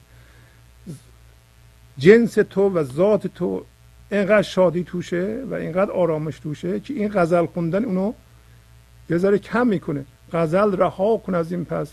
جنس 1.99 2.35
تو 2.35 2.69
و 2.69 2.83
ذات 2.83 3.27
تو 3.27 3.65
اینقدر 4.11 4.43
شادی 4.43 4.85
توشه 4.85 5.45
و 5.51 5.55
اینقدر 5.55 5.91
آرامش 5.91 6.39
توشه 6.39 6.81
که 6.81 6.95
این 6.95 7.11
غزل 7.15 7.47
خوندن 7.47 7.85
اونو 7.85 8.13
یه 9.11 9.19
ذره 9.19 9.39
کم 9.39 9.67
می‌کنه. 9.67 10.05
غزل 10.33 10.77
رها 10.77 11.17
کن 11.17 11.35
از 11.35 11.53
این 11.53 11.65
پس. 11.65 11.91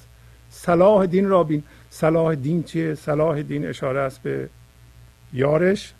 صلاح 0.49 1.05
دین 1.05 1.29
را 1.29 1.43
بین. 1.43 1.63
صلاح 1.89 2.35
دین 2.35 2.63
چیه؟ 2.63 2.95
صلاح 2.95 3.41
دین 3.41 3.65
اشاره 3.67 3.99
است 3.99 4.21
به 4.21 4.49
یارش 5.35 5.93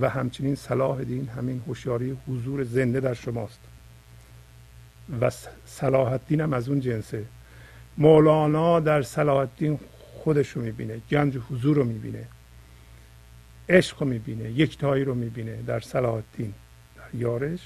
و 0.00 0.08
همچنین 0.08 0.54
صلاح 0.54 1.04
دین 1.04 1.28
همین 1.28 1.62
هوشیاری 1.66 2.16
حضور 2.28 2.64
زنده 2.64 3.00
در 3.00 3.14
شماست. 3.14 3.60
و 5.20 5.30
صلاح 5.66 6.12
الدین 6.12 6.40
هم 6.40 6.52
از 6.52 6.68
اون 6.68 6.80
جنسه. 6.80 7.24
مولانا 7.98 8.80
در 8.80 9.02
صلاح 9.02 9.36
الدین 9.36 9.78
خودش 10.24 10.48
رو 10.48 10.62
می‌بینه 10.62 11.00
گنج 11.10 11.36
حضور 11.50 11.76
رو 11.76 11.84
می‌بینه 11.84 12.28
عشق 13.68 14.02
رو 14.02 14.08
می‌بینه 14.08 14.50
یکتایی 14.50 15.04
رو 15.04 15.14
می‌بینه 15.14 15.62
در 15.62 15.80
صلاح 15.80 16.14
الدین 16.14 16.54
در 16.96 17.18
یارش. 17.18 17.60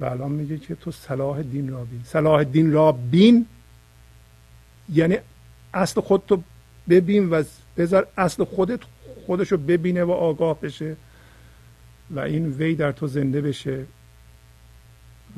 و 0.00 0.04
الان 0.04 0.32
میگه 0.32 0.58
که 0.58 0.74
تو 0.74 0.90
صلاح 0.90 1.42
دین 1.42 1.68
را 1.68 1.84
بین. 1.84 2.02
صلاح 2.04 2.44
دین 2.44 2.72
را 2.72 2.92
بین 2.92 3.46
یعنی 4.92 5.16
اصل 5.74 6.00
خودتو 6.00 6.42
ببین 6.88 7.30
و 7.30 7.42
بذار 7.76 8.06
اصل 8.16 8.44
خودت 8.44 8.80
خودشو 9.26 9.56
ببینه 9.56 10.04
و 10.04 10.10
آگاه 10.10 10.60
بشه 10.60 10.96
و 12.10 12.20
این 12.20 12.52
وی 12.52 12.74
در 12.74 12.92
تو 12.92 13.06
زنده 13.06 13.40
بشه 13.40 13.84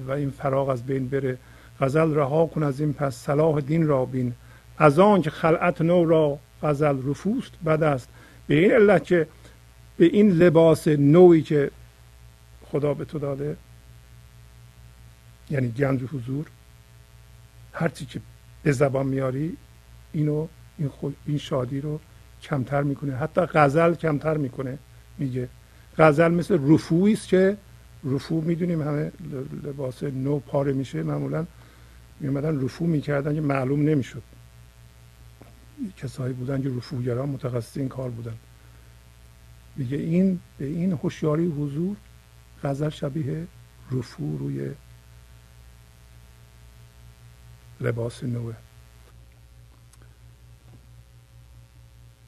و 0.06 0.10
این 0.10 0.30
فراغ 0.30 0.68
از 0.68 0.86
بین 0.86 1.08
بره. 1.08 1.38
غزل 1.80 2.14
رها 2.14 2.46
کن 2.46 2.62
از 2.62 2.80
این 2.80 2.92
پس 2.92 3.16
صلاح 3.16 3.60
دین 3.60 3.86
را 3.86 4.04
بین. 4.04 4.32
از 4.78 4.98
آن 4.98 5.22
که 5.22 5.30
خلعت 5.30 5.80
نو 5.80 6.04
را 6.04 6.38
غزل 6.62 7.10
رفوست 7.10 7.52
بد 7.66 7.82
است. 7.82 8.08
به 8.46 8.54
این 8.54 8.72
علت 8.72 9.04
که 9.04 9.26
به 9.96 10.04
این 10.04 10.30
لباس 10.30 10.88
نوعی 10.88 11.42
که 11.42 11.70
خدا 12.64 12.94
به 12.94 13.04
تو 13.04 13.18
داده 13.18 13.56
یعنی 15.50 15.68
گنج 15.68 16.02
حضور 16.02 16.46
هرچی 17.72 18.06
که 18.06 18.20
به 18.62 18.72
زبان 18.72 19.06
میاری 19.06 19.56
اینو 20.12 20.46
این, 20.78 20.90
این 21.26 21.38
شادی 21.38 21.80
رو 21.80 22.00
کمتر 22.42 22.82
می‌کنه. 22.82 23.16
حتی 23.16 23.40
غزل 23.40 23.94
کمتر 23.94 24.36
می‌کنه 24.36 24.78
میگه. 25.18 25.48
غزل 25.98 26.28
مثل 26.28 26.74
رفوعی 26.74 27.12
است 27.12 27.28
که 27.28 27.56
رفو 28.04 28.40
می‌دونیم 28.40 28.82
همه 28.82 29.12
لباس 29.64 30.02
نو 30.02 30.38
پاره 30.38 30.72
میشه. 30.72 31.02
معمولا 31.02 31.46
میومدن 32.20 32.64
رفو 32.64 32.86
می‌کردن 32.86 33.34
که 33.34 33.40
معلوم 33.40 33.82
نمی‌شد. 33.82 34.22
کسایی 35.96 36.34
بودن 36.34 36.62
که 36.62 36.68
رفوگران 36.68 37.28
متخصص 37.28 37.76
این 37.76 37.88
کار 37.88 38.10
بودن. 38.10 38.34
میگه 39.76 39.96
این 39.96 40.40
به 40.58 40.64
این 40.64 40.92
هوشیاری 40.92 41.46
حضور 41.46 41.96
غزل 42.64 42.88
شبیه 42.88 43.46
رفو 43.92 44.38
روی 44.38 44.70
لباس 47.80 48.24
نوه. 48.24 48.54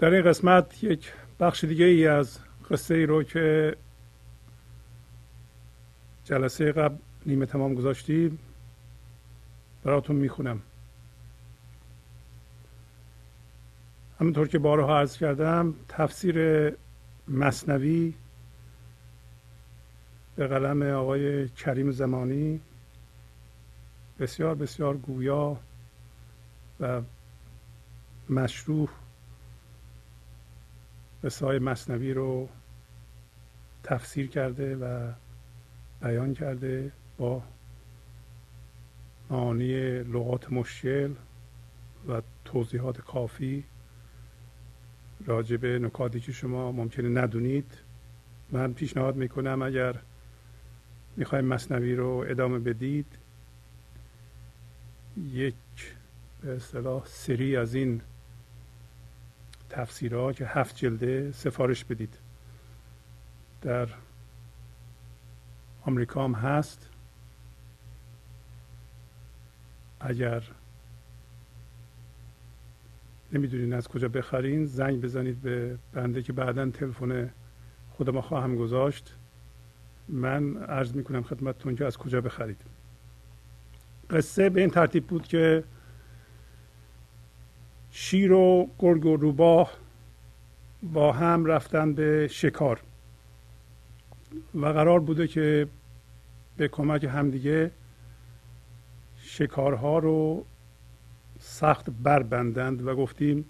در 0.00 0.10
این 0.10 0.22
قسمت 0.22 0.84
یک 0.84 1.12
بخش 1.40 1.64
دیگه 1.64 1.84
ای 1.84 2.06
از 2.06 2.38
قصه 2.70 2.94
ای 2.94 3.06
رو 3.06 3.22
که 3.22 3.76
جلسه 6.24 6.72
قبل 6.72 6.96
نیمه 7.26 7.46
تمام 7.46 7.74
گذاشتیم 7.74 8.38
براتون 9.84 10.16
می‌خونم. 10.16 10.62
همونطور 14.20 14.48
که 14.48 14.58
بارها 14.58 14.98
عرض 14.98 15.16
کردم 15.16 15.74
تفسیر 15.88 16.70
مصنوی 17.28 18.14
به 20.36 20.46
قلم 20.46 20.82
آقای 20.82 21.48
کریم 21.48 21.90
زمانی 21.90 22.60
بسیار 24.18 24.54
بسیار 24.54 24.96
گویا 24.96 25.56
و 26.80 27.02
مشروع 28.30 28.88
قصه 31.24 31.58
مصنوی 31.58 32.12
رو 32.12 32.48
تفسیر 33.84 34.28
کرده 34.28 34.76
و 34.76 35.12
بیان 36.02 36.34
کرده 36.34 36.92
با 37.18 37.42
معانی 39.30 40.02
لغات 40.02 40.52
مشکل 40.52 41.14
و 42.08 42.22
توضیحات 42.44 43.00
کافی. 43.00 43.64
راجع 45.26 45.56
به 45.56 45.78
نکاتی 45.78 46.20
که 46.20 46.32
شما 46.32 46.72
ممکنه 46.72 47.08
ندونید 47.22 47.72
من 48.50 48.72
پیشنهاد 48.72 49.16
می‌کنم 49.16 49.62
اگر 49.62 49.96
می‌خوایم 51.16 51.44
مصنوی 51.44 51.94
رو 51.94 52.24
ادامه 52.28 52.58
بدید 52.58 53.06
یک 55.32 55.54
به 56.42 56.56
اصطلاح 56.56 57.06
سری 57.06 57.56
از 57.56 57.74
این 57.74 58.00
تفسیرها 59.70 60.32
که 60.32 60.46
هفت 60.46 60.76
جلده 60.76 61.32
سفارش 61.32 61.84
بدید. 61.84 62.18
در 63.62 63.88
آمریکا 65.82 66.24
هم 66.24 66.32
هست. 66.34 66.88
اگر 70.00 70.42
نمی‌دونین 73.32 73.72
از 73.72 73.88
کجا 73.88 74.08
بخرین 74.08 74.66
زنگ 74.66 75.00
بزنید 75.00 75.42
به 75.42 75.78
بنده 75.92 76.22
که 76.22 76.32
بعدا 76.32 76.70
تلفن 76.70 77.30
خودم 77.90 78.20
خواهم 78.20 78.56
گذاشت. 78.56 79.14
من 80.08 80.56
عرض 80.56 80.94
می‌کنم 80.94 81.22
خدمتتون 81.22 81.76
که 81.76 81.84
از 81.84 81.96
کجا 81.96 82.20
بخرید. 82.20 82.60
قصه 84.10 84.50
به 84.50 84.60
این 84.60 84.70
ترتیب 84.70 85.06
بود 85.06 85.26
که 85.28 85.64
شیر 87.90 88.32
و 88.32 88.68
گرگ 88.78 89.06
و 89.06 89.16
روباه 89.16 89.72
با 90.82 91.12
هم 91.12 91.44
رفتن 91.44 91.92
به 91.92 92.28
شکار. 92.28 92.80
و 94.54 94.66
قرار 94.66 95.00
بوده 95.00 95.28
که 95.28 95.68
به 96.56 96.68
کمک 96.68 97.04
همدیگه 97.04 97.70
شکارها 99.16 99.98
رو 99.98 100.44
سخت 101.38 101.90
بربندند 101.90 102.86
و 102.86 102.96
گفتیم 102.96 103.44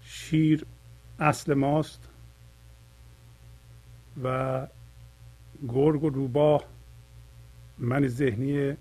شیر 0.00 0.66
اصل 1.18 1.54
ماست 1.54 2.08
و 4.22 4.66
گرگ 5.68 6.04
و 6.04 6.08
روباه 6.08 6.64
من 7.78 8.08
ذهنی 8.08 8.76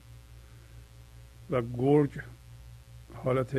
و 1.50 1.62
گرگ 1.78 2.22
حالت 3.14 3.56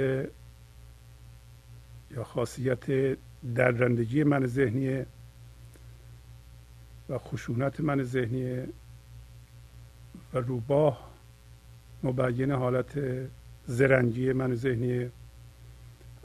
یا 2.11 2.25
خاصیت 2.25 3.17
دررندگی 3.55 4.25
من 4.25 4.47
ذهنی 4.47 5.05
و 7.09 7.19
خشونت 7.19 7.81
من 7.81 8.03
ذهنی 8.03 8.61
و 10.35 10.39
روباه 10.39 11.11
مبین 12.03 12.51
حالت 12.51 12.99
زرنگی 13.67 14.33
من 14.33 14.55
ذهنی 14.55 15.11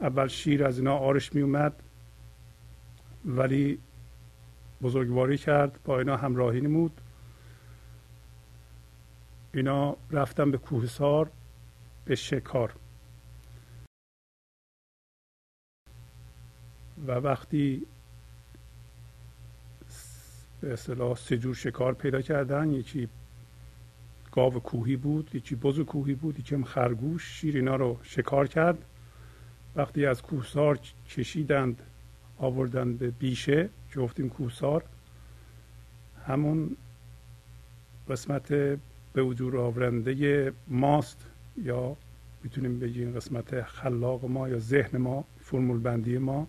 اول 0.00 0.28
شیر 0.28 0.64
از 0.64 0.78
اینا 0.78 0.96
آرش 0.96 1.32
می 1.34 1.42
اومد 1.42 1.82
ولی 3.24 3.78
بزرگواری 4.82 5.38
کرد 5.38 5.78
با 5.84 5.98
اینا 5.98 6.16
همراهی 6.16 6.60
نمود. 6.60 7.00
اینا 9.54 9.96
رفتن 10.10 10.50
به 10.50 10.58
کوهسار 10.58 11.30
به 12.04 12.14
شکار. 12.14 12.72
و 17.06 17.12
وقتی 17.12 17.86
به 20.60 20.72
اصطلاح 20.72 21.16
سه 21.16 21.38
جور 21.38 21.54
شکار 21.54 21.94
پیدا 21.94 22.20
کردن 22.20 22.70
یکی 22.70 23.08
گاو 24.32 24.60
کوهی 24.60 24.96
بود 24.96 25.30
یکی 25.34 25.54
بز 25.54 25.80
کوهی 25.80 26.14
بود 26.14 26.38
یکی 26.38 26.64
خرگوش 26.64 27.40
شیر 27.40 27.56
اینا 27.56 27.76
رو 27.76 27.98
شکار 28.02 28.46
کرد. 28.46 28.84
وقتی 29.76 30.06
از 30.06 30.22
کوهسار 30.22 30.78
کشیدند 31.08 31.82
آوردن 32.38 32.96
به 32.96 33.10
بیشه 33.10 33.68
که 33.92 34.00
گفتیم 34.00 34.28
کوهسار. 34.28 34.84
همون 36.26 36.76
قسمت 38.08 38.48
به 39.12 39.22
وجود 39.22 39.56
آورنده 39.56 40.52
ماست 40.68 41.26
یا 41.62 41.96
می‌تونیم 42.42 42.78
بگیم 42.78 43.12
قسمت 43.12 43.62
خلاق 43.62 44.24
ما 44.24 44.48
یا 44.48 44.58
ذهن 44.58 44.98
ما 44.98 45.24
فرمول 45.40 45.78
بندی 45.78 46.18
ما. 46.18 46.46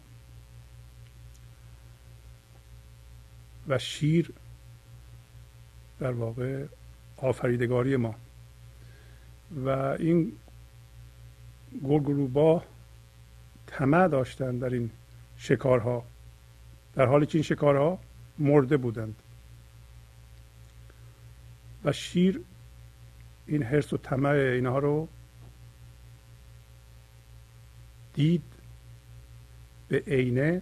و 3.68 3.78
شیر 3.78 4.34
در 6.00 6.12
واقع 6.12 6.66
آفریدگاری 7.18 7.96
ما. 7.96 8.16
و 9.66 9.70
این 9.70 10.32
گرگ 11.84 12.06
روباه 12.06 12.66
طمع 13.68 14.08
داشتن 14.08 14.58
در 14.58 14.70
این 14.70 14.92
شکارها 15.38 16.06
در 16.94 17.06
حالی 17.06 17.26
که 17.26 17.38
این 17.38 17.44
شکارها 17.44 18.00
مرده 18.40 18.78
بودند. 18.78 19.16
و 21.86 21.92
شیر 21.92 22.42
این 23.48 23.64
حرس 23.64 23.94
و 23.94 23.98
طمع 23.98 24.30
اینها 24.30 24.80
رو 24.80 25.08
دید 28.14 28.44
به 29.88 30.04
عینه 30.08 30.62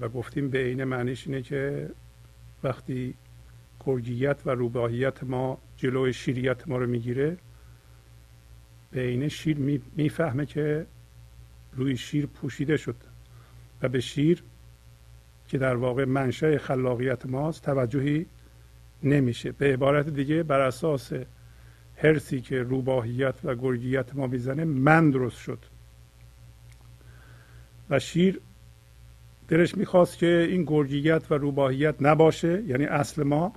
و 0.00 0.08
گفتیم 0.08 0.50
به 0.50 0.58
عینه 0.58 0.84
معنیش 0.84 1.26
اینه 1.26 1.42
که 1.42 1.90
وقتی 2.62 3.14
گرگیت 3.86 4.36
و 4.46 4.50
روباهیت 4.50 5.24
ما 5.24 5.58
جلوی 5.76 6.12
شیریت 6.12 6.68
ما 6.68 6.78
رو 6.78 6.86
می‌گیره 6.86 7.36
به 8.90 9.00
عینه 9.00 9.28
شیر 9.28 9.80
می‌فهمه 9.96 10.46
که 10.46 10.86
روی 11.72 11.96
شیر 11.96 12.26
پوشیده 12.26 12.76
شد 12.76 12.96
و 13.82 13.88
به 13.88 14.00
شیر 14.00 14.42
که 15.48 15.58
در 15.58 15.76
واقع 15.76 16.04
منشأ 16.04 16.58
خلاقیت 16.58 17.26
ماست 17.26 17.62
توجهی 17.62 18.26
نمیشه. 19.02 19.52
به 19.52 19.72
عبارت 19.72 20.08
دیگه 20.08 20.42
بر 20.42 20.60
اساس 20.60 21.12
هرسی 21.96 22.40
که 22.40 22.62
روباهیت 22.62 23.34
و 23.44 23.54
گرگیت 23.54 24.14
ما 24.14 24.26
می‌زنه 24.26 24.64
من 24.64 25.10
درست 25.10 25.38
شد. 25.38 25.58
و 27.90 27.98
شیر 27.98 28.40
دلش 29.48 29.76
می‌خواست 29.76 30.18
که 30.18 30.46
این 30.50 30.64
گرگیت 30.64 31.22
و 31.30 31.34
روباهیت 31.34 31.94
نباشه 32.00 32.62
یعنی 32.66 32.84
اصل 32.84 33.22
ما 33.22 33.52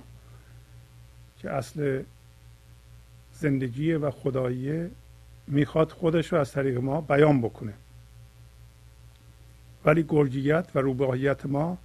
که 1.38 1.50
اصل 1.50 2.02
زندگی 3.32 3.92
و 3.92 4.10
خداییه 4.10 4.90
می‌خواد 5.46 5.90
خودش 5.90 6.32
رو 6.32 6.38
از 6.38 6.52
طریق 6.52 6.78
ما 6.78 7.00
بیان 7.00 7.40
بکنه. 7.40 7.72
ولی 9.84 10.04
گرگیت 10.08 10.66
و 10.74 10.78
روباهیت 10.78 11.46
ما 11.46 11.78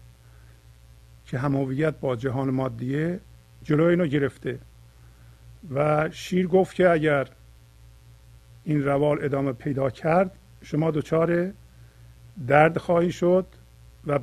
که 1.25 1.37
همویت 1.37 1.99
با 1.99 2.15
جهان 2.15 2.49
مادیه 2.49 3.19
جلوی 3.63 3.89
اینو 3.89 4.07
گرفته. 4.07 4.59
و 5.73 6.09
شیر 6.11 6.47
گفت 6.47 6.75
که 6.75 6.89
اگر 6.89 7.27
این 8.63 8.83
روال 8.83 9.23
ادامه 9.25 9.51
پیدا 9.51 9.89
کرد 9.89 10.31
شما 10.61 10.91
دچار 10.91 11.51
درد 12.47 12.77
خواهی 12.77 13.11
شد. 13.11 13.47
و 14.07 14.19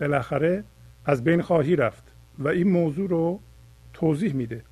بالاخره 0.00 0.64
از 1.04 1.24
بین 1.24 1.42
خواهی 1.42 1.76
رفت 1.76 2.04
و 2.38 2.48
این 2.48 2.68
موضوع 2.68 3.08
رو 3.08 3.40
توضیح 3.92 4.34
میده. 4.34 4.62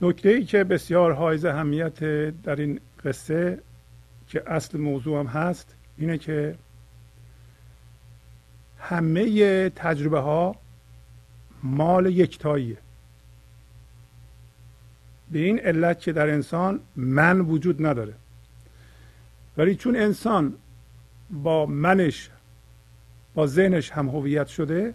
نکته 0.00 0.28
ای 0.28 0.44
که 0.44 0.64
بسیار 0.64 1.12
حائز 1.12 1.44
اهمیت 1.44 2.00
در 2.42 2.56
این 2.56 2.80
قصه 3.04 3.58
که 4.26 4.42
اصل 4.46 4.78
موضوع 4.78 5.20
هم 5.20 5.26
هست 5.26 5.74
اینه 5.98 6.18
که 6.18 6.54
همه 8.78 9.70
تجربه 9.70 10.18
ها 10.18 10.56
مال 11.62 12.06
یکتاییه. 12.06 12.78
به 15.30 15.38
این 15.38 15.58
علت 15.58 16.00
که 16.00 16.12
در 16.12 16.30
انسان 16.30 16.80
من 16.96 17.40
وجود 17.40 17.86
نداره. 17.86 18.14
ولی 19.56 19.74
چون 19.74 19.96
انسان 19.96 20.54
با 21.30 21.66
منش 21.66 22.30
با 23.34 23.46
ذهنش 23.46 23.90
هم 23.90 24.08
هویت 24.08 24.46
شده 24.46 24.94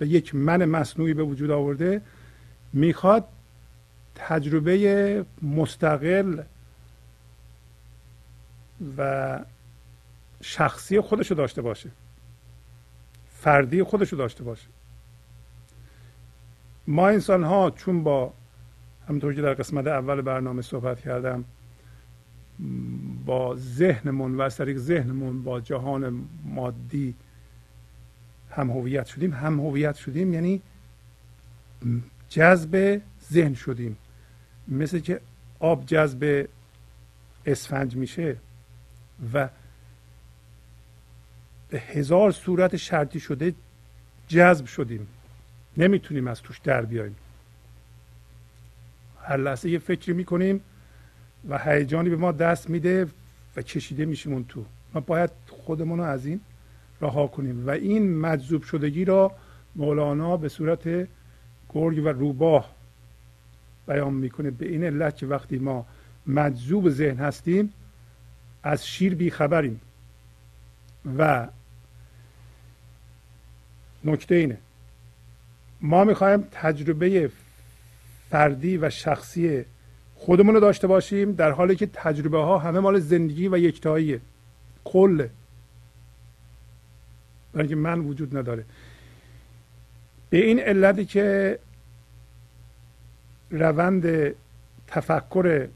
و 0.00 0.04
یک 0.04 0.34
من 0.34 0.64
مصنوعی 0.64 1.14
به 1.14 1.22
وجود 1.22 1.50
آورده 1.50 2.02
می‌خواد 2.72 3.28
تجربه 4.14 5.24
مستقل 5.42 6.42
و 8.98 9.40
شخصی 10.40 11.00
خودش 11.00 11.30
رو 11.30 11.36
داشته 11.36 11.62
باشه 11.62 11.90
فردی 13.28 13.82
خودش 13.82 14.12
رو 14.12 14.18
داشته 14.18 14.44
باشه. 14.44 14.66
ما 16.86 17.08
انسان 17.08 17.44
ها 17.44 17.70
چون 17.70 18.04
با 18.04 18.32
همونطور 19.08 19.34
که 19.34 19.42
در 19.42 19.54
قسمت 19.54 19.86
اول 19.86 20.20
برنامه 20.20 20.62
صحبت 20.62 21.00
کردم 21.00 21.44
با 23.24 23.56
ذهنمون 23.56 24.34
و 24.34 24.40
از 24.40 24.56
طریق 24.56 24.78
ذهنمون 24.78 25.42
با 25.42 25.60
جهان 25.60 26.24
مادی 26.44 27.14
هم 28.54 28.70
هویت 28.70 29.06
شدیم 29.06 29.32
هم 29.32 29.60
هویت 29.60 29.94
شدیم 29.96 30.34
یعنی 30.34 30.62
جذب 32.28 33.00
ذهن 33.32 33.54
شدیم. 33.54 33.96
مثل 34.68 34.98
که 34.98 35.20
آب 35.58 35.86
جذب 35.86 36.48
اسفنج 37.46 37.96
میشه 37.96 38.36
و 39.34 39.48
به 41.68 41.80
هزار 41.80 42.32
صورت 42.32 42.76
شرطی 42.76 43.20
شده 43.20 43.54
جذب 44.28 44.66
شدیم. 44.66 45.06
نمی‌تونیم 45.76 46.28
از 46.28 46.42
توش 46.42 46.58
در 46.58 46.84
بیاییم 46.84 47.16
هر 49.22 49.36
لحظه 49.36 49.70
یه 49.70 49.78
فکری 49.78 50.12
می‌کنیم 50.12 50.60
و 51.48 51.58
هیجانی 51.58 52.10
به 52.10 52.16
ما 52.16 52.32
دست 52.32 52.70
میده 52.70 53.06
و 53.56 53.62
کشیده 53.62 54.04
میشیم 54.04 54.32
اون 54.32 54.44
تو. 54.44 54.64
ما 54.94 55.00
باید 55.00 55.30
خودمون 55.48 55.98
رو 55.98 56.04
از 56.04 56.26
این 56.26 56.40
رها 57.04 57.26
کنیم. 57.26 57.66
و 57.66 57.70
این 57.70 58.16
مجذوب 58.18 58.62
شدگی 58.62 59.04
را 59.04 59.32
مولانا 59.76 60.36
به 60.36 60.48
صورت 60.48 61.08
گرگ 61.68 62.04
و 62.04 62.08
روباه 62.08 62.74
بیان 63.88 64.14
می‌کنه. 64.14 64.50
به 64.50 64.68
این 64.68 64.84
علت 64.84 65.16
که 65.16 65.26
وقتی 65.26 65.58
ما 65.58 65.86
مجذوب 66.26 66.90
ذهن 66.90 67.16
هستیم 67.16 67.72
از 68.62 68.86
شیر 68.86 69.14
بیخبریم. 69.14 69.80
و 71.18 71.48
نکته 74.04 74.34
اینه 74.34 74.58
ما 75.80 76.04
می‌خوایم 76.04 76.44
تجربه 76.52 77.30
فردی 78.30 78.76
و 78.76 78.90
شخصی 78.90 79.64
خودمون 80.16 80.54
رو 80.54 80.60
داشته 80.60 80.86
باشیم 80.86 81.32
در 81.32 81.50
حالی 81.50 81.76
که 81.76 81.86
تجربه 81.86 82.38
ها 82.38 82.58
همه 82.58 82.80
مال 82.80 83.00
زندگی 83.00 83.48
و 83.48 83.58
یکتاییه. 83.58 84.20
کله 84.84 85.30
برای 87.54 87.66
اینکه 87.66 87.76
من 87.76 88.00
وجود 88.00 88.36
نداره. 88.36 88.64
به 90.30 90.46
این 90.46 90.60
علتی 90.60 91.04
که 91.04 91.58
روند 93.50 94.34
تفکر 94.86 95.68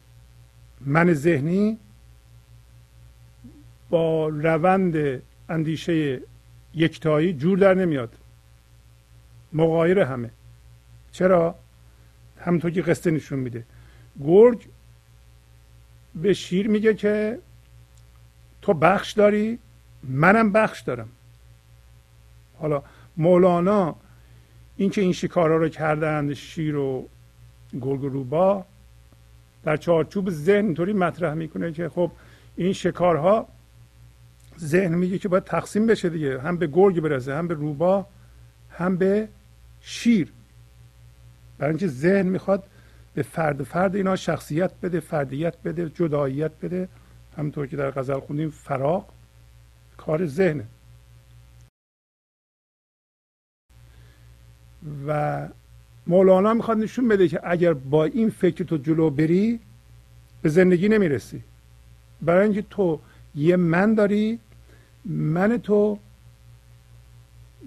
من 0.80 1.12
ذهنی 1.12 1.78
با 3.90 4.28
روند 4.28 5.22
اندیشه 5.48 6.20
یکتایی 6.74 7.32
جور 7.32 7.58
در 7.58 7.74
نمیاد. 7.74 8.14
مغایر 9.52 9.98
همه. 9.98 10.30
چرا؟ 11.12 11.54
همونطور 12.40 12.70
که 12.70 12.82
قصه 12.82 13.10
نشون 13.10 13.38
میده. 13.38 13.64
گرگ 14.24 14.68
به 16.14 16.34
شیر 16.34 16.68
میگه 16.68 16.94
که 16.94 17.38
تو 18.62 18.74
بخش 18.74 19.12
داری 19.12 19.58
منم 20.02 20.52
بخش 20.52 20.80
دارم. 20.80 21.08
حالا 22.60 22.82
مولانا 23.16 23.96
اینکه 24.76 25.00
این 25.00 25.12
شکارها 25.12 25.56
رو 25.56 25.68
کردند 25.68 26.32
شیر 26.32 26.76
و 26.76 27.08
گرگ 27.80 28.04
و 28.04 28.08
روبا 28.08 28.64
در 29.64 29.76
چارچوب 29.76 30.30
ذهن 30.30 30.64
اینطوری 30.64 30.92
مطرح 30.92 31.34
می‌کنه 31.34 31.72
که 31.72 31.88
خب 31.88 32.10
این 32.56 32.72
شکارها 32.72 33.48
ذهن 34.58 34.94
میگه 34.94 35.18
که 35.18 35.28
باید 35.28 35.44
تقسیم 35.44 35.86
بشه 35.86 36.08
دیگه 36.08 36.40
هم 36.40 36.56
به 36.56 36.66
گرگ 36.66 37.00
برسه 37.00 37.34
هم 37.34 37.48
به 37.48 37.54
روبا 37.54 38.06
هم 38.70 38.96
به 38.96 39.28
شیر. 39.80 40.32
برای 41.58 41.70
اینکه 41.70 41.86
ذهن 41.86 42.26
می‌خواد 42.26 42.64
به 43.14 43.22
فرد 43.22 43.62
فرد 43.62 43.96
اینا 43.96 44.16
شخصیت 44.16 44.70
بده 44.82 45.00
فردیت 45.00 45.54
بده 45.64 45.88
جداییت 45.88 46.52
بده. 46.62 46.88
همونطور 47.36 47.66
که 47.66 47.76
در 47.76 47.90
غزل 47.90 48.20
خوندیم 48.20 48.50
فراغ 48.50 49.04
کار 49.96 50.26
ذهنه. 50.26 50.64
و 55.06 55.48
مولانا 56.06 56.54
می‌خواد 56.54 56.78
نشون 56.78 57.08
بده 57.08 57.28
که 57.28 57.40
اگر 57.42 57.72
با 57.72 58.04
این 58.04 58.30
فکر 58.30 58.64
تو 58.64 58.76
جلو 58.76 59.10
بری 59.10 59.60
به 60.42 60.48
زندگی 60.48 60.88
نمی‌رسی. 60.88 61.42
برای 62.22 62.44
اینکه 62.44 62.64
تو 62.70 63.00
یه 63.34 63.56
من 63.56 63.94
داری 63.94 64.38
من 65.04 65.58
تو 65.58 65.98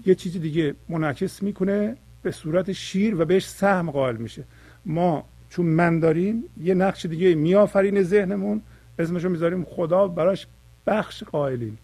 یه 0.06 0.14
چیز 0.14 0.36
دیگه 0.36 0.74
منعکس 0.88 1.42
می‌کنه 1.42 1.96
به 2.22 2.30
صورت 2.30 2.72
شیر 2.72 3.20
و 3.20 3.24
بهش 3.24 3.48
سهم 3.48 3.90
قائل 3.90 4.16
میشه. 4.16 4.44
ما 4.86 5.24
چون 5.50 5.66
من 5.66 6.00
داریم 6.00 6.44
یه 6.62 6.74
نقش 6.74 7.06
دیگه 7.06 7.34
میآفرین 7.34 8.02
ذهنمون. 8.02 8.62
اسمشو 8.98 9.28
می‌ذاریم 9.28 9.64
خدا 9.64 10.08
براش 10.08 10.46
بخش 10.86 11.22
قائلیم. 11.22 11.78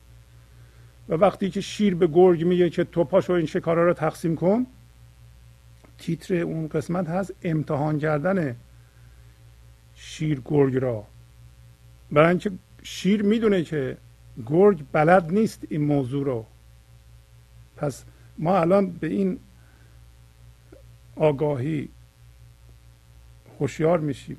و 1.09 1.15
وقتی 1.15 1.51
که 1.51 1.61
شیر 1.61 1.95
به 1.95 2.07
گرگ 2.07 2.45
میگه 2.45 2.71
که 2.71 2.85
تو 2.85 3.05
پاشو 3.05 3.33
این 3.33 3.47
شکارا 3.47 3.87
رو 3.87 3.93
تقسیم 3.93 4.37
کن 4.37 4.67
تیتر 5.99 6.35
اون 6.35 6.69
قسمت 6.69 7.09
هست 7.09 7.35
امتحان 7.43 7.99
کردن 7.99 8.57
شیر 9.95 10.43
گرگ 10.45 10.77
را. 10.77 11.07
برای 12.13 12.29
اینکه 12.29 12.51
شیر 12.83 13.23
می‌دونه 13.23 13.65
که 13.65 13.97
گرگ 14.47 14.85
بلد 14.93 15.33
نیست 15.33 15.65
این 15.69 15.85
موضوع 15.85 16.25
رو. 16.25 16.47
پس 17.77 18.05
ما 18.39 18.59
الان 18.59 18.91
به 18.91 19.07
این 19.07 19.41
آگاهی 21.17 21.89
هوشیار 23.61 24.01
میشیم 24.01 24.37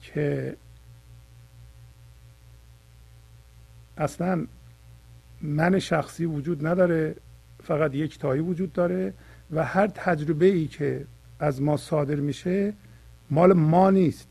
که 0.00 0.56
اصلا 3.96 4.46
من 5.42 5.78
شخصی 5.78 6.24
وجود 6.24 6.66
نداره. 6.66 7.16
فقط 7.66 7.94
یک 7.94 8.18
تایی 8.18 8.40
وجود 8.40 8.72
داره 8.72 9.14
و 9.50 9.64
هر 9.64 9.86
تجربه 9.86 10.46
ای 10.46 10.66
که 10.66 11.04
از 11.40 11.62
ما 11.62 11.76
صادر 11.76 12.14
میشه 12.14 12.72
مال 13.30 13.52
ما 13.52 13.90
نیست. 13.90 14.28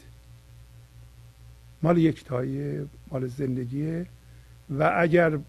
مال 1.84 1.98
یک 1.98 2.24
تایی 2.24 2.88
مال 3.12 3.28
زندگیه. 3.28 4.06
و 4.70 4.92
اگر 4.98 5.40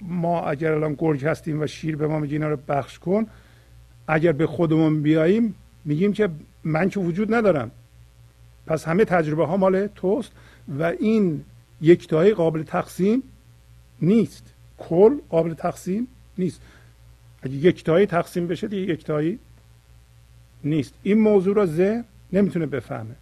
ما 0.00 0.42
اگر 0.42 0.72
الان 0.72 0.94
گرگ 0.98 1.24
هستیم 1.24 1.62
و 1.62 1.66
شیر 1.66 1.96
به 1.96 2.06
ما 2.06 2.18
میگه 2.18 2.32
اینا 2.32 2.48
رو 2.48 2.56
بخش 2.68 2.98
کن 2.98 3.26
اگر 4.08 4.32
به 4.32 4.46
خودمون 4.46 5.02
بیاییم 5.02 5.54
میگیم 5.84 6.12
که 6.12 6.28
من 6.64 6.88
که 6.88 7.00
وجود 7.00 7.34
ندارم. 7.34 7.70
پس 8.66 8.88
همه 8.88 9.04
تجربه 9.04 9.46
ها 9.46 9.56
مال 9.56 9.86
توست 9.86 10.32
و 10.78 10.82
این 10.82 11.44
یکتایی 11.80 12.34
قابل 12.34 12.62
تقسیم 12.62 13.22
نیست. 14.02 14.54
کل 14.78 15.18
قابل 15.28 15.54
تقسیم 15.54 16.08
نیست. 16.38 16.60
اگه 17.46 17.54
یکتایی 17.54 18.06
تقسیم 18.06 18.46
بشه 18.46 18.68
دیگه 18.68 18.92
یکتایی 18.92 19.38
نیست. 20.64 20.94
این 21.02 21.20
موضوع 21.20 21.56
را 21.56 21.66
ذهن 21.66 22.04
نمی‌تونه 22.32 22.66
بفهمه. 22.66 23.14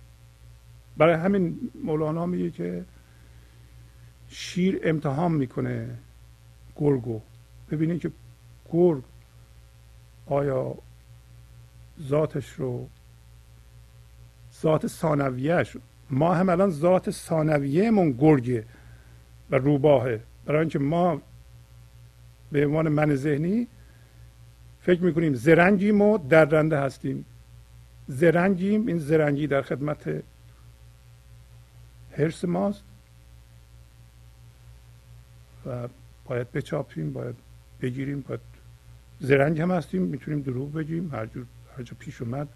برای 0.97 1.15
همین 1.15 1.59
مولانا 1.85 2.27
میگه 2.27 2.51
که 2.51 2.85
شیر 4.29 4.81
امتحان 4.85 5.33
می‌کنه 5.33 5.99
گرگو 6.77 7.21
ببینید 7.71 8.01
که 8.01 8.11
گرگ 8.73 9.03
آیا 10.27 10.75
ذاتش 12.03 12.53
رو 12.53 12.89
ذات 14.63 14.87
ثانویهش 14.87 15.77
ما 16.11 16.35
هم 16.35 16.49
الان 16.49 16.71
ذات 16.71 17.11
ثانویهمون 17.11 18.13
گرگه 18.13 18.65
و 19.51 19.57
روباهه. 19.57 20.21
برای 20.47 20.61
اینکه 20.61 20.79
ما 20.79 21.21
به 22.53 22.67
عنوان 22.67 22.89
من 22.89 23.15
ذهنی 23.15 23.69
فکر 24.85 25.01
می‌کنیم 25.03 25.35
زرنگیم 25.35 26.03
و 26.03 26.19
درنده 26.19 26.81
هستیم. 26.81 27.25
زرنگیم 28.09 28.87
این 28.87 28.99
زرنگی 28.99 29.47
در 29.47 29.63
خدمت 29.63 30.23
حرس 32.11 32.45
ماست. 32.45 32.83
و 35.67 35.89
باید 36.25 36.53
بچاپیم 36.53 37.13
باید 37.13 37.35
بگیریم 37.81 38.21
باید 38.21 38.41
زرنگ 39.21 39.61
هم 39.61 39.71
هستیم 39.71 40.03
می‌تونیم 40.03 40.43
دروغ 40.43 40.73
بگیم. 40.73 41.15
هر 41.15 41.27
جور 41.27 41.47
هر 41.77 41.83
جا 41.83 41.97
پیش 41.99 42.23
اومد 42.23 42.49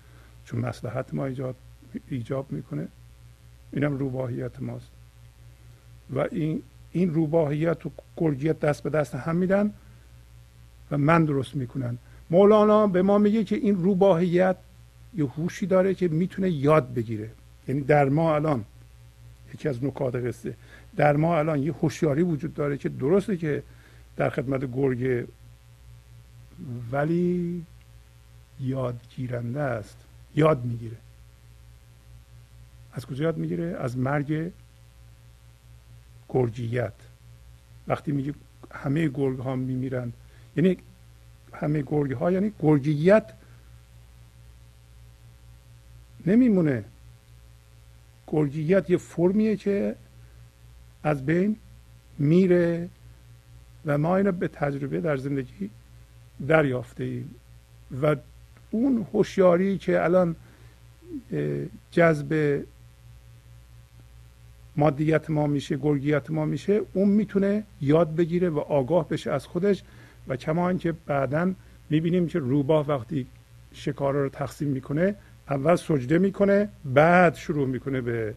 چون 0.44 0.60
مسلحت 0.60 1.14
ما 1.14 1.26
ایجاد 1.26 1.56
ایجاب 2.08 2.52
می‌کنه. 2.52 2.88
اینم 3.72 3.98
روباهیت 3.98 4.62
ماست. 4.62 4.90
و 6.10 6.18
این 6.18 6.62
این 6.92 7.14
روباهیت 7.14 7.86
و 7.86 7.90
گرگیت 8.16 8.60
دست 8.60 8.82
به 8.82 8.90
دست 8.90 9.14
هم 9.14 9.36
میدن 9.36 9.74
و 10.90 10.98
من 10.98 11.24
درست 11.24 11.56
می‌کنن. 11.56 11.98
مولانا 12.30 12.86
به 12.86 13.02
ما 13.02 13.18
میگه 13.18 13.44
که 13.44 13.56
این 13.56 13.74
روباهیت 13.74 14.56
یه 15.14 15.26
هوشی 15.26 15.66
داره 15.66 15.94
که 15.94 16.08
می‌تونه 16.08 16.50
یاد 16.50 16.94
بگیره. 16.94 17.30
یعنی 17.68 17.80
در 17.80 18.08
ما 18.08 18.34
الان 18.34 18.64
یکی 19.54 19.68
از 19.68 19.84
نکات 19.84 20.14
قصه 20.14 20.54
در 20.96 21.16
ما 21.16 21.38
الان 21.38 21.62
یه 21.62 21.72
هوشیاری 21.72 22.22
وجود 22.22 22.54
داره 22.54 22.78
که 22.78 22.88
درسته 22.88 23.36
که 23.36 23.62
در 24.16 24.30
خدمت 24.30 24.72
گرگ 24.72 25.26
ولی 26.92 27.64
یادگیرنده 28.60 29.60
است. 29.60 29.96
یاد 30.36 30.64
می‌گیره. 30.64 30.96
از 32.92 33.06
کجا 33.06 33.24
یاد 33.24 33.36
می‌گیره؟ 33.36 33.76
از 33.80 33.98
مرگ 33.98 34.50
گرگیت. 36.28 36.92
وقتی 37.88 38.12
میگه 38.12 38.34
همه 38.70 39.08
گرگ 39.08 39.38
ها 39.38 39.56
میمیرند 39.56 40.12
یعنی 40.56 40.76
همه 41.52 41.82
گرگ 41.82 42.12
ها 42.12 42.32
یعنی 42.32 42.52
گرگیت 42.60 43.32
نمیمونه. 46.26 46.84
گرگیت 48.26 48.90
یه 48.90 48.96
فرمیه 48.96 49.56
که 49.56 49.96
از 51.02 51.26
بین 51.26 51.56
میره 52.18 52.88
و 53.86 53.98
ما 53.98 54.16
اینو 54.16 54.32
به 54.32 54.48
تجربه 54.48 55.00
در 55.00 55.16
زندگی 55.16 55.70
دریافته 56.48 57.04
ایم. 57.04 57.34
و 58.02 58.16
اون 58.70 59.06
هوشیاری 59.12 59.78
که 59.78 60.04
الان 60.04 60.36
جذب 61.90 62.62
مادیت 64.76 65.30
ما 65.30 65.46
میشه 65.46 65.76
گرگیت 65.76 66.30
ما 66.30 66.44
میشه 66.44 66.80
اون 66.92 67.08
می‌تونه 67.08 67.64
یاد 67.80 68.14
بگیره 68.14 68.50
و 68.50 68.58
آگاه 68.58 69.08
بشه 69.08 69.30
از 69.30 69.46
خودش. 69.46 69.82
و 70.28 70.36
کما 70.36 70.68
اینکه 70.68 70.92
بعدا 71.06 71.54
می‌بینیم 71.90 72.26
که 72.26 72.38
روباه 72.38 72.88
وقتی 72.88 73.26
شکارا 73.72 74.22
رو 74.22 74.28
تقسیم 74.28 74.68
می‌کنه 74.68 75.14
اول 75.50 75.76
سجده 75.76 76.18
می‌کنه 76.18 76.68
بعد 76.84 77.34
شروع 77.34 77.68
می‌کنه 77.68 78.00
به 78.00 78.34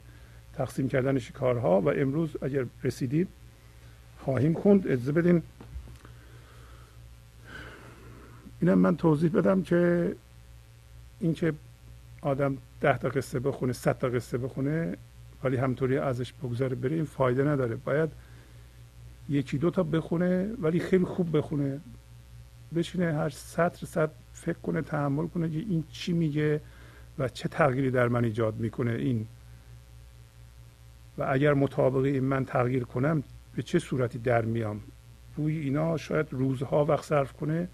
تقسیم 0.53 0.87
کردن 0.87 1.19
شکارها 1.19 1.81
و 1.81 1.89
امروز 1.89 2.37
اگر 2.41 2.65
رسیدیم 2.83 3.27
خواهیم 4.19 4.53
خوند. 4.53 4.87
اجازه 4.87 5.11
بدین. 5.11 5.41
اینم 8.61 8.77
من 8.77 8.97
توضیح 8.97 9.31
بدم 9.31 9.61
که 9.61 10.15
اینکه 11.19 11.53
آدم 12.21 12.57
ده 12.81 12.97
تا 12.97 13.09
قصه 13.09 13.39
بخونه 13.39 13.73
صد 13.73 13.97
تا 13.97 14.09
قصه 14.09 14.37
بخونه 14.37 14.97
ولی 15.43 15.57
همطوری 15.57 15.97
ازش 15.97 16.33
بگذاره 16.33 16.75
بره 16.75 16.95
این 16.95 17.05
فایده 17.05 17.43
نداره. 17.43 17.75
باید 17.75 18.09
یکی 19.29 19.57
دو 19.57 19.69
تا 19.69 19.83
بخونه 19.83 20.53
ولی 20.61 20.79
خیلی 20.79 21.05
خوب 21.05 21.37
بخونه. 21.37 21.81
بشینه 22.75 23.13
هر 23.13 23.29
سطر 23.29 23.85
سطر 23.85 24.11
فکر 24.33 24.57
کنه 24.57 24.81
تحمل 24.81 25.27
کنه 25.27 25.49
که 25.49 25.57
این 25.57 25.83
چی 25.91 26.13
میگه 26.13 26.61
و 27.19 27.27
چه 27.27 27.49
تغییری 27.49 27.91
در 27.91 28.07
من 28.07 28.23
ایجاد 28.23 28.55
می‌کنه 28.59 28.91
این. 28.91 29.27
و 31.17 31.25
اگر 31.29 31.53
مطابق 31.53 32.03
این 32.03 32.23
من 32.23 32.45
تغییر 32.45 32.83
کنم 32.83 33.23
به 33.55 33.61
چه 33.61 33.79
صورتی 33.79 34.19
در 34.19 34.45
میام؟ 34.45 34.81
روی 35.37 35.59
اینا 35.59 35.97
شاید 35.97 36.27
روزها 36.31 36.85
وقت 36.85 37.05
صرف 37.05 37.33
کنه. 37.33 37.67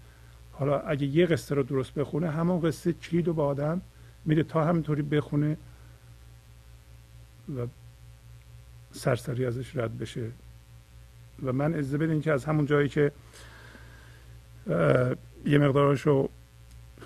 حالا 0.52 0.78
اگه 0.78 1.06
یه 1.06 1.26
قصه 1.26 1.54
رو 1.54 1.62
درست 1.62 1.94
بخونه 1.94 2.30
همون 2.30 2.60
قصه 2.60 2.92
کلید 2.92 3.28
و 3.28 3.34
با 3.34 3.46
آدم 3.46 3.80
میره 4.24 4.42
تا 4.42 4.64
همینطوری 4.64 5.02
بخونه 5.02 5.56
و 7.56 7.66
سرسری 8.92 9.46
ازش 9.46 9.76
رد 9.76 9.98
بشه. 9.98 10.30
و 11.42 11.52
من 11.52 11.74
اجازه 11.74 11.98
بدین 11.98 12.20
که 12.20 12.32
از 12.32 12.44
همون 12.44 12.66
جایی 12.66 12.88
که 12.88 13.12
یه 15.46 15.58
مقدارش 15.58 16.00
رو 16.00 16.28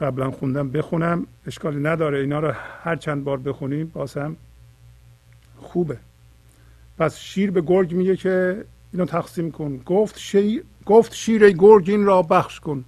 قبلا 0.01 0.30
خوندم 0.30 0.70
بخونم 0.70 1.26
اشکالی 1.47 1.80
نداره 1.80 2.18
اینا 2.18 2.41
رو 2.41 2.53
هر 2.83 2.97
چند 2.97 3.24
بار 3.24 3.39
بخونیم 3.39 3.91
بازم 3.95 4.37
خوبه. 5.57 5.99
پس 6.99 7.18
شیر 7.18 7.51
به 7.51 7.61
گرگ 7.61 7.95
میگه 7.95 8.16
که 8.16 8.64
اینو 8.93 9.07
تقسیم 9.07 9.51
کن. 9.51 9.83
گفت 9.87 10.18
شیر 10.18 10.64
گفت 10.87 11.14
شیر 11.14 11.51
گرگ 11.51 11.91
این 11.91 12.05
را 12.05 12.22
بخش 12.22 12.61
کن. 12.61 12.85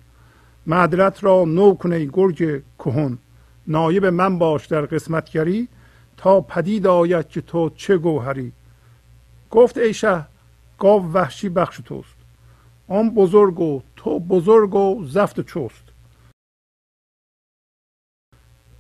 معدلت 0.67 1.25
را 1.25 1.45
نو 1.45 1.75
کنه 1.75 2.05
گرگ 2.05 2.63
کهن. 2.79 3.19
نایب 3.67 4.07
من 4.07 4.39
باش 4.39 4.67
در 4.67 4.81
قسمتگری 4.81 5.69
تا 6.17 6.41
پدید 6.41 6.87
آید 6.87 7.29
که 7.29 7.41
تو 7.41 7.71
چه 7.71 7.97
گوهری. 7.97 8.53
گفت 9.51 9.79
ای 9.79 9.95
شه 9.95 10.25
گاو 10.79 11.12
وحشی 11.12 11.49
بخش 11.49 11.81
توست. 11.85 12.16
آن 12.89 13.11
بزرگ 13.11 13.61
و 13.61 13.83
تو 13.97 14.20
بزرگ 14.20 14.75
و 14.75 15.05
زفت 15.05 15.41
چوست 15.41 15.85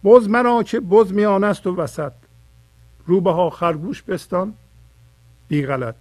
بز 0.04 0.28
مرا 0.28 0.62
که 0.62 0.80
بز 0.80 1.12
میان 1.12 1.44
است 1.44 1.66
و 1.66 1.76
وسط. 1.76 2.12
روبه 3.06 3.32
ها 3.32 3.50
خرگوش 3.50 4.02
بستان 4.02 4.54
بی 5.48 5.66
غلط. 5.66 5.96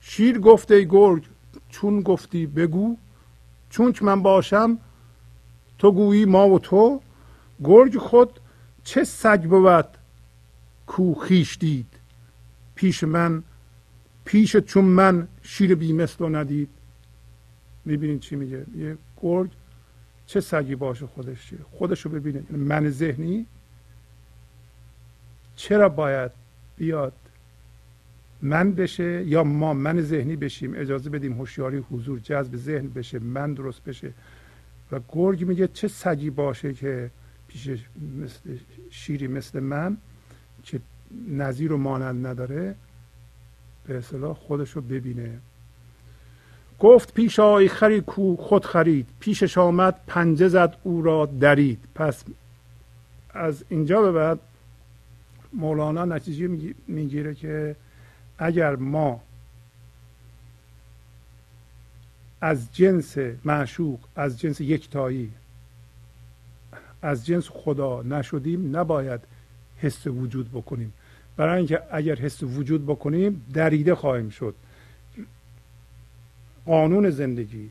شیر 0.00 0.38
گفته 0.38 0.74
ای 0.74 0.86
گرگ 0.88 1.24
چون 1.68 2.00
گفتی 2.00 2.46
بگو. 2.46 2.96
چون 3.70 3.92
که 3.92 4.04
من 4.04 4.22
باشم 4.22 4.78
تو 5.78 5.92
گویی 5.92 6.24
ما 6.24 6.48
و 6.48 6.58
تو. 6.58 7.00
گرگ 7.64 7.98
خود 7.98 8.40
چه 8.84 9.04
سگ 9.04 9.44
بود 9.44 9.88
کو 10.86 11.14
خیش 11.14 11.58
دید. 11.58 11.94
پیش 12.74 13.04
من 13.04 13.42
پیش 14.28 14.56
چون 14.56 14.84
من 14.84 15.28
شیر 15.42 15.74
بی 15.74 15.92
مثل 15.92 16.24
و 16.24 16.28
ندید. 16.28 16.68
می‌بینید 17.84 18.20
چی 18.20 18.36
میگه؟ 18.36 18.66
یه 18.76 18.98
گرگ 19.22 19.50
چه 20.26 20.40
سگی 20.40 20.74
باشه 20.74 21.06
خودش 21.06 21.46
چیه؟ 21.46 21.58
خودش 21.70 22.00
رو 22.00 22.10
ببینه. 22.10 22.42
یعنی 22.50 22.64
من 22.64 22.90
ذهنی 22.90 23.46
چرا 25.56 25.88
باید 25.88 26.30
بیاد 26.76 27.12
من 28.42 28.72
بشه 28.72 29.24
یا 29.24 29.44
ما 29.44 29.74
من 29.74 30.00
ذهنی 30.00 30.36
بشیم؟ 30.36 30.74
اجازه 30.74 31.10
بدیم 31.10 31.32
هوشیاری 31.32 31.78
حضور 31.78 32.18
جذب 32.18 32.56
ذهن 32.56 32.88
بشه 32.88 33.18
من 33.18 33.54
درست 33.54 33.84
بشه. 33.84 34.12
و 34.92 35.00
گرگ 35.08 35.44
میگه 35.44 35.68
چه 35.68 35.88
سگی 35.88 36.30
باشه 36.30 36.72
که 36.72 37.10
پیش 37.48 37.70
مثل 38.18 38.40
شیری 38.90 39.26
مثل 39.26 39.60
من 39.60 39.96
که 40.62 40.80
نظیر 41.28 41.72
و 41.72 41.76
مانند 41.76 42.26
نداره؟ 42.26 42.74
به 43.88 43.98
اصطلاح 43.98 44.34
خودش 44.34 44.70
رو 44.70 44.82
ببینه. 44.82 45.38
گفت 46.78 47.14
پیش 47.14 47.40
آی 47.40 47.68
خری 47.68 48.00
کو 48.00 48.36
خود 48.36 48.64
خرید. 48.64 49.08
پیشش 49.20 49.58
آمد 49.58 50.00
پنجه 50.06 50.48
زد 50.48 50.76
او 50.82 51.02
را 51.02 51.26
درید. 51.26 51.84
پس 51.94 52.24
از 53.30 53.64
اینجا 53.68 54.02
به 54.02 54.12
بعد 54.12 54.38
مولانا 55.52 56.04
نتیجه 56.04 56.72
می‌گیره 56.86 57.34
که 57.34 57.76
اگر 58.38 58.76
ما 58.76 59.20
از 62.40 62.72
جنس 62.72 63.18
معشوق 63.44 64.00
از 64.16 64.40
جنس 64.40 64.60
یکتایی 64.60 65.32
از 67.02 67.26
جنس 67.26 67.48
خدا 67.48 68.02
نشدیم 68.02 68.76
نباید 68.76 69.20
حس 69.76 70.06
وجود 70.06 70.50
بکنیم. 70.52 70.92
برای 71.38 71.56
اینکه 71.56 71.82
اگر 71.90 72.14
حس 72.14 72.42
وجود 72.42 72.86
بکنیم 72.86 73.46
دریده 73.52 73.94
خواهیم 73.94 74.28
شد. 74.28 74.54
قانون 76.66 77.10
زندگی 77.10 77.70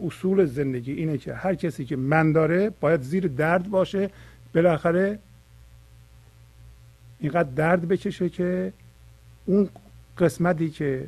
اصول 0.00 0.44
زندگی 0.44 0.92
اینه 0.92 1.18
که 1.18 1.34
هر 1.34 1.54
کسی 1.54 1.84
که 1.84 1.96
من 1.96 2.32
داره 2.32 2.70
باید 2.80 3.02
زیر 3.02 3.28
درد 3.28 3.70
باشه. 3.70 4.10
بالاخره 4.54 5.18
اینقدر 7.20 7.48
درد 7.50 7.88
بکشه 7.88 8.28
که 8.28 8.72
اون 9.46 9.68
قسمتی 10.18 10.70
که 10.70 11.06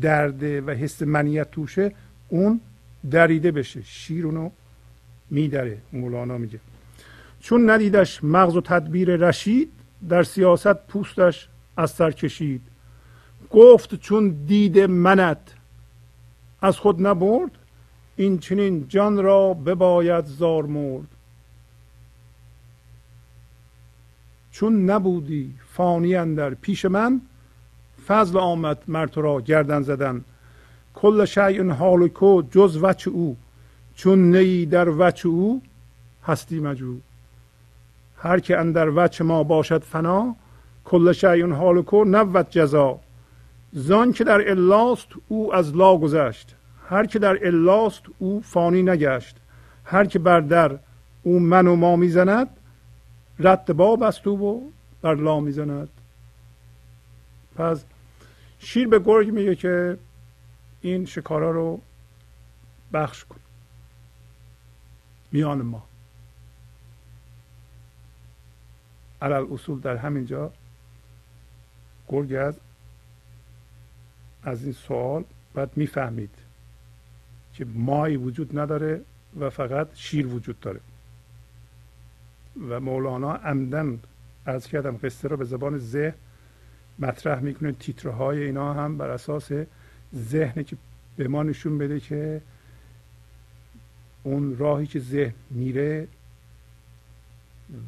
درده 0.00 0.60
و 0.60 0.70
حس 0.70 1.02
منیت 1.02 1.50
توشه 1.50 1.92
اون 2.28 2.60
دریده 3.10 3.50
بشه. 3.50 3.82
شیر 3.82 4.26
اونو 4.26 4.50
میدره. 5.30 5.78
مولانا 5.92 6.38
میگه. 6.38 6.58
چون 7.40 7.70
ندیدش 7.70 8.24
مغز 8.24 8.56
و 8.56 8.60
تدبیر 8.60 9.16
رشید 9.16 9.79
در 10.08 10.22
سیاست 10.22 10.74
پوستش 10.74 11.48
از 11.76 11.90
سر 11.90 12.10
کشید. 12.10 12.62
گفت 13.50 13.94
چون 13.94 14.28
دید 14.28 14.78
منت 14.78 15.54
از 16.62 16.78
خود 16.78 17.06
نبرد 17.06 17.50
این 18.16 18.38
چنین 18.38 18.88
جان 18.88 19.22
را 19.22 19.54
بباید 19.54 20.24
زار 20.24 20.66
مرد. 20.66 21.08
چون 24.50 24.90
نبودی 24.90 25.54
فانی 25.72 26.16
اندر 26.16 26.54
پیش 26.54 26.84
من 26.84 27.20
فضل 28.06 28.38
آمد 28.38 28.82
مرد 28.88 29.16
را 29.16 29.40
گردن 29.40 29.82
زدن. 29.82 30.24
کل 30.94 31.24
شیء 31.24 31.72
حالکو 31.72 32.42
جز 32.50 32.76
وچ 32.82 33.08
او 33.08 33.36
چون 33.94 34.36
نی 34.36 34.66
در 34.66 34.88
وچ 34.88 35.26
او 35.26 35.62
هستی 36.24 36.60
مجو. 36.60 36.96
هر 38.22 38.40
که 38.40 38.58
اندر 38.58 38.88
وچ 38.94 39.20
ما 39.20 39.42
باشد 39.42 39.82
فنا 39.82 40.36
کل 40.84 41.12
شیء 41.12 41.54
حالکو 41.54 42.04
نبود 42.04 42.50
جزا. 42.50 43.00
زان 43.72 44.12
که 44.12 44.24
در 44.24 44.50
الاست 44.50 45.08
او 45.28 45.54
از 45.54 45.76
لا 45.76 45.96
گذشت 45.96 46.54
هر 46.88 47.06
که 47.06 47.18
در 47.18 47.46
الاست 47.46 48.02
او 48.18 48.40
فانی 48.40 48.82
نگشت 48.82 49.36
هر 49.84 50.04
که 50.04 50.18
بر 50.18 50.40
در 50.40 50.78
او 51.22 51.40
من 51.40 51.66
و 51.66 51.76
ما 51.76 51.96
می‌زند 51.96 52.48
رد 53.38 53.72
باب 53.72 54.02
است 54.02 54.26
و 54.26 54.62
بر 55.02 55.14
لا 55.14 55.40
می‌زند. 55.40 55.88
پس 57.56 57.84
شیر 58.58 58.88
به 58.88 58.98
گرگ 58.98 59.30
میگه 59.30 59.54
که 59.54 59.98
این 60.80 61.06
شکارا 61.06 61.50
رو 61.50 61.80
بخش 62.92 63.24
کن. 63.24 63.36
میان 65.32 65.62
ما. 65.62 65.89
علل 69.22 69.46
اصول 69.52 69.80
در 69.80 69.96
همین 69.96 70.26
جا 70.26 70.52
گرگ 72.08 72.32
از 72.32 72.54
از 74.42 74.64
این 74.64 74.72
سوال 74.72 75.24
باید 75.54 75.70
می‌فهمید 75.76 76.34
که 77.54 77.64
مایی 77.64 78.16
وجود 78.16 78.58
نداره 78.58 79.00
و 79.40 79.50
فقط 79.50 79.88
شیر 79.94 80.26
وجود 80.26 80.60
داره. 80.60 80.80
و 82.68 82.80
مولانا 82.80 83.34
عمدن 83.34 84.00
از 84.46 84.66
کردم 84.66 84.96
قصه 84.96 85.28
رو 85.28 85.36
به 85.36 85.44
زبان 85.44 85.78
ذهن 85.78 86.14
مطرح 86.98 87.40
می‌کنه. 87.40 87.72
تیترهای 87.72 88.44
اینا 88.44 88.74
هم 88.74 88.98
بر 88.98 89.10
اساس 89.10 89.50
ذهن 90.14 90.62
که 90.62 90.76
به 91.16 91.28
ما 91.28 91.42
نشون 91.42 91.78
بده 91.78 92.00
که 92.00 92.42
اون 94.22 94.56
راهی 94.58 94.86
که 94.86 95.00
ذهن 95.00 95.34
میره 95.50 96.08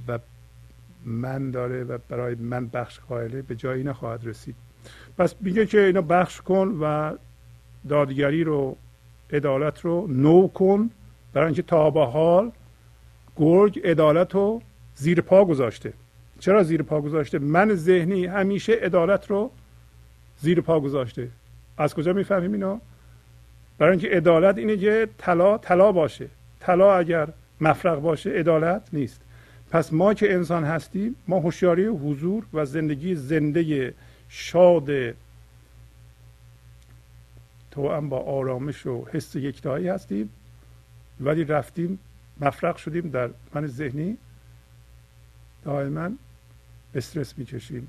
و 0.09 0.19
من 1.05 1.51
داره 1.51 1.85
و 1.85 1.99
برای 2.09 2.35
من 2.35 2.67
بخش 2.67 3.01
قائله 3.09 3.43
به 3.43 3.55
جایی 3.55 3.85
نخواهد 3.85 4.27
رسید. 4.27 4.55
پس 5.19 5.35
میگه 5.41 5.67
که 5.67 5.81
اینا 5.81 6.03
بخش 6.03 6.41
کن 6.41 6.79
و 6.81 7.13
دادگری 7.89 8.45
رو 8.45 8.77
عدالت 9.33 9.81
رو 9.81 10.07
نو 10.07 10.49
کن 10.49 10.91
برای 11.33 11.47
اینکه 11.47 11.63
تا 11.63 11.91
به 11.91 12.05
حال 12.05 12.51
گرگ 13.37 13.81
عدالت 13.85 14.35
رو 14.35 14.63
زیر 14.95 15.21
پا 15.21 15.45
گذاشته. 15.45 15.93
چرا 16.39 16.63
زیر 16.63 16.83
پا 16.83 17.01
گذاشته؟ 17.01 17.39
من 17.39 17.75
ذهنی 17.75 18.27
همیشه 18.27 18.73
عدالت 18.73 19.31
رو 19.31 19.51
زیر 20.39 20.61
پا 20.61 20.81
گذاشته. 20.81 21.29
از 21.79 21.95
کجا 21.95 22.13
می‌فهمیم 22.13 22.53
اینا 22.53 22.81
برای 23.79 23.91
اینکه 23.91 24.09
عدالت 24.09 24.59
اینه 24.59 24.77
که 24.77 25.09
طلا 25.19 25.59
طلا 25.59 25.93
باشه. 25.93 26.29
طلا 26.61 26.95
اگر 26.95 27.29
مفرق 27.61 28.01
باشه 28.01 28.31
عدالت 28.31 28.83
نیست. 28.93 29.21
پس 29.73 29.93
ما 29.93 30.15
که 30.15 30.35
انسان 30.35 30.65
هستیم 30.65 31.17
ما 31.29 31.41
هوشیاری 31.41 31.87
حضور 31.87 32.47
و 32.53 32.65
زندگی 32.65 33.15
زنده 33.15 33.95
شاد 34.29 34.91
تو 37.71 37.93
هم 37.93 38.09
با 38.09 38.19
آرامش 38.19 38.87
و 38.87 39.05
حس 39.13 39.37
یکتایی 39.37 39.89
هستیم. 39.89 40.31
ولی 41.21 41.45
رفتیم 41.45 41.99
مفرق 42.41 42.77
شدیم 42.77 43.11
در 43.11 43.31
من 43.55 43.67
ذهنی. 43.67 44.19
دائما 45.65 46.11
استرس 46.95 47.39
می‌کشیم. 47.39 47.89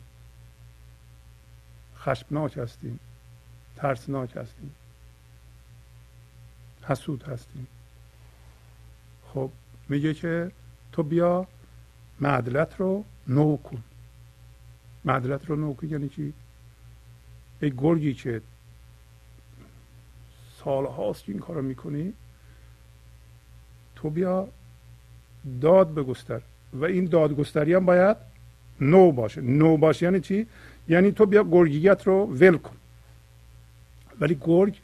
خشمناک 1.98 2.58
هستیم. 2.58 3.00
ترسناک 3.76 4.38
هستیم. 4.38 4.76
حسود 6.84 7.24
هستیم. 7.24 7.68
خب 9.34 9.52
میگه 9.90 10.14
که 10.14 10.52
تو 10.92 11.04
بیا 11.04 11.48
معدلت 12.20 12.76
رو 12.78 13.06
نو 13.28 13.58
کن. 13.58 13.84
معدلت 15.06 15.46
رو 15.46 15.56
نو 15.56 15.74
کن 15.74 15.88
یعنی 15.88 16.10
چی؟ 16.10 16.34
ای 17.62 17.74
گرگی 17.78 18.14
که 18.14 18.42
سال 20.64 20.86
هاست 20.86 21.24
این 21.28 21.40
کارو 21.40 21.62
می‌کنی 21.62 22.14
تو 23.96 24.10
بیا 24.10 24.48
داد 25.62 25.94
بگستر 25.94 26.42
و 26.74 26.86
این 26.86 27.06
دادگستری 27.06 27.74
هم 27.74 27.86
باید 27.86 28.18
نو 28.82 29.12
باشه. 29.12 29.42
نو 29.42 29.78
باشه 29.78 30.06
یعنی 30.06 30.20
چی؟ 30.20 30.48
یعنی 30.88 31.12
تو 31.12 31.26
بیا 31.26 31.44
گرگیت 31.44 32.08
رو 32.08 32.26
ول 32.26 32.58
کن. 32.58 32.76
ولی 34.20 34.38
گرگ 34.42 34.80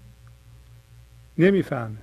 نمی‌فهمه. 1.37 1.97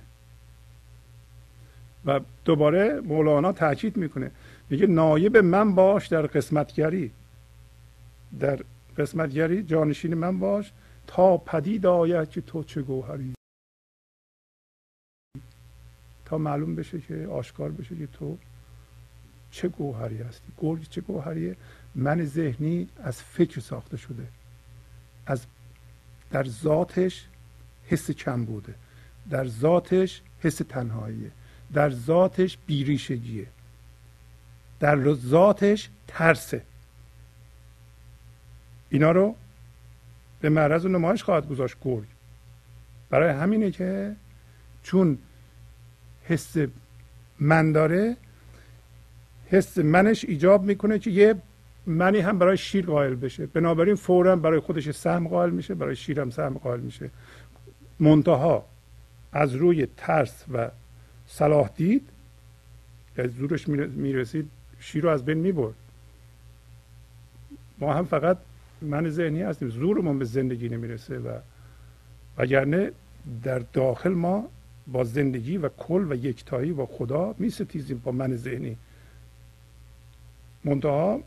و 2.05 2.19
دوباره 2.45 3.01
مولانا 3.01 3.51
تاکید 3.51 3.97
می‌کنه. 3.97 4.31
میگه 4.69 4.87
نایب 4.87 5.37
من 5.37 5.75
باش 5.75 6.07
در 6.07 6.27
قسمتگری. 6.27 7.11
در 8.39 8.59
قسمتگری 8.97 9.63
جانشین 9.63 10.13
من 10.13 10.39
باش 10.39 10.71
تا 11.07 11.37
پدید 11.37 11.85
آید 11.85 12.29
که 12.29 12.41
تو 12.41 12.63
چه 12.63 12.81
گوهری. 12.81 13.33
تا 16.25 16.37
معلوم 16.37 16.75
بشه 16.75 17.01
که 17.01 17.27
آشکار 17.27 17.71
بشه 17.71 17.95
که 17.95 18.07
تو 18.07 18.37
چه 19.51 19.67
گوهری 19.67 20.17
هستی. 20.17 20.47
گرگ 20.57 20.89
چه 20.89 21.01
گوهریه؟ 21.01 21.55
من 21.95 22.25
ذهنی 22.25 22.87
از 22.97 23.21
فکر 23.21 23.59
ساخته 23.59 23.97
شده. 23.97 24.27
از 25.25 25.45
در 26.31 26.43
ذاتش 26.43 27.27
حس 27.87 28.11
کم 28.11 28.45
بوده. 28.45 28.75
در 29.29 29.45
ذاتش 29.45 30.21
حس 30.39 30.57
تنهاییه. 30.57 31.31
در 31.73 31.89
ذاتش 31.89 32.57
بیریشگیه. 32.67 33.47
در 34.79 35.13
ذاتش 35.13 35.89
ترسه. 36.07 36.61
اینا 38.89 39.11
رو 39.11 39.35
به 40.41 40.49
معرض 40.49 40.85
و 40.85 40.89
نمایش 40.89 41.23
خواهد 41.23 41.47
گذاشت 41.47 41.77
گرگ. 41.81 42.05
برای 43.09 43.29
همینه 43.29 43.71
که 43.71 44.15
چون 44.83 45.17
حس 46.23 46.55
من 47.39 47.71
داره 47.71 48.17
حس 49.49 49.77
منش 49.77 50.25
ایجاب 50.25 50.63
می‌کنه 50.63 50.99
که 50.99 51.11
یه 51.11 51.35
منی 51.85 52.19
هم 52.19 52.39
برای 52.39 52.57
شیر 52.57 52.85
قائل 52.85 53.15
بشه. 53.15 53.45
بنابراین 53.45 53.95
فورا 53.95 54.35
برای 54.35 54.59
خودش 54.59 54.91
سهم 54.91 55.27
قائل 55.27 55.49
میشه 55.49 55.75
برای 55.75 55.95
شیرم 55.95 56.29
سهم 56.29 56.57
قائل 56.57 56.79
میشه. 56.79 57.09
منتها 57.99 58.65
از 59.31 59.55
روی 59.55 59.87
ترس 59.97 60.45
و 60.53 60.69
صلاح 61.27 61.69
دید 61.75 62.09
از 63.17 63.31
زورش 63.31 63.67
می‌رسید 63.67 64.49
شیر 64.87 65.03
رو 65.03 65.09
از 65.09 65.25
بین 65.25 65.37
می‌برد. 65.37 65.75
ما 67.79 67.93
هم 67.93 68.05
فقط 68.05 68.37
من 68.81 69.09
ذهنی 69.09 69.41
هستیم 69.41 69.69
زورمون 69.69 70.19
به 70.19 70.25
زندگی 70.25 70.69
نمی‌رسه 70.69 71.19
و 71.19 71.39
وگرنه 72.37 72.91
در 73.43 73.59
داخل 73.59 74.09
ما 74.09 74.49
با 74.87 75.03
زندگی 75.03 75.57
و 75.57 75.69
کل 75.69 76.11
و 76.11 76.15
یکتایی 76.15 76.73
با 76.73 76.85
خدا 76.85 77.35
میستیزیم 77.37 78.01
با 78.03 78.11
من 78.11 78.35
ذهنی. 78.35 78.77
منتها 80.63 81.19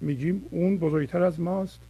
میگیم 0.00 0.44
اون 0.50 0.78
بزرگتر 0.78 1.22
از 1.22 1.40
ماست. 1.40 1.80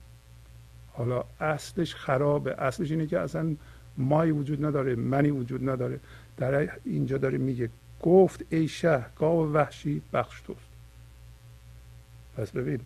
حالا 0.93 1.24
اصلش 1.40 1.94
خرابه. 1.94 2.55
اصلش 2.62 2.90
اینه 2.90 3.06
که 3.06 3.18
اصلا 3.18 3.56
مایی 3.98 4.30
وجود 4.30 4.64
نداره 4.64 4.94
منی 4.94 5.30
وجود 5.30 5.68
نداره. 5.68 6.01
در 6.36 6.68
اینجا 6.84 7.18
داره 7.18 7.38
میگه 7.38 7.70
گفت 8.02 8.44
ای 8.51 8.68
شه 8.68 9.05
گاو 9.18 9.52
وحشی 9.52 10.02
بخش 10.12 10.40
توست. 10.40 10.65
پس 12.37 12.51
ببین 12.51 12.81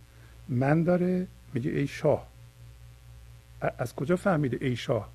من 0.49 0.83
داره 0.83 1.27
میگه 1.55 1.71
ای 1.71 1.87
شاه. 1.87 2.27
از 3.79 3.95
کجا 3.95 4.17
فهمیده 4.17 4.67
ای 4.67 4.77
شاه؟ 4.77 5.09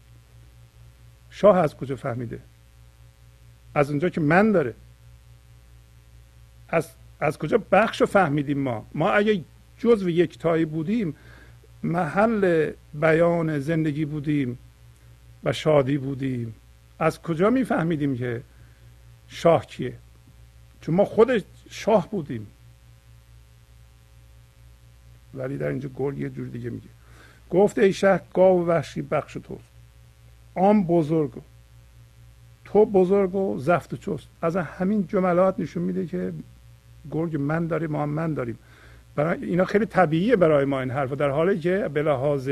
شاه 1.29 1.57
از 1.57 1.75
کجا 1.77 1.95
فهمیده؟ 1.95 2.39
از 3.75 3.89
اونجا 3.89 4.09
که 4.09 4.21
من 4.21 4.51
داره. 4.51 4.73
از, 6.69 6.89
از 7.19 7.37
کجا 7.37 7.57
بخش 7.71 8.01
رو 8.01 8.07
فهمیدیم 8.07 8.59
ما؟ 8.59 8.85
ما 8.93 9.11
اگه 9.11 9.43
جزو 9.77 10.09
یک 10.09 10.39
تایی 10.39 10.65
بودیم 10.65 11.15
محل 11.83 12.71
بیان 12.93 13.59
زندگی 13.59 14.05
بودیم 14.05 14.57
و 15.43 15.53
شادی 15.53 15.97
بودیم. 15.97 16.55
از 16.99 17.21
کجا 17.21 17.49
میفهمیدیم 17.49 18.17
که 18.17 18.43
شاه 19.27 19.65
کیه؟ 19.65 19.97
چون 20.81 20.95
ما 20.95 21.05
خود 21.05 21.45
شاه 21.69 22.09
بودیم. 22.09 22.47
ولی 25.35 25.57
در 25.57 25.67
اینجا 25.67 25.89
گل 25.89 26.17
یه 26.17 26.29
جور 26.29 26.47
دیگه 26.47 26.69
میگه. 26.69 26.87
گفت 27.49 27.79
ای 27.79 27.93
شه 27.93 28.21
گاو 28.33 28.67
وحشی 28.67 29.01
بخش 29.01 29.33
توست. 29.33 29.69
آم 30.55 30.83
بزرگ 30.83 31.31
تو 32.65 32.85
بزرگ 32.85 33.35
و 33.35 33.59
زفت 33.59 33.95
چست. 33.95 34.27
از 34.41 34.55
همین 34.55 35.07
جملات 35.07 35.59
نشون 35.59 35.83
میده 35.83 36.05
که 36.05 36.33
گرگ 37.11 37.35
من 37.35 37.67
داریم 37.67 37.91
ما 37.91 38.03
هم 38.03 38.09
من 38.09 38.33
داریم. 38.33 38.59
برای 39.15 39.45
اینا 39.45 39.65
خیلی 39.65 39.85
طبیعیه 39.85 40.35
برای 40.35 40.65
ما 40.65 40.79
این 40.79 40.91
حرف. 40.91 41.11
در 41.11 41.29
حالی 41.29 41.59
که 41.59 41.89
به 41.93 42.03
لحاظ 42.03 42.49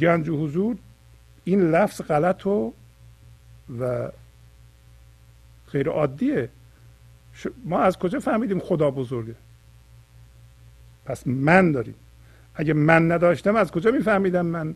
گنج 0.00 0.28
و 0.28 0.44
حضور 0.44 0.76
این 1.44 1.70
لفظ 1.70 2.02
غلط 2.02 2.46
و 2.46 2.72
و 3.80 4.08
غیر 5.72 5.88
عادیه 5.88 6.48
ما 7.64 7.80
از 7.80 7.98
کجا 7.98 8.20
فهمیدیم 8.20 8.58
خدا 8.58 8.90
بزرگه؟ 8.90 9.34
پس 11.06 11.26
من 11.26 11.72
داریم. 11.72 11.94
اگه 12.54 12.72
من 12.72 13.12
نداشتم 13.12 13.56
از 13.56 13.70
کجا 13.70 13.90
میفهمیدم 13.90 14.46
من؟ 14.46 14.74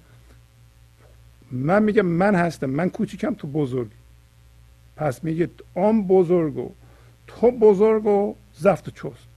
من 1.50 1.82
میگم 1.82 2.06
من 2.06 2.34
هستم 2.34 2.70
من 2.70 2.90
کوچیکم 2.90 3.34
تو 3.34 3.46
بزرگ 3.46 3.90
پس 4.96 5.24
میگه 5.24 5.50
آن 5.74 6.06
بزرگ 6.06 6.56
و 6.56 6.70
تو 7.26 7.50
بزرگ 7.50 8.06
و 8.06 8.34
زفت 8.55 8.88
و 8.88 8.90
چست. 8.90 9.28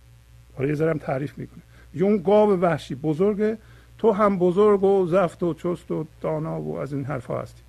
حالا 0.58 0.70
یه 0.70 0.76
ذرم 0.76 0.98
تعریف 0.98 1.38
می‌کنه. 1.38 1.62
یه 1.94 2.04
اون 2.04 2.18
گاو 2.18 2.60
وحشی 2.60 2.96
بزرگه 2.96 3.58
تو 3.98 4.12
هم 4.12 4.38
بزرگ 4.38 4.84
و 4.84 5.08
زفت 5.08 5.44
و 5.44 5.54
چست 5.54 5.92
و 5.92 6.06
دانا 6.22 6.62
و 6.62 6.80
از 6.80 6.94
این 6.94 7.06
حرفا 7.06 7.42
هستی. 7.42 7.62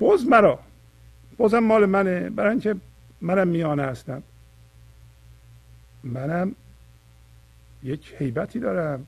بز 0.00 0.26
مرا 0.26 0.58
بازم 1.36 1.58
مال 1.58 1.86
منه. 1.86 2.30
برای 2.30 2.50
اینکه 2.50 2.76
منم 3.20 3.48
میانه 3.48 3.82
هستم. 3.82 4.22
منم 6.04 6.54
یک 7.86 8.14
حیبتی 8.18 8.60
دارم. 8.60 9.06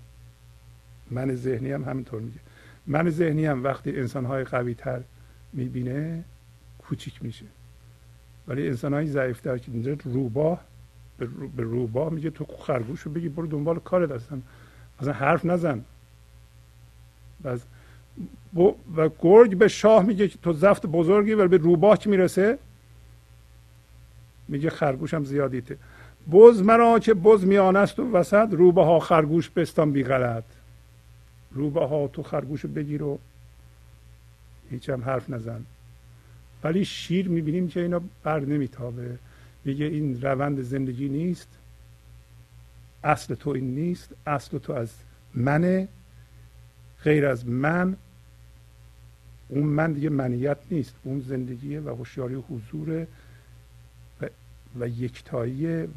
من 1.11 1.35
ذهنی 1.35 1.73
هم 1.73 1.85
همینطور 1.85 2.21
میگه. 2.21 2.41
من 2.87 3.11
ذهنی 3.11 3.47
هم 3.47 3.65
وقتی 3.65 3.97
انسان 3.97 4.25
های 4.25 4.45
قوی 4.45 4.75
تر 4.75 5.03
می‌بینه 5.53 6.25
کوچیک 6.79 7.25
میشه. 7.25 7.45
ولی 8.49 8.69
انسان 8.69 8.95
های 8.95 9.07
ضعیف 9.07 9.41
تر 9.41 9.59
که 9.59 9.73
اینجا 9.73 9.97
روباه 10.05 10.61
به 11.57 11.63
روباه 11.63 12.13
میگه 12.13 12.31
تو 12.31 12.45
خرگوش 12.45 13.01
رو 13.01 13.13
بگی 13.13 13.29
برو 13.29 13.47
دنبال 13.47 13.79
کارت 13.79 14.11
هستن 14.11 14.43
اصلا 15.01 15.13
حرف 15.13 15.45
نزن. 15.45 15.85
و 18.97 19.09
گرگ 19.19 19.59
به 19.59 19.69
شاه 19.69 20.03
میگه 20.05 20.29
که 20.29 20.39
تو 20.43 20.53
زفت 20.53 20.87
بزرگی 20.87 21.35
ولی 21.35 21.49
به 21.49 21.57
روباه 21.57 21.99
که 21.99 22.11
می‌رسه 22.11 22.59
میگه 24.49 24.71
خرگوشم 24.71 25.25
زیادیته. 25.25 25.77
بز 26.33 26.63
مرا 26.63 26.99
که 26.99 27.15
بز 27.15 27.45
میانه 27.45 27.79
و 27.81 28.03
وسط 28.13 28.49
روبه 28.51 28.85
ها 28.85 28.99
خرگوش 28.99 29.51
بستان 29.51 29.93
بی 29.93 30.05
غلط. 30.05 30.45
روبه 31.51 31.87
ها 31.87 32.09
تو 32.09 32.23
خرگوش 32.23 32.67
بگیر 32.67 33.03
و 33.03 33.19
هیچ 34.71 34.91
هم 34.91 35.05
حرف 35.05 35.31
نزن. 35.31 35.65
ولی 36.65 36.85
شیر 36.85 37.29
می‌بینیم 37.29 37.69
که 37.69 37.81
اینا 37.81 38.01
بر 38.23 38.41
نمیتابه. 38.41 39.19
میگه 39.65 39.85
این 39.85 40.23
روند 40.23 40.63
زندگی 40.63 41.09
نیست. 41.09 41.49
اصل 43.05 43.35
تو 43.35 43.51
این 43.51 43.75
نیست. 43.75 44.15
اصل 44.27 44.59
تو 44.59 44.73
از 44.73 44.93
منه. 45.35 45.89
غیر 47.05 47.27
از 47.27 47.49
من. 47.49 47.97
اون 49.49 49.63
من 49.63 49.93
دیگه 49.93 50.09
منیت 50.09 50.59
نیست. 50.71 50.95
اون 51.05 51.21
زندگیه 51.21 51.81
و 51.81 51.89
هوشیاری 51.89 52.35
و 52.35 52.41
حضور 52.41 53.07
و, 54.21 54.27
و 54.81 54.89
یکتایی 54.89 55.89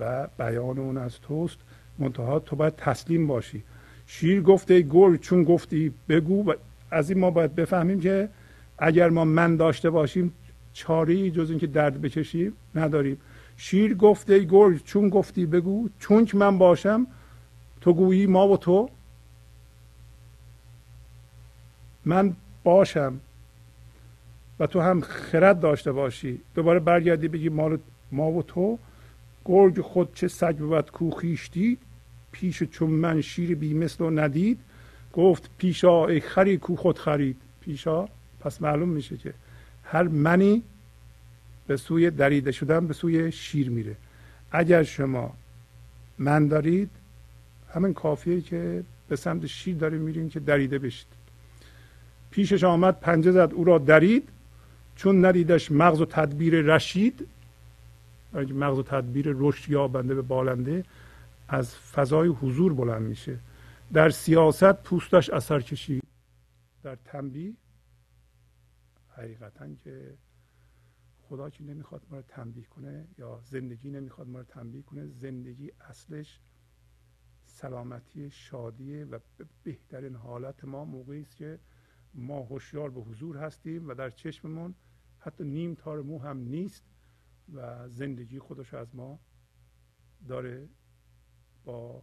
و 0.00 0.28
بیان 0.38 0.78
اون 0.78 0.98
از 0.98 1.20
توست 1.20 1.58
منتها 1.98 2.38
تو 2.38 2.56
باید 2.56 2.76
تسلیم 2.76 3.26
باشی. 3.26 3.62
شیر 4.06 4.42
گفته 4.42 4.82
گل 4.82 5.16
چون 5.16 5.44
گفتی 5.44 5.94
بگو 6.08 6.50
و 6.50 6.54
از 6.90 7.10
این 7.10 7.18
ما 7.18 7.30
باید 7.30 7.54
بفهمیم 7.54 8.00
که 8.00 8.28
اگر 8.78 9.08
ما 9.08 9.24
من 9.24 9.56
داشته 9.56 9.90
باشیم 9.90 10.32
چاری 10.72 11.30
جز 11.30 11.50
اینکه 11.50 11.66
درد 11.66 12.00
بکشیم 12.00 12.52
نداریم. 12.74 13.18
شیر 13.56 13.94
گفته 13.94 14.40
گل 14.40 14.78
چون 14.78 15.08
گفتی 15.08 15.46
بگو 15.46 15.88
چون 15.98 16.24
که 16.24 16.36
من 16.36 16.58
باشم 16.58 17.06
تو 17.80 17.92
گویی 17.92 18.26
ما 18.26 18.48
و 18.48 18.56
تو. 18.56 18.90
من 22.04 22.36
باشم 22.64 23.20
و 24.60 24.66
تو 24.66 24.80
هم 24.80 25.00
خرد 25.00 25.60
داشته 25.60 25.92
باشی. 25.92 26.40
دوباره 26.54 26.80
برگردی 26.80 27.28
بگی 27.28 27.48
مال 27.48 27.78
ما 28.12 28.32
و 28.32 28.42
تو. 28.42 28.78
گرگ 29.44 29.80
خود 29.80 30.14
چه 30.14 30.28
سگ 30.28 30.56
بود 30.56 30.90
کو 30.90 31.10
خیشتی؟ 31.10 31.78
پیش 32.32 32.62
چون 32.62 32.90
من 32.90 33.20
شیر 33.20 33.54
بی 33.54 33.74
مثل 33.74 34.04
و 34.04 34.10
ندید. 34.10 34.58
گفت 35.12 35.50
پیشا 35.58 36.06
ای 36.06 36.20
خری 36.20 36.56
کو 36.56 36.76
خود 36.76 36.98
خرید. 36.98 37.36
پیشا 37.60 38.08
پس 38.40 38.62
معلوم 38.62 38.88
میشه 38.88 39.16
که 39.16 39.34
هر 39.84 40.02
منی 40.02 40.62
به 41.66 41.76
سوی 41.76 42.10
دریده 42.10 42.52
شدن 42.52 42.86
به 42.86 42.94
سوی 42.94 43.32
شیر 43.32 43.70
میره. 43.70 43.96
اگر 44.52 44.82
شما 44.82 45.32
من 46.18 46.48
دارید 46.48 46.90
همین 47.74 47.94
کافیه 47.94 48.40
که 48.40 48.84
به 49.08 49.16
سمت 49.16 49.46
شیر 49.46 49.76
داریم 49.76 50.00
میریم 50.00 50.28
که 50.28 50.40
دریده 50.40 50.78
بشید. 50.78 51.06
پیشش 52.30 52.64
آمد 52.64 53.00
پنجه 53.00 53.32
زد 53.32 53.50
او 53.54 53.64
را 53.64 53.78
درید. 53.78 54.28
چون 54.96 55.24
ندیدش 55.24 55.72
مغز 55.72 56.00
و 56.00 56.04
تدبیر 56.04 56.54
رشید 56.54 57.26
مغز 58.34 58.78
و 58.78 58.82
تدبیر 58.82 59.26
رشد 59.28 59.70
یابنده 59.70 60.14
به 60.14 60.22
بالنده 60.22 60.84
از 61.48 61.76
فضای 61.76 62.28
حضور 62.28 62.74
بلند 62.74 63.02
میشه. 63.02 63.38
در 63.92 64.10
سیاست 64.10 64.72
پوستش 64.82 65.30
اثر 65.30 65.60
کشید. 65.60 66.02
در 66.82 66.96
تنبیه 67.04 67.52
حقیقتا 69.08 69.74
که 69.74 70.14
خدا 71.28 71.50
که 71.50 71.64
نمی‌خواد 71.64 72.02
ما 72.10 72.16
رو 72.16 72.22
تنبیه 72.28 72.64
کنه 72.64 73.08
یا 73.18 73.40
زندگی 73.44 73.90
نمی‌خواد 73.90 74.28
ما 74.28 74.38
رو 74.38 74.44
تنبیه 74.44 74.82
کنه 74.82 75.06
زندگی 75.06 75.72
اصلش 75.80 76.40
سلامتی 77.44 78.30
شادیه 78.30 79.04
و 79.04 79.18
بهترین 79.62 80.14
حالت 80.14 80.64
ما 80.64 80.84
موقعی 80.84 81.20
است 81.20 81.36
که 81.36 81.58
ما 82.14 82.40
هوشیار 82.40 82.90
به 82.90 83.00
حضور 83.00 83.36
هستیم 83.36 83.88
و 83.88 83.94
در 83.94 84.10
چشممون 84.10 84.74
حتی 85.18 85.44
نیم 85.44 85.74
تار 85.74 86.02
مو 86.02 86.18
هم 86.18 86.38
نیست. 86.38 86.84
و 87.52 87.88
زندگی 87.88 88.38
خودش 88.38 88.74
از 88.74 88.94
ما 88.94 89.20
داره 90.28 90.68
با 91.64 92.02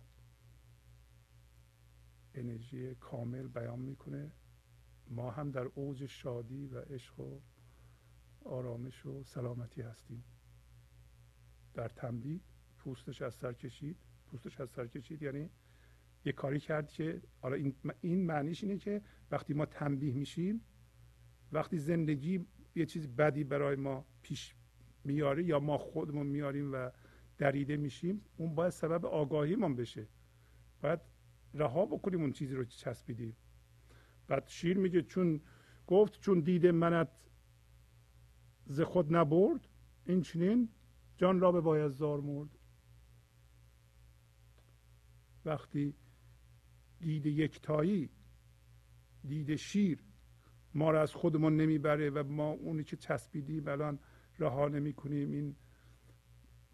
انرژی 2.33 2.95
کامل 2.95 3.47
بیان 3.47 3.79
می‌کنه. 3.79 4.31
ما 5.07 5.31
هم 5.31 5.51
در 5.51 5.65
اوج 5.75 6.05
شادی 6.05 6.67
و 6.67 6.79
عشق 6.79 7.19
و 7.19 7.39
آرامش 8.45 9.05
و 9.05 9.23
سلامتی 9.23 9.81
هستیم. 9.81 10.23
در 11.73 11.89
تنبیه 11.89 12.39
پوستش 12.77 13.21
از 13.21 13.35
سر 13.35 13.53
کشید. 13.53 13.97
پوستش 14.25 14.61
از 14.61 14.69
سر 14.69 14.87
کشید 14.87 15.21
یعنی 15.21 15.49
یه 16.25 16.31
کاری 16.31 16.59
کرد 16.59 16.89
که 16.89 17.21
حالا 17.41 17.55
این, 17.55 17.75
این 18.01 18.25
معنیش 18.25 18.63
اینه 18.63 18.77
که 18.77 19.01
وقتی 19.31 19.53
ما 19.53 19.65
تنبیه 19.65 20.13
میشیم 20.13 20.61
وقتی 21.51 21.77
زندگی 21.77 22.45
یه 22.75 22.85
چیز 22.85 23.07
بدی 23.07 23.43
برای 23.43 23.75
ما 23.75 24.05
پیش 24.21 24.55
میاره 25.03 25.43
یا 25.43 25.59
ما 25.59 25.77
خودمون 25.77 26.27
میاریم 26.27 26.73
و 26.73 26.91
دریده 27.37 27.77
میشیم 27.77 28.21
اون 28.37 28.55
باید 28.55 28.69
سبب 28.71 29.05
آگاهیمون 29.05 29.75
بشه. 29.75 30.07
باید 30.81 30.99
رها 31.53 31.85
بکنیم 31.85 32.21
اون 32.21 32.31
چیزی 32.31 32.55
رو 32.55 32.63
که 32.63 32.75
چسبیدیم. 32.77 33.35
بعد 34.27 34.47
شیر 34.47 34.77
میگه 34.77 35.01
چون 35.01 35.41
گفت 35.87 36.19
چون 36.19 36.39
دیده 36.39 36.71
منت 36.71 37.29
ز 38.65 38.81
خود 38.81 39.15
نبرد 39.15 39.67
این 40.05 40.21
چنین 40.21 40.69
جان 41.17 41.39
را 41.39 41.51
به 41.51 41.61
باید 41.61 41.91
زار 41.91 42.21
مرد. 42.21 42.49
وقتی 45.45 45.95
دید 46.99 47.25
یکتایی 47.25 48.09
دید 49.27 49.55
شیر 49.55 50.03
ما 50.73 50.91
را 50.91 51.01
از 51.01 51.13
خودمون 51.13 51.55
نمی‌بره 51.55 52.09
و 52.09 52.23
ما 52.23 52.49
اونی 52.49 52.83
که 52.83 52.97
چسبیدیم 52.97 53.67
الان 53.67 53.99
رها 54.41 54.67
نمی 54.67 54.93
کنیم 54.93 55.31
این 55.31 55.55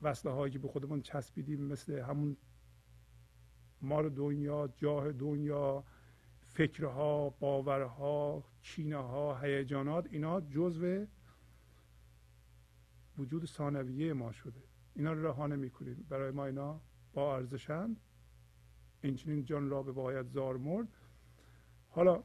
وصله 0.01 0.31
هایی 0.31 0.53
که 0.53 0.59
به 0.59 0.67
خودمون 0.67 1.01
چسبیدیم 1.01 1.61
مثل 1.61 1.99
همون 1.99 2.37
مال 3.81 4.09
دنیا 4.09 4.69
جاه 4.75 5.11
دنیا 5.11 5.83
فکرها 6.41 7.29
باورها 7.29 8.43
چینه 8.61 8.97
ها 8.97 9.39
هیجانات 9.39 10.07
اینا 10.11 10.41
جزو 10.41 11.05
وجود 13.17 13.45
ثانویه 13.45 14.13
ما 14.13 14.31
شده. 14.31 14.63
اینا 14.95 15.13
رو 15.13 15.27
رها 15.27 15.47
نمی 15.47 15.69
کنیم 15.69 16.05
برای 16.09 16.31
ما 16.31 16.45
اینا 16.45 16.81
با 17.13 17.35
ارزشند 17.35 17.99
اینچنین 19.01 19.45
جان 19.45 19.69
را 19.69 19.83
به 19.83 19.91
باید 19.91 20.27
زار 20.27 20.57
مرد. 20.57 20.87
حالا 21.89 22.23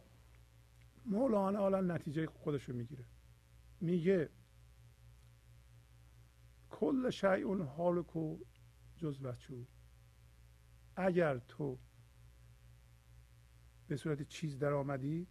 مولانا 1.07 1.59
حالا 1.59 1.81
نتیجه 1.81 2.27
خودش 2.27 2.69
رو 2.69 2.75
می‌گیره. 2.75 3.05
میگه 3.81 4.29
کل 6.83 7.11
شیء 7.11 7.65
حالکو 7.65 8.39
جز 8.97 9.21
وچو 9.23 9.65
اگر 10.97 11.39
تو 11.39 11.79
به 13.89 13.97
صورت 13.97 14.23
چیز 14.23 14.59
در 14.59 14.73
آمدی 14.73 15.27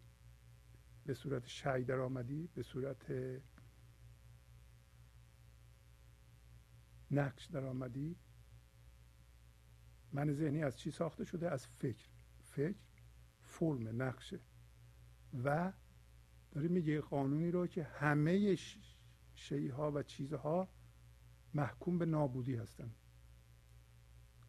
به 1.06 1.14
صورت 1.14 1.48
شی 1.48 1.84
در 1.84 2.00
آمدی 2.00 2.48
به 2.48 2.64
صورت 2.64 3.06
نقش 7.12 7.46
در 7.46 7.66
آمدی 7.66 8.16
من 10.14 10.34
ذهنی 10.34 10.64
از 10.64 10.78
چی 10.78 10.92
ساخته 10.92 11.26
شده؟ 11.26 11.52
از 11.52 11.68
فکر. 11.68 12.10
فکر 12.40 12.80
فرم 13.42 14.02
نقشه. 14.02 14.40
و 15.44 15.74
داره 16.52 16.68
میگه 16.68 17.02
قانونی 17.02 17.52
رو 17.52 17.68
که 17.68 17.84
همه 17.84 18.58
شیها 19.36 19.92
و 19.92 20.04
چیزها 20.04 20.70
محکوم 21.54 21.98
به 21.98 22.06
نابودی 22.06 22.56
هستند 22.56 22.96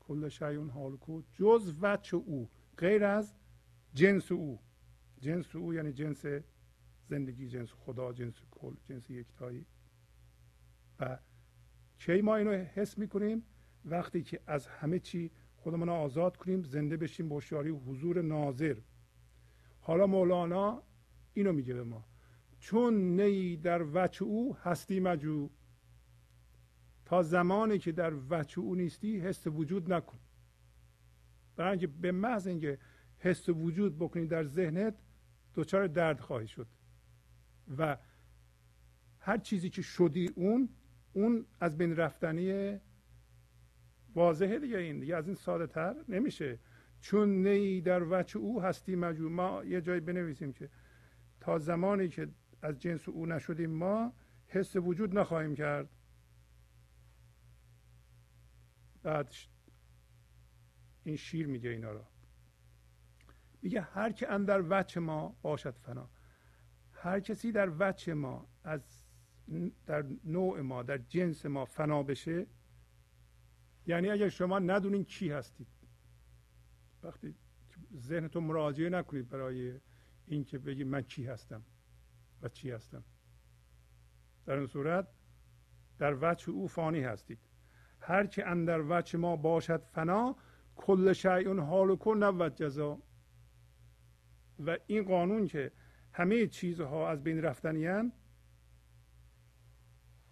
کل 0.01 0.29
شیون 0.29 0.71
حالکو 0.71 1.23
جز 1.33 1.75
وچه 1.81 2.17
او 2.17 2.51
غیر 2.79 3.05
از 3.05 3.35
جنس 3.95 4.33
او. 4.33 4.61
جنس 5.21 5.57
او 5.57 5.75
یعنی 5.75 5.93
جنس 5.93 6.25
زندگی 7.07 7.49
جنس 7.49 7.73
خدا 7.73 8.13
جنس 8.13 8.35
کل 8.51 8.75
جنس 8.85 9.11
یکتایی. 9.11 9.67
و 11.01 11.19
کی 11.99 12.21
ما 12.21 12.37
اینو 12.37 12.51
حس 12.51 12.99
می‌کنیم؟ 12.99 13.43
وقتی 13.85 14.23
که 14.23 14.41
از 14.47 14.67
همه 14.67 14.99
چی 14.99 15.31
خودمون 15.57 15.89
رو 15.89 15.95
آزاد 15.95 16.37
کنیم 16.37 16.63
زنده 16.63 16.97
بشیم 16.97 17.29
با 17.29 17.41
شاری 17.41 17.71
حضور 17.71 18.23
ناظر. 18.23 18.77
حالا 19.81 20.07
مولانا 20.07 20.83
اینو 21.35 21.53
میگه 21.53 21.75
به 21.75 21.85
ما. 21.85 22.05
چون 22.59 23.21
نی 23.21 23.57
در 23.57 23.87
وچ 23.93 24.23
او 24.23 24.57
هستی 24.57 25.01
مجو. 25.01 25.51
تا 27.13 27.23
زمانی 27.23 27.79
که 27.79 27.93
در 27.93 28.13
وچ 28.31 28.59
او 28.59 28.75
نیستی 28.75 29.21
حس 29.21 29.47
وجود 29.47 29.93
نکن. 29.93 30.19
برای 31.57 31.71
اینکه 31.71 31.87
به 31.87 32.13
محض 32.13 32.47
اینکه 32.47 32.79
حس 33.19 33.49
وجود 33.49 33.99
بکنی 33.99 34.27
در 34.27 34.45
ذهنت 34.45 34.95
دچار 35.55 35.87
درد 35.87 36.21
خواهی 36.21 36.47
شد. 36.47 36.67
و 37.79 37.97
هر 39.19 39.39
چیزی 39.39 39.71
که 39.71 39.83
شدی 39.83 40.31
اون 40.35 40.69
اون 41.13 41.47
از 41.61 41.79
بین 41.79 41.97
رفتنی 41.97 42.79
واضحه 44.15 44.59
دیگه 44.59 44.79
این. 44.79 45.01
دیگه 45.01 45.17
از 45.17 45.27
این 45.27 45.37
ساده 45.37 45.67
تر 45.67 45.97
نمیشه. 46.09 46.59
چون 47.01 47.47
نی 47.49 47.81
در 47.81 48.03
وچه 48.11 48.39
او 48.39 48.63
هستی 48.63 48.97
مجموع 48.97 49.31
ما 49.31 49.65
یه 49.65 49.81
جایی 49.81 50.01
بنویسیم 50.01 50.53
که 50.53 50.71
تا 51.41 51.59
زمانی 51.59 52.09
که 52.09 52.29
از 52.63 52.79
جنس 52.79 53.09
او 53.09 53.27
نشدیم 53.27 53.71
ما 53.71 54.13
حس 54.47 54.77
وجود 54.77 55.19
نخواهیم 55.19 55.55
کرد. 55.55 55.89
بعد 59.03 59.35
این 61.05 61.17
شیر 61.17 61.47
میگه 61.47 61.71
اینا 61.71 61.93
رو. 61.93 62.05
میگه 63.63 63.81
هر 63.81 64.13
که 64.13 64.33
اندر 64.33 64.65
وچه 64.69 65.01
ما 65.01 65.37
باشد 65.43 65.77
فنا 65.77 66.11
هر 66.93 67.21
کسی 67.21 67.53
در 67.53 67.73
وچه 67.79 68.15
ما 68.15 68.49
از 68.65 69.03
در 69.87 70.05
نوع 70.25 70.61
ما 70.61 70.83
در 70.83 70.99
جنس 70.99 71.47
ما 71.47 71.65
فنا 71.65 72.03
بشه 72.03 72.47
یعنی 73.87 74.11
اگر 74.11 74.29
شما 74.29 74.59
ندونین 74.59 75.05
کی 75.05 75.31
هستید. 75.31 75.67
وقتی 77.03 77.35
ذهنتون 77.97 78.45
مراجعه 78.45 78.89
نکنید 78.89 79.29
برای 79.29 79.81
اینکه 80.27 80.59
بگید 80.59 80.87
من 80.87 81.03
کی 81.03 81.27
هستم 81.27 81.63
و 82.43 82.49
چی 82.49 82.71
هستم. 82.71 83.05
در 84.47 84.57
این 84.57 84.67
صورت 84.67 85.09
در 85.99 86.17
وجه 86.21 86.51
او 86.51 86.69
فانی 86.69 87.01
هستید. 87.01 87.39
هر 88.03 88.27
که 88.27 88.47
اندر 88.47 88.81
وجه 88.89 89.19
ما 89.19 89.37
باشد 89.37 89.83
فنا 89.83 90.37
کل 90.77 91.13
شیء 91.13 91.61
حال 91.61 91.97
کن 91.97 92.23
نبود 92.23 92.55
جزا. 92.55 92.99
و 94.67 94.79
این 94.87 95.05
قانون 95.05 95.47
که 95.47 95.73
همه 96.13 96.47
چیزها 96.47 97.09
از 97.09 97.23
بین 97.25 97.43
رفتنیان 97.43 98.13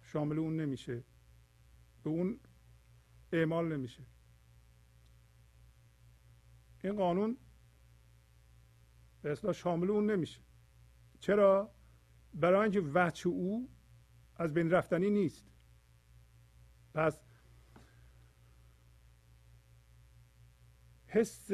شامل 0.01 0.39
اون 0.39 0.55
نمیشه. 0.55 1.03
به 2.03 2.09
اون 2.09 2.39
اعمال 3.33 3.77
نمیشه. 3.77 4.03
این 6.83 6.95
قانون 6.95 7.37
به 9.21 9.31
اصلا 9.31 9.53
شامل 9.53 9.91
اون 9.91 10.11
نمیشه. 10.11 10.41
چرا؟ 11.19 11.71
برای 12.33 12.61
اینکه 12.61 12.81
وچه 12.93 13.29
او 13.29 13.69
از 14.35 14.53
بین 14.53 14.71
رفتنی 14.71 15.09
نیست. 15.09 15.45
پس 16.93 17.21
حس 21.11 21.51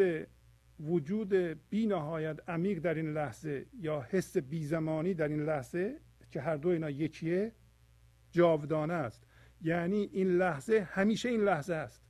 وجود 0.79 1.33
بی 1.69 1.87
نهایت 1.87 2.49
عمیق 2.49 2.79
در 2.79 2.93
این 2.93 3.13
لحظه 3.13 3.65
یا 3.73 4.01
حس 4.01 4.37
بی 4.37 4.65
زمانی 4.65 5.13
در 5.13 5.27
این 5.27 5.43
لحظه 5.43 5.99
که 6.31 6.41
هر 6.41 6.57
دو 6.57 6.69
اینا 6.69 6.89
یکیه 6.89 7.51
جاودانه 8.31 8.93
است. 8.93 9.27
یعنی 9.61 9.97
این 9.97 10.37
لحظه 10.37 10.87
همیشه 10.91 11.29
این 11.29 11.41
لحظه 11.41 11.73
است 11.73 12.05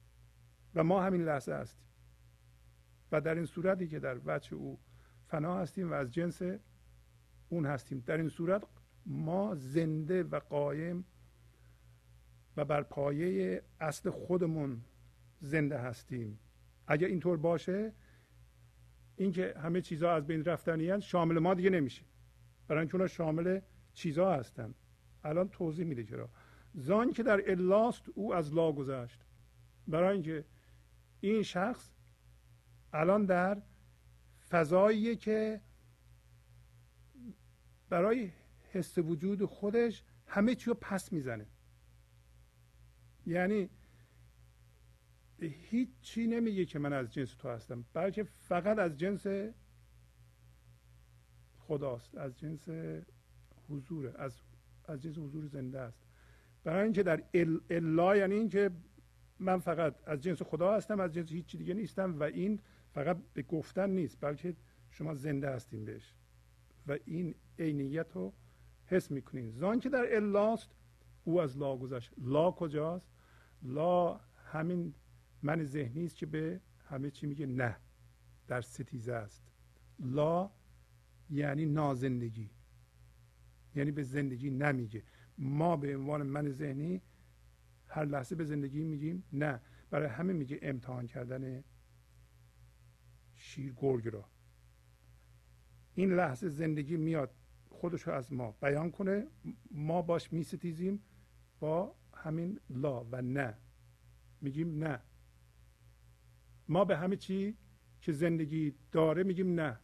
و 0.75 0.83
ما 0.83 1.03
همین 1.03 1.23
لحظه 1.23 1.53
هستیم. 1.53 1.87
و 3.11 3.21
در 3.21 3.35
این 3.35 3.45
صورتی 3.45 3.87
که 3.87 3.99
در 3.99 4.19
وجه 4.25 4.53
او 4.53 4.79
فنا 5.27 5.59
هستیم 5.59 5.91
و 5.91 5.93
از 5.93 6.11
جنس 6.11 6.41
اون 7.49 7.65
هستیم. 7.65 8.03
در 8.05 8.17
این 8.17 8.29
صورت 8.29 8.63
ما 9.05 9.55
زنده 9.55 10.23
و 10.23 10.39
قایم 10.39 11.05
و 12.57 12.65
بر 12.65 12.83
پایه 12.83 13.63
اصل 13.79 14.09
خودمون 14.09 14.81
زنده 15.41 15.77
هستیم. 15.77 16.39
اگر 16.87 17.07
اینطور 17.07 17.37
باشه 17.37 17.93
اینکه 19.15 19.53
همه 19.63 19.81
چیزها 19.81 20.13
از 20.13 20.27
بین 20.27 20.45
رفتنی 20.45 21.01
شامل 21.01 21.39
ما 21.39 21.53
دیگه 21.53 21.69
نمیشه. 21.69 22.01
برای 22.67 22.79
اینکه 22.79 23.07
شامل 23.07 23.59
چیزها 23.93 24.33
هستند 24.35 24.75
الان 25.23 25.49
توضیح 25.49 25.85
میده 25.85 26.03
چرا. 26.03 26.29
زان 26.73 27.13
که 27.13 27.23
در 27.23 27.51
الاست 27.51 28.09
او 28.15 28.35
از 28.35 28.53
لا 28.53 28.71
گذشت. 28.71 29.25
برای 29.87 30.13
اینکه 30.13 30.45
این 31.21 31.43
شخص 31.43 31.89
الان 32.93 33.25
در 33.25 33.61
فضاییه 34.49 35.15
که 35.15 35.61
برای 37.89 38.31
حس 38.71 38.97
وجود 38.97 39.45
خودش 39.45 40.03
همه 40.27 40.55
چی 40.55 40.69
رو 40.69 40.77
پس 40.81 41.13
می‌زنه. 41.13 41.45
یعنی 43.25 43.69
هیچی 45.41 46.27
نمیگه 46.27 46.65
که 46.65 46.79
من 46.79 46.93
از 46.93 47.13
جنس 47.13 47.33
تو 47.33 47.49
هستم 47.49 47.85
بلکه 47.93 48.23
فقط 48.23 48.79
از 48.79 48.97
جنس 48.97 49.25
خداست 51.59 52.17
از 52.17 52.39
جنس 52.39 52.69
حضوره 53.69 54.13
از 54.17 54.41
از 54.85 55.01
جنس 55.01 55.17
حضور 55.17 55.45
زنده 55.45 55.79
است. 55.79 55.99
برای 56.63 56.83
اینکه 56.83 57.03
در 57.03 57.23
الا 57.69 58.17
یعنی 58.17 58.35
اینکه 58.35 58.71
من 59.39 59.59
فقط 59.59 59.95
از 60.05 60.21
جنس 60.21 60.41
خدا 60.41 60.73
هستم 60.73 60.99
از 60.99 61.13
جنس 61.13 61.31
هیچی 61.31 61.57
دیگه 61.57 61.73
نیستم 61.73 62.19
و 62.19 62.23
این 62.23 62.59
فقط 62.89 63.17
به 63.33 63.41
گفتن 63.41 63.89
نیست 63.89 64.17
بلکه 64.21 64.55
شما 64.91 65.13
زنده 65.13 65.49
هستیم 65.49 65.85
بهش. 65.85 66.13
و 66.87 66.97
این 67.05 67.35
عینیت 67.59 68.11
رو 68.13 68.33
حس 68.85 69.11
می‌کنین. 69.11 69.51
زان 69.51 69.79
که 69.79 69.89
در 69.89 70.15
الاست 70.15 70.69
او 71.23 71.41
از 71.41 71.57
لا 71.57 71.77
گذشت. 71.77 72.11
لا 72.17 72.51
کجاست؟ 72.51 73.11
لا 73.63 74.19
همین 74.51 74.93
من 75.43 75.63
ذهنی 75.63 76.05
است 76.05 76.15
که 76.15 76.25
به 76.25 76.61
همه 76.89 77.11
چی 77.11 77.27
میگه 77.27 77.45
نه. 77.45 77.77
در 78.47 78.61
ستیزه 78.61 79.13
است. 79.13 79.43
لا 79.99 80.51
یعنی 81.29 81.65
نازندگی. 81.65 82.49
یعنی 83.75 83.91
به 83.91 84.03
زندگی 84.03 84.49
نمیگه. 84.49 85.03
ما 85.37 85.77
به 85.77 85.97
عنوان 85.97 86.23
من 86.23 86.49
ذهنی 86.49 87.01
هر 87.87 88.05
لحظه 88.05 88.35
به 88.35 88.45
زندگی 88.45 88.83
میگیم 88.83 89.23
نه. 89.33 89.61
برای 89.89 90.07
همه 90.07 90.33
میگه 90.33 90.59
امتحان 90.61 91.07
کردن 91.07 91.63
شیر 93.33 93.73
گرگ 93.77 94.07
را. 94.07 94.25
این 95.95 96.13
لحظه 96.13 96.49
زندگی 96.49 96.97
میاد 96.97 97.35
خودش 97.69 98.01
رو 98.01 98.13
از 98.13 98.33
ما 98.33 98.51
بیان 98.51 98.91
کنه. 98.91 99.27
ما 99.71 100.01
باش 100.01 100.33
میستیزیم 100.33 101.03
با 101.59 101.95
همین 102.13 102.59
لا 102.69 103.03
و 103.03 103.21
نه. 103.21 103.57
میگیم 104.41 104.83
نه. 104.83 104.99
ما 106.69 106.85
به 106.85 106.97
همه 106.97 107.15
چی 107.15 107.57
که 108.01 108.11
زندگی 108.11 108.75
داره 108.91 109.23
میگیم 109.23 109.59
نه. 109.59 109.79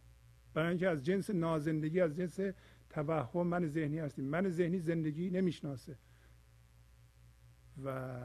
برای 0.54 0.70
اینکه 0.70 0.90
از 0.90 1.06
جنس 1.06 1.30
نازندگی 1.30 2.02
از 2.02 2.16
جنس 2.16 2.40
توهم 2.90 3.48
من 3.48 3.68
ذهنی 3.68 4.00
هستیم. 4.00 4.26
من 4.26 4.50
ذهنی 4.50 4.80
زندگی 4.80 5.30
نمی‌شناسه. 5.30 5.98
و 7.84 8.20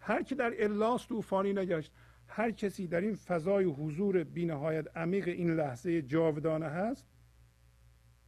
هر 0.00 0.22
کی 0.22 0.34
در 0.34 0.64
الاس 0.64 1.06
طوفانی 1.06 1.52
نگشت 1.52 1.92
هر 2.26 2.50
کسی 2.50 2.86
در 2.86 3.00
این 3.00 3.14
فضای 3.14 3.64
حضور 3.64 4.24
بینهایت 4.24 4.96
عمیق 4.96 5.28
این 5.28 5.50
لحظه 5.50 6.02
جاودانه 6.02 6.66
هست 6.66 7.06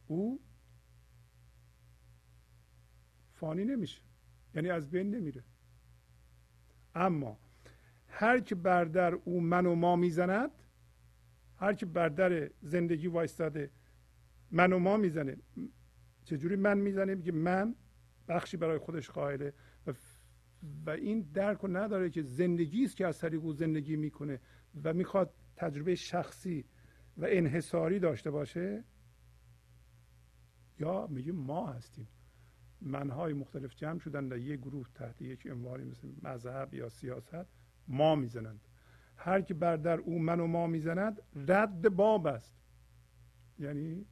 او 0.07 0.39
فانی 3.31 3.65
نمیشه. 3.65 4.01
یعنی 4.55 4.69
از 4.69 4.89
بین 4.89 5.15
نمیره. 5.15 5.43
اما 6.95 7.39
هر 8.15 8.39
که 8.39 8.55
بر 8.55 8.85
در 8.85 9.13
او 9.13 9.41
من 9.41 9.65
و 9.65 9.75
ما 9.75 9.95
می‌زند 9.95 10.51
هر 11.57 11.73
که 11.73 11.85
بر 11.85 12.09
در 12.09 12.49
زندگی 12.61 13.07
وایستاده 13.07 13.71
من 14.51 14.73
و 14.73 14.79
ما 14.79 14.97
می‌زنه. 14.97 15.37
چجوری 16.23 16.55
من 16.55 16.77
می‌زنه؟ 16.77 17.15
میگه 17.15 17.31
من 17.31 17.75
بخشی 18.27 18.57
برای 18.57 18.77
خودش 18.77 19.09
قائله. 19.09 19.53
و, 19.87 19.93
و 20.85 20.89
این 20.89 21.21
درک 21.21 21.57
رو 21.57 21.77
نداره 21.77 22.09
که 22.09 22.21
زندگی 22.21 22.83
است 22.83 22.95
که 22.95 23.07
از 23.07 23.19
طریق 23.19 23.43
او 23.43 23.53
زندگی 23.53 23.95
می‌کنه 23.95 24.39
و 24.83 24.93
می‌خواد 24.93 25.33
تجربه 25.55 25.95
شخصی 25.95 26.65
و 27.17 27.25
انحصاری 27.29 27.99
داشته 27.99 28.31
باشه. 28.31 28.83
یا 30.79 31.07
میگیم 31.07 31.35
ما 31.35 31.67
هستیم. 31.67 32.07
منهای 32.81 33.33
مختلف 33.33 33.75
جمع 33.75 33.99
شدن 33.99 34.27
در 34.27 34.37
یک 34.37 34.59
گروه 34.59 34.87
تحت 34.95 35.21
یک 35.21 35.47
عنوانی 35.47 35.83
مثل 35.83 36.07
مذهب 36.21 36.73
یا 36.73 36.89
سیاست. 36.89 37.62
ما 37.87 38.15
می‌زنند. 38.15 38.67
هر 39.17 39.41
که 39.41 39.53
بر 39.53 39.77
در 39.77 39.97
او 39.99 40.19
من 40.19 40.39
و 40.39 40.47
ما 40.47 40.67
می‌زند 40.67 41.21
رد 41.35 41.89
باب 41.89 42.27
است. 42.27 42.55
یعنی 43.59 44.05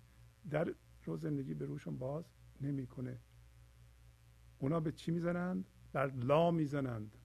در 0.49 0.73
رو 1.05 1.17
زندگی 1.17 1.53
به 1.53 1.65
روشون 1.65 1.97
باز 1.97 2.25
نمی‌کنه. 2.61 3.17
اونا 4.59 4.79
به 4.79 4.91
چی 4.91 5.11
می‌زنند؟ 5.11 5.65
بر 5.93 6.07
لا 6.07 6.51
می‌زنند. 6.51 7.17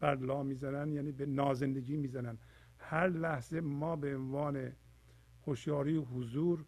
بر 0.00 0.14
لا 0.14 0.42
می‌زنند 0.42 0.92
یعنی 0.92 1.12
به 1.12 1.26
نازندگی 1.26 1.96
می‌زنند. 1.96 2.38
هر 2.78 3.08
لحظه 3.08 3.60
ما 3.60 3.96
به 3.96 4.16
عنوان 4.16 4.72
هوشیاری 5.46 5.96
حضور 5.96 6.64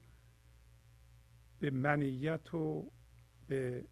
به 1.58 1.70
منیت 1.70 2.54
و 2.54 2.90
به 3.46 3.84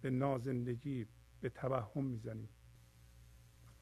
به 0.00 0.10
نازندگی 0.10 1.06
به 1.40 1.48
توهم 1.48 2.04
می‌زنیم. 2.04 2.48